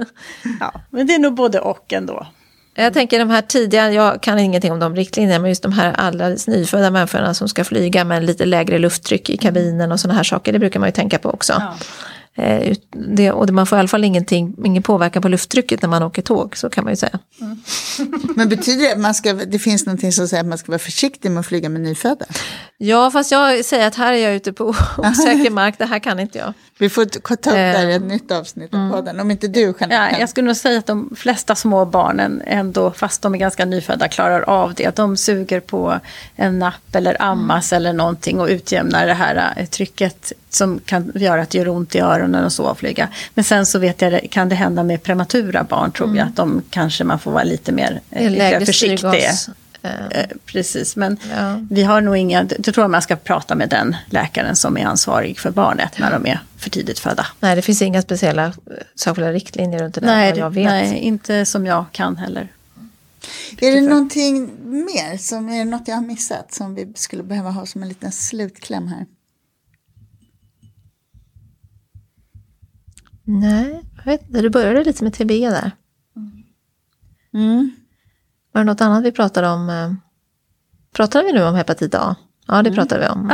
ja. 0.59 0.73
Men 0.89 1.07
det 1.07 1.13
är 1.13 1.19
nog 1.19 1.33
både 1.33 1.59
och 1.59 1.93
ändå. 1.93 2.27
Jag 2.79 2.93
tänker 2.93 3.19
de 3.19 3.29
här 3.29 3.41
tidiga, 3.41 3.91
jag 3.91 4.21
kan 4.21 4.39
ingenting 4.39 4.71
om 4.71 4.79
de 4.79 4.95
riktlinjerna, 4.95 5.39
men 5.39 5.49
just 5.49 5.63
de 5.63 5.71
här 5.71 5.93
alldeles 5.93 6.47
nyfödda 6.47 6.91
människorna 6.91 7.33
som 7.33 7.47
ska 7.47 7.63
flyga 7.63 8.03
med 8.03 8.23
lite 8.25 8.45
lägre 8.45 8.77
lufttryck 8.77 9.29
i 9.29 9.37
kabinen 9.37 9.91
och 9.91 9.99
sådana 9.99 10.17
här 10.17 10.23
saker, 10.23 10.53
det 10.53 10.59
brukar 10.59 10.79
man 10.79 10.89
ju 10.89 10.93
tänka 10.93 11.19
på 11.19 11.29
också. 11.29 11.53
Ja. 11.53 11.75
Eh, 12.37 12.75
det, 12.91 13.31
och 13.31 13.49
man 13.49 13.65
får 13.65 13.77
i 13.77 13.79
alla 13.79 13.87
fall 13.87 14.03
ingenting, 14.03 14.55
ingen 14.65 14.83
påverkan 14.83 15.21
på 15.21 15.27
lufttrycket 15.27 15.81
när 15.81 15.89
man 15.89 16.03
åker 16.03 16.21
tåg, 16.21 16.57
så 16.57 16.69
kan 16.69 16.83
man 16.83 16.93
ju 16.93 16.97
säga. 16.97 17.19
Mm. 17.41 17.61
Men 18.35 18.49
betyder 18.49 18.83
det 18.83 18.91
att 18.91 18.99
man 18.99 19.13
ska, 19.13 19.33
det 19.33 19.59
finns 19.59 19.85
någonting 19.85 20.11
som 20.11 20.27
säger 20.27 20.43
att 20.43 20.49
man 20.49 20.57
ska 20.57 20.71
vara 20.71 20.79
försiktig 20.79 21.31
med 21.31 21.39
att 21.39 21.45
flyga 21.45 21.69
med 21.69 21.81
nyfödda? 21.81 22.25
Ja, 22.77 23.11
fast 23.11 23.31
jag 23.31 23.65
säger 23.65 23.87
att 23.87 23.95
här 23.95 24.13
är 24.13 24.17
jag 24.17 24.35
ute 24.35 24.53
på 24.53 24.63
osäker 24.97 25.49
mark, 25.49 25.75
det 25.77 25.85
här 25.85 25.99
kan 25.99 26.19
inte 26.19 26.37
jag. 26.37 26.53
Vi 26.79 26.89
får 26.89 27.05
ta 27.05 27.33
upp 27.35 27.41
det 27.43 27.51
här 27.51 27.87
i 27.87 27.93
ett 27.93 28.01
nytt 28.01 28.31
avsnitt 28.31 28.73
av 28.73 28.79
mm. 28.79 28.91
podden, 28.91 29.19
om 29.19 29.31
inte 29.31 29.47
du 29.47 29.73
kan. 29.73 29.91
Ja, 29.91 30.19
jag 30.19 30.29
skulle 30.29 30.47
nog 30.47 30.55
säga 30.55 30.79
att 30.79 30.85
de 30.85 31.15
flesta 31.15 31.55
små 31.55 31.85
barnen 31.85 32.41
ändå, 32.45 32.91
fast 32.91 33.21
de 33.21 33.33
är 33.33 33.37
ganska 33.37 33.65
nyfödda, 33.65 34.07
klarar 34.07 34.41
av 34.41 34.73
det. 34.73 34.95
De 34.95 35.17
suger 35.17 35.59
på 35.59 35.99
en 36.35 36.59
napp 36.59 36.95
eller 36.95 37.21
ammas 37.21 37.71
mm. 37.71 37.81
eller 37.81 37.93
någonting 37.93 38.39
och 38.39 38.47
utjämnar 38.47 39.07
det 39.07 39.13
här 39.13 39.53
eh, 39.57 39.65
trycket 39.65 40.33
som 40.49 40.79
kan 40.85 41.11
göra 41.15 41.41
att 41.41 41.49
det 41.49 41.57
gör 41.57 41.67
ont 41.67 41.95
i 41.95 41.99
öronen 41.99 42.26
och 42.35 42.53
så 42.53 42.67
att 42.67 42.77
flyga. 42.77 43.07
Men 43.33 43.43
sen 43.43 43.65
så 43.65 43.79
vet 43.79 44.01
jag, 44.01 44.27
kan 44.31 44.49
det 44.49 44.55
hända 44.55 44.83
med 44.83 45.03
prematura 45.03 45.63
barn 45.63 45.91
tror 45.91 46.07
mm. 46.07 46.17
jag, 46.17 46.27
att 46.27 46.35
de 46.35 46.63
kanske 46.69 47.03
man 47.03 47.19
får 47.19 47.31
vara 47.31 47.43
lite 47.43 47.71
mer 47.71 48.01
lite 48.09 48.65
försiktig. 48.65 49.27
Eh, 49.81 50.25
precis, 50.45 50.95
men 50.95 51.17
ja. 51.35 51.59
vi 51.69 51.83
har 51.83 52.01
nog 52.01 52.17
inga, 52.17 52.43
det 52.43 52.71
tror 52.71 52.83
jag 52.83 52.91
man 52.91 53.01
ska 53.01 53.15
prata 53.15 53.55
med 53.55 53.69
den 53.69 53.95
läkaren 54.09 54.55
som 54.55 54.77
är 54.77 54.85
ansvarig 54.85 55.39
för 55.39 55.51
barnet 55.51 55.99
när 55.99 56.11
de 56.11 56.25
är 56.25 56.39
för 56.57 56.69
tidigt 56.69 56.99
födda. 56.99 57.27
Nej, 57.39 57.55
det 57.55 57.61
finns 57.61 57.81
inga 57.81 58.01
speciella 58.01 58.45
eh, 58.45 58.53
särskilda 58.95 59.31
riktlinjer 59.31 59.79
runt 59.79 59.95
det 59.95 60.01
där 60.01 60.07
nej, 60.07 60.31
vad 60.31 60.39
jag 60.39 60.49
vet. 60.49 60.65
Nej, 60.65 60.97
inte 60.97 61.45
som 61.45 61.65
jag 61.65 61.85
kan 61.91 62.17
heller. 62.17 62.47
Är 63.61 63.71
det 63.71 63.81
någonting 63.81 64.51
mer, 64.61 65.17
som, 65.17 65.49
är 65.49 65.57
det 65.57 65.65
något 65.65 65.87
jag 65.87 65.95
har 65.95 66.01
missat 66.01 66.53
som 66.53 66.75
vi 66.75 66.93
skulle 66.95 67.23
behöva 67.23 67.49
ha 67.49 67.65
som 67.65 67.83
en 67.83 67.89
liten 67.89 68.11
slutkläm 68.11 68.87
här? 68.87 69.05
Nej, 73.29 73.83
jag 73.97 74.05
vet 74.05 74.27
inte. 74.27 74.41
Du 74.41 74.49
började 74.49 74.83
lite 74.83 75.03
med 75.03 75.13
TB 75.13 75.49
där. 75.49 75.71
Mm. 77.33 77.71
Var 78.51 78.61
det 78.61 78.65
något 78.65 78.81
annat 78.81 79.03
vi 79.03 79.11
pratade 79.11 79.49
om? 79.49 79.69
Eh, 79.69 79.93
pratade 80.91 81.25
vi 81.25 81.33
nu 81.33 81.43
om 81.43 81.55
hepatit 81.55 81.95
A? 81.95 82.15
Ja, 82.47 82.53
det 82.53 82.69
mm. 82.69 82.75
pratade 82.75 83.01
vi 83.01 83.07
om. 83.07 83.29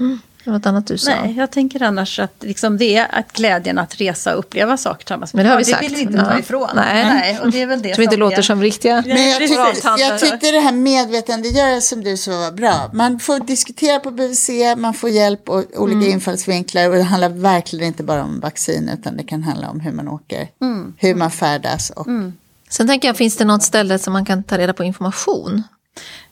Mm. 0.00 0.18
Ja. 0.46 0.50
Mm. 0.50 0.58
Något 0.58 0.66
annat 0.66 0.86
du 0.86 0.98
sa? 0.98 1.10
Nej, 1.10 1.34
jag 1.36 1.50
tänker 1.50 1.82
annars 1.82 2.18
att 2.18 2.34
liksom 2.40 2.76
det 2.76 2.96
är 2.96 3.18
att 3.18 3.32
glädjen 3.32 3.78
att 3.78 4.00
resa 4.00 4.32
och 4.32 4.38
uppleva 4.38 4.76
saker 4.76 4.98
tillsammans 4.98 5.34
med 5.34 5.38
Men 5.38 5.46
det 5.46 5.52
har 5.52 5.58
vi 5.58 5.64
sagt. 5.64 5.82
Det 5.82 5.88
vill 5.88 5.96
vi 5.96 6.02
inte 6.02 6.18
ja. 6.18 6.24
ta 6.24 6.38
ifrån. 6.38 6.68
Nej. 6.74 7.04
Nej, 7.04 7.38
och 7.42 7.50
det 7.50 7.62
är 7.62 7.66
väl 7.66 7.82
det 7.82 7.94
som 7.94 8.02
inte 8.04 8.16
låter 8.16 8.42
som 8.42 8.62
riktiga 8.62 9.02
Men 9.06 9.28
jag, 9.28 9.38
tyckte, 9.38 9.94
jag 9.98 10.20
tyckte 10.20 10.50
det 10.50 10.60
här 10.60 10.72
medvetandegöra 10.72 11.80
som 11.80 12.04
du 12.04 12.16
sa 12.16 12.30
var 12.30 12.52
bra. 12.52 12.90
Man 12.92 13.18
får 13.18 13.40
diskutera 13.40 14.00
på 14.00 14.10
BVC, 14.10 14.50
man 14.76 14.94
får 14.94 15.10
hjälp 15.10 15.48
och 15.48 15.64
olika 15.74 15.96
mm. 15.96 16.10
infallsvinklar. 16.10 16.88
Och 16.88 16.94
det 16.94 17.02
handlar 17.02 17.28
verkligen 17.28 17.86
inte 17.86 18.02
bara 18.02 18.24
om 18.24 18.40
vaccin 18.40 18.90
utan 18.92 19.16
det 19.16 19.24
kan 19.24 19.42
handla 19.42 19.70
om 19.70 19.80
hur 19.80 19.92
man 19.92 20.08
åker, 20.08 20.48
mm. 20.62 20.94
hur 20.98 21.14
man 21.14 21.30
färdas. 21.30 21.90
Och... 21.90 22.06
Mm. 22.06 22.32
Sen 22.68 22.86
tänker 22.86 23.08
jag, 23.08 23.16
finns 23.16 23.36
det 23.36 23.44
något 23.44 23.62
ställe 23.62 23.98
som 23.98 24.12
man 24.12 24.24
kan 24.24 24.42
ta 24.42 24.58
reda 24.58 24.72
på 24.72 24.84
information? 24.84 25.62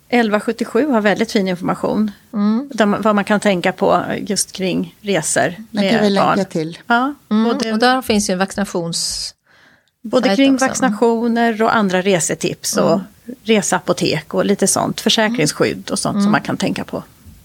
1177 0.08 0.90
har 0.90 1.00
väldigt 1.00 1.32
fin 1.32 1.48
information. 1.48 2.10
Mm. 2.32 2.70
Man, 2.78 3.02
vad 3.02 3.14
man 3.14 3.24
kan 3.24 3.40
tänka 3.40 3.72
på 3.72 4.02
just 4.26 4.52
kring 4.52 4.96
resor 5.00 5.54
med 5.70 5.90
kan 5.90 6.00
vi 6.00 6.10
länka 6.10 6.44
till. 6.44 6.78
Ja, 6.86 7.14
mm. 7.30 7.44
både, 7.44 7.72
och 7.72 7.78
där 7.78 8.02
finns 8.02 8.30
ju 8.30 8.34
vaccinations... 8.34 9.30
Både 10.02 10.36
kring 10.36 10.54
också. 10.54 10.66
vaccinationer 10.66 11.62
och 11.62 11.76
andra 11.76 12.02
resetips 12.02 12.76
och 12.76 12.92
mm. 12.92 13.04
reseapotek 13.42 14.34
och 14.34 14.44
lite 14.44 14.66
sånt. 14.66 15.00
Försäkringsskydd 15.00 15.90
och 15.90 15.98
sånt 15.98 16.14
som 16.14 16.20
mm. 16.20 16.32
man 16.32 16.40
kan 16.40 16.56
tänka 16.56 16.84
på. 16.84 17.02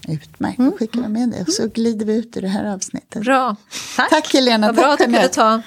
Utmärkt, 0.08 0.58
då 0.58 0.72
skickar 0.78 1.00
vi 1.00 1.08
med 1.08 1.28
det. 1.28 1.40
Och 1.40 1.52
så 1.52 1.68
glider 1.68 2.06
vi 2.06 2.16
ut 2.16 2.36
i 2.36 2.40
det 2.40 2.48
här 2.48 2.74
avsnittet. 2.74 3.22
Bra. 3.22 3.56
Tack, 3.96 4.10
Tack 4.10 4.32
Helena. 4.32 4.66
Vad 4.66 4.76
bra 4.76 4.92
att 4.92 4.98
du 4.98 5.04
kunde 5.04 5.28
ta 5.28 5.62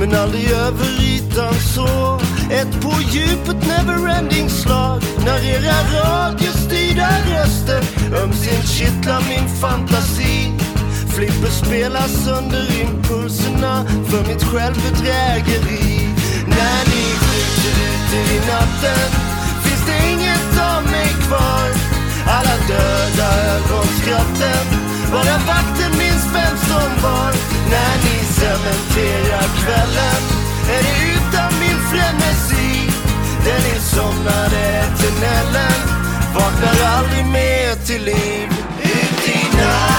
men 0.00 0.14
aldrig 0.14 0.50
över 0.50 1.02
ytan 1.02 1.54
så. 1.54 2.20
Ett 2.50 2.82
på 2.82 2.92
djupet 3.12 3.66
neverending 3.66 4.50
slag 4.50 5.02
när 5.24 5.44
era 5.44 5.78
radiostyrda 5.94 7.08
röster 7.30 7.82
ömsint 8.22 8.68
kittlar 8.68 9.22
min 9.28 9.48
fantasi. 9.60 10.52
Flipper 11.14 11.50
spelar 11.50 12.08
sönder 12.08 12.80
impulserna 12.82 13.84
för 14.08 14.28
mitt 14.28 14.42
självbedrägeri. 14.42 16.08
När 16.46 16.80
ni 16.92 17.04
skjuter 17.20 17.76
ut 17.90 18.10
i 18.14 18.38
natten 18.52 19.08
finns 19.64 19.86
det 19.86 20.10
inget 20.12 20.52
av 20.74 20.82
mig 20.82 21.10
kvar. 21.26 21.68
Alla 22.36 22.56
döda 22.68 23.28
ögonskratten, 23.54 24.64
bara 25.12 25.36
vakten 25.50 25.98
minns 25.98 26.26
vem 26.34 26.56
som 26.68 27.02
var. 27.02 27.32
När 27.70 27.94
ni 28.04 28.29
cementerar 28.40 29.48
kvällen 29.60 30.22
Är 30.74 30.82
det 30.86 30.96
utan 31.16 31.50
min 31.60 31.80
frenesi? 31.90 32.90
Den 33.44 33.62
insomnade 33.74 34.56
eternellen 34.56 36.00
Vaknar 36.34 36.98
aldrig 36.98 37.24
mer 37.26 37.74
till 37.86 38.04
liv. 38.04 38.48
Ut 38.82 39.28
i 39.28 39.56
natt. 39.56 39.89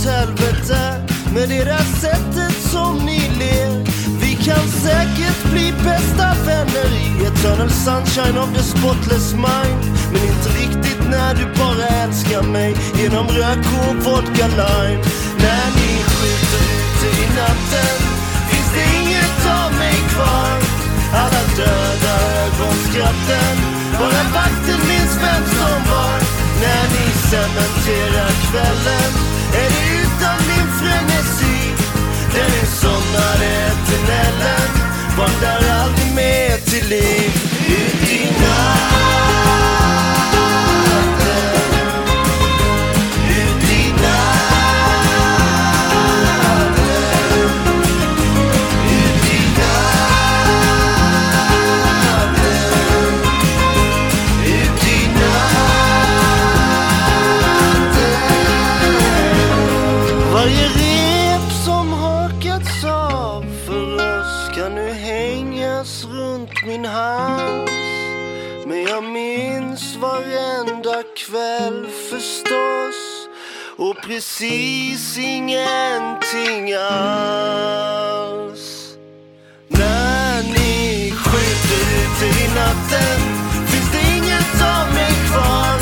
åt 0.00 0.06
helvete 0.06 1.06
med 1.34 1.48
det 1.48 1.64
där 1.64 1.84
sättet 2.00 2.62
som 2.72 2.98
ni 3.06 3.20
ler. 3.38 3.84
Vi 4.20 4.34
kan 4.44 4.68
säkert 4.68 5.50
bli 5.52 5.72
bästa 5.84 6.34
vänner 6.46 6.90
i 7.04 7.26
eternal 7.26 7.70
sunshine 7.70 8.38
of 8.38 8.48
the 8.54 8.62
spotless 8.62 9.32
mind. 9.32 9.82
Men 10.12 10.22
inte 10.22 10.48
riktigt 10.48 11.02
när 11.10 11.34
du 11.34 11.44
bara 11.58 11.86
älskar 11.86 12.42
mig 12.42 12.76
genom 12.94 13.26
rök 13.28 13.66
och 13.80 13.96
vodka 14.04 14.46
lime. 14.46 15.02
När 15.44 15.66
ni 15.78 15.92
skjuter 16.12 16.64
ute 16.80 17.08
i 17.22 17.26
natten 17.40 17.98
finns 18.50 18.70
det 18.74 18.86
inget 19.00 19.40
av 19.62 19.72
mig 19.78 19.98
kvar. 20.14 20.56
Alla 21.22 21.42
döda 21.56 22.14
ögonskratten, 22.44 23.56
bara 23.98 24.22
vakten 24.34 24.80
minns 24.88 25.16
vem 25.22 25.44
som 25.58 25.90
var. 25.90 26.39
När 26.60 26.84
ni 26.94 27.12
cementerar 27.30 28.30
kvällen. 28.50 29.12
Är 29.54 29.68
det 29.74 29.84
utan 30.02 30.36
min 30.48 30.68
frenesi? 30.80 31.58
Den 32.34 32.50
insomnade 32.60 33.46
eternellen 33.70 34.70
vaknar 35.18 35.60
aldrig 35.82 36.14
mer 36.14 36.56
till 36.56 36.88
liv. 36.88 37.30
Ut 37.68 38.10
i 38.10 38.24
natt. 38.24 39.79
Jag 69.00 69.12
minns 69.12 69.96
varenda 69.96 71.02
kväll 71.16 71.86
förstås 72.10 73.28
och 73.76 73.96
precis 74.02 75.18
ingenting 75.18 76.72
alls. 76.72 77.36
När 79.68 80.42
ni 80.42 81.10
skjuter 81.10 81.82
ute 82.00 82.26
i 82.40 82.48
natten 82.54 83.20
finns 83.66 83.90
det 83.92 84.02
inget 84.16 84.62
av 84.62 84.94
mig 84.94 85.12
kvar. 85.30 85.76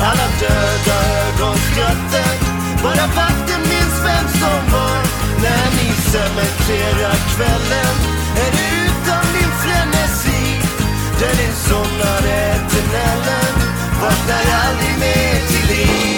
Alla 0.00 0.28
döda 0.40 0.96
ögonskratten 1.26 2.36
Bara 2.82 3.06
vakten 3.06 3.60
minns 3.60 3.98
vem 4.04 4.28
som 4.40 4.60
var. 4.72 5.02
När 5.42 5.66
ni 5.78 5.88
cementerar 6.12 7.16
kvällen 7.34 7.96
är 8.44 8.50
det 8.56 8.68
utan 8.86 9.24
min 9.34 9.52
frenesi. 9.62 10.44
Den 11.20 11.36
insomnade 11.48 12.55
tunneln 12.76 13.58
vaknar 14.00 14.44
aldrig 14.64 14.98
mer 14.98 15.46
till 15.48 15.76
liv? 15.76 16.15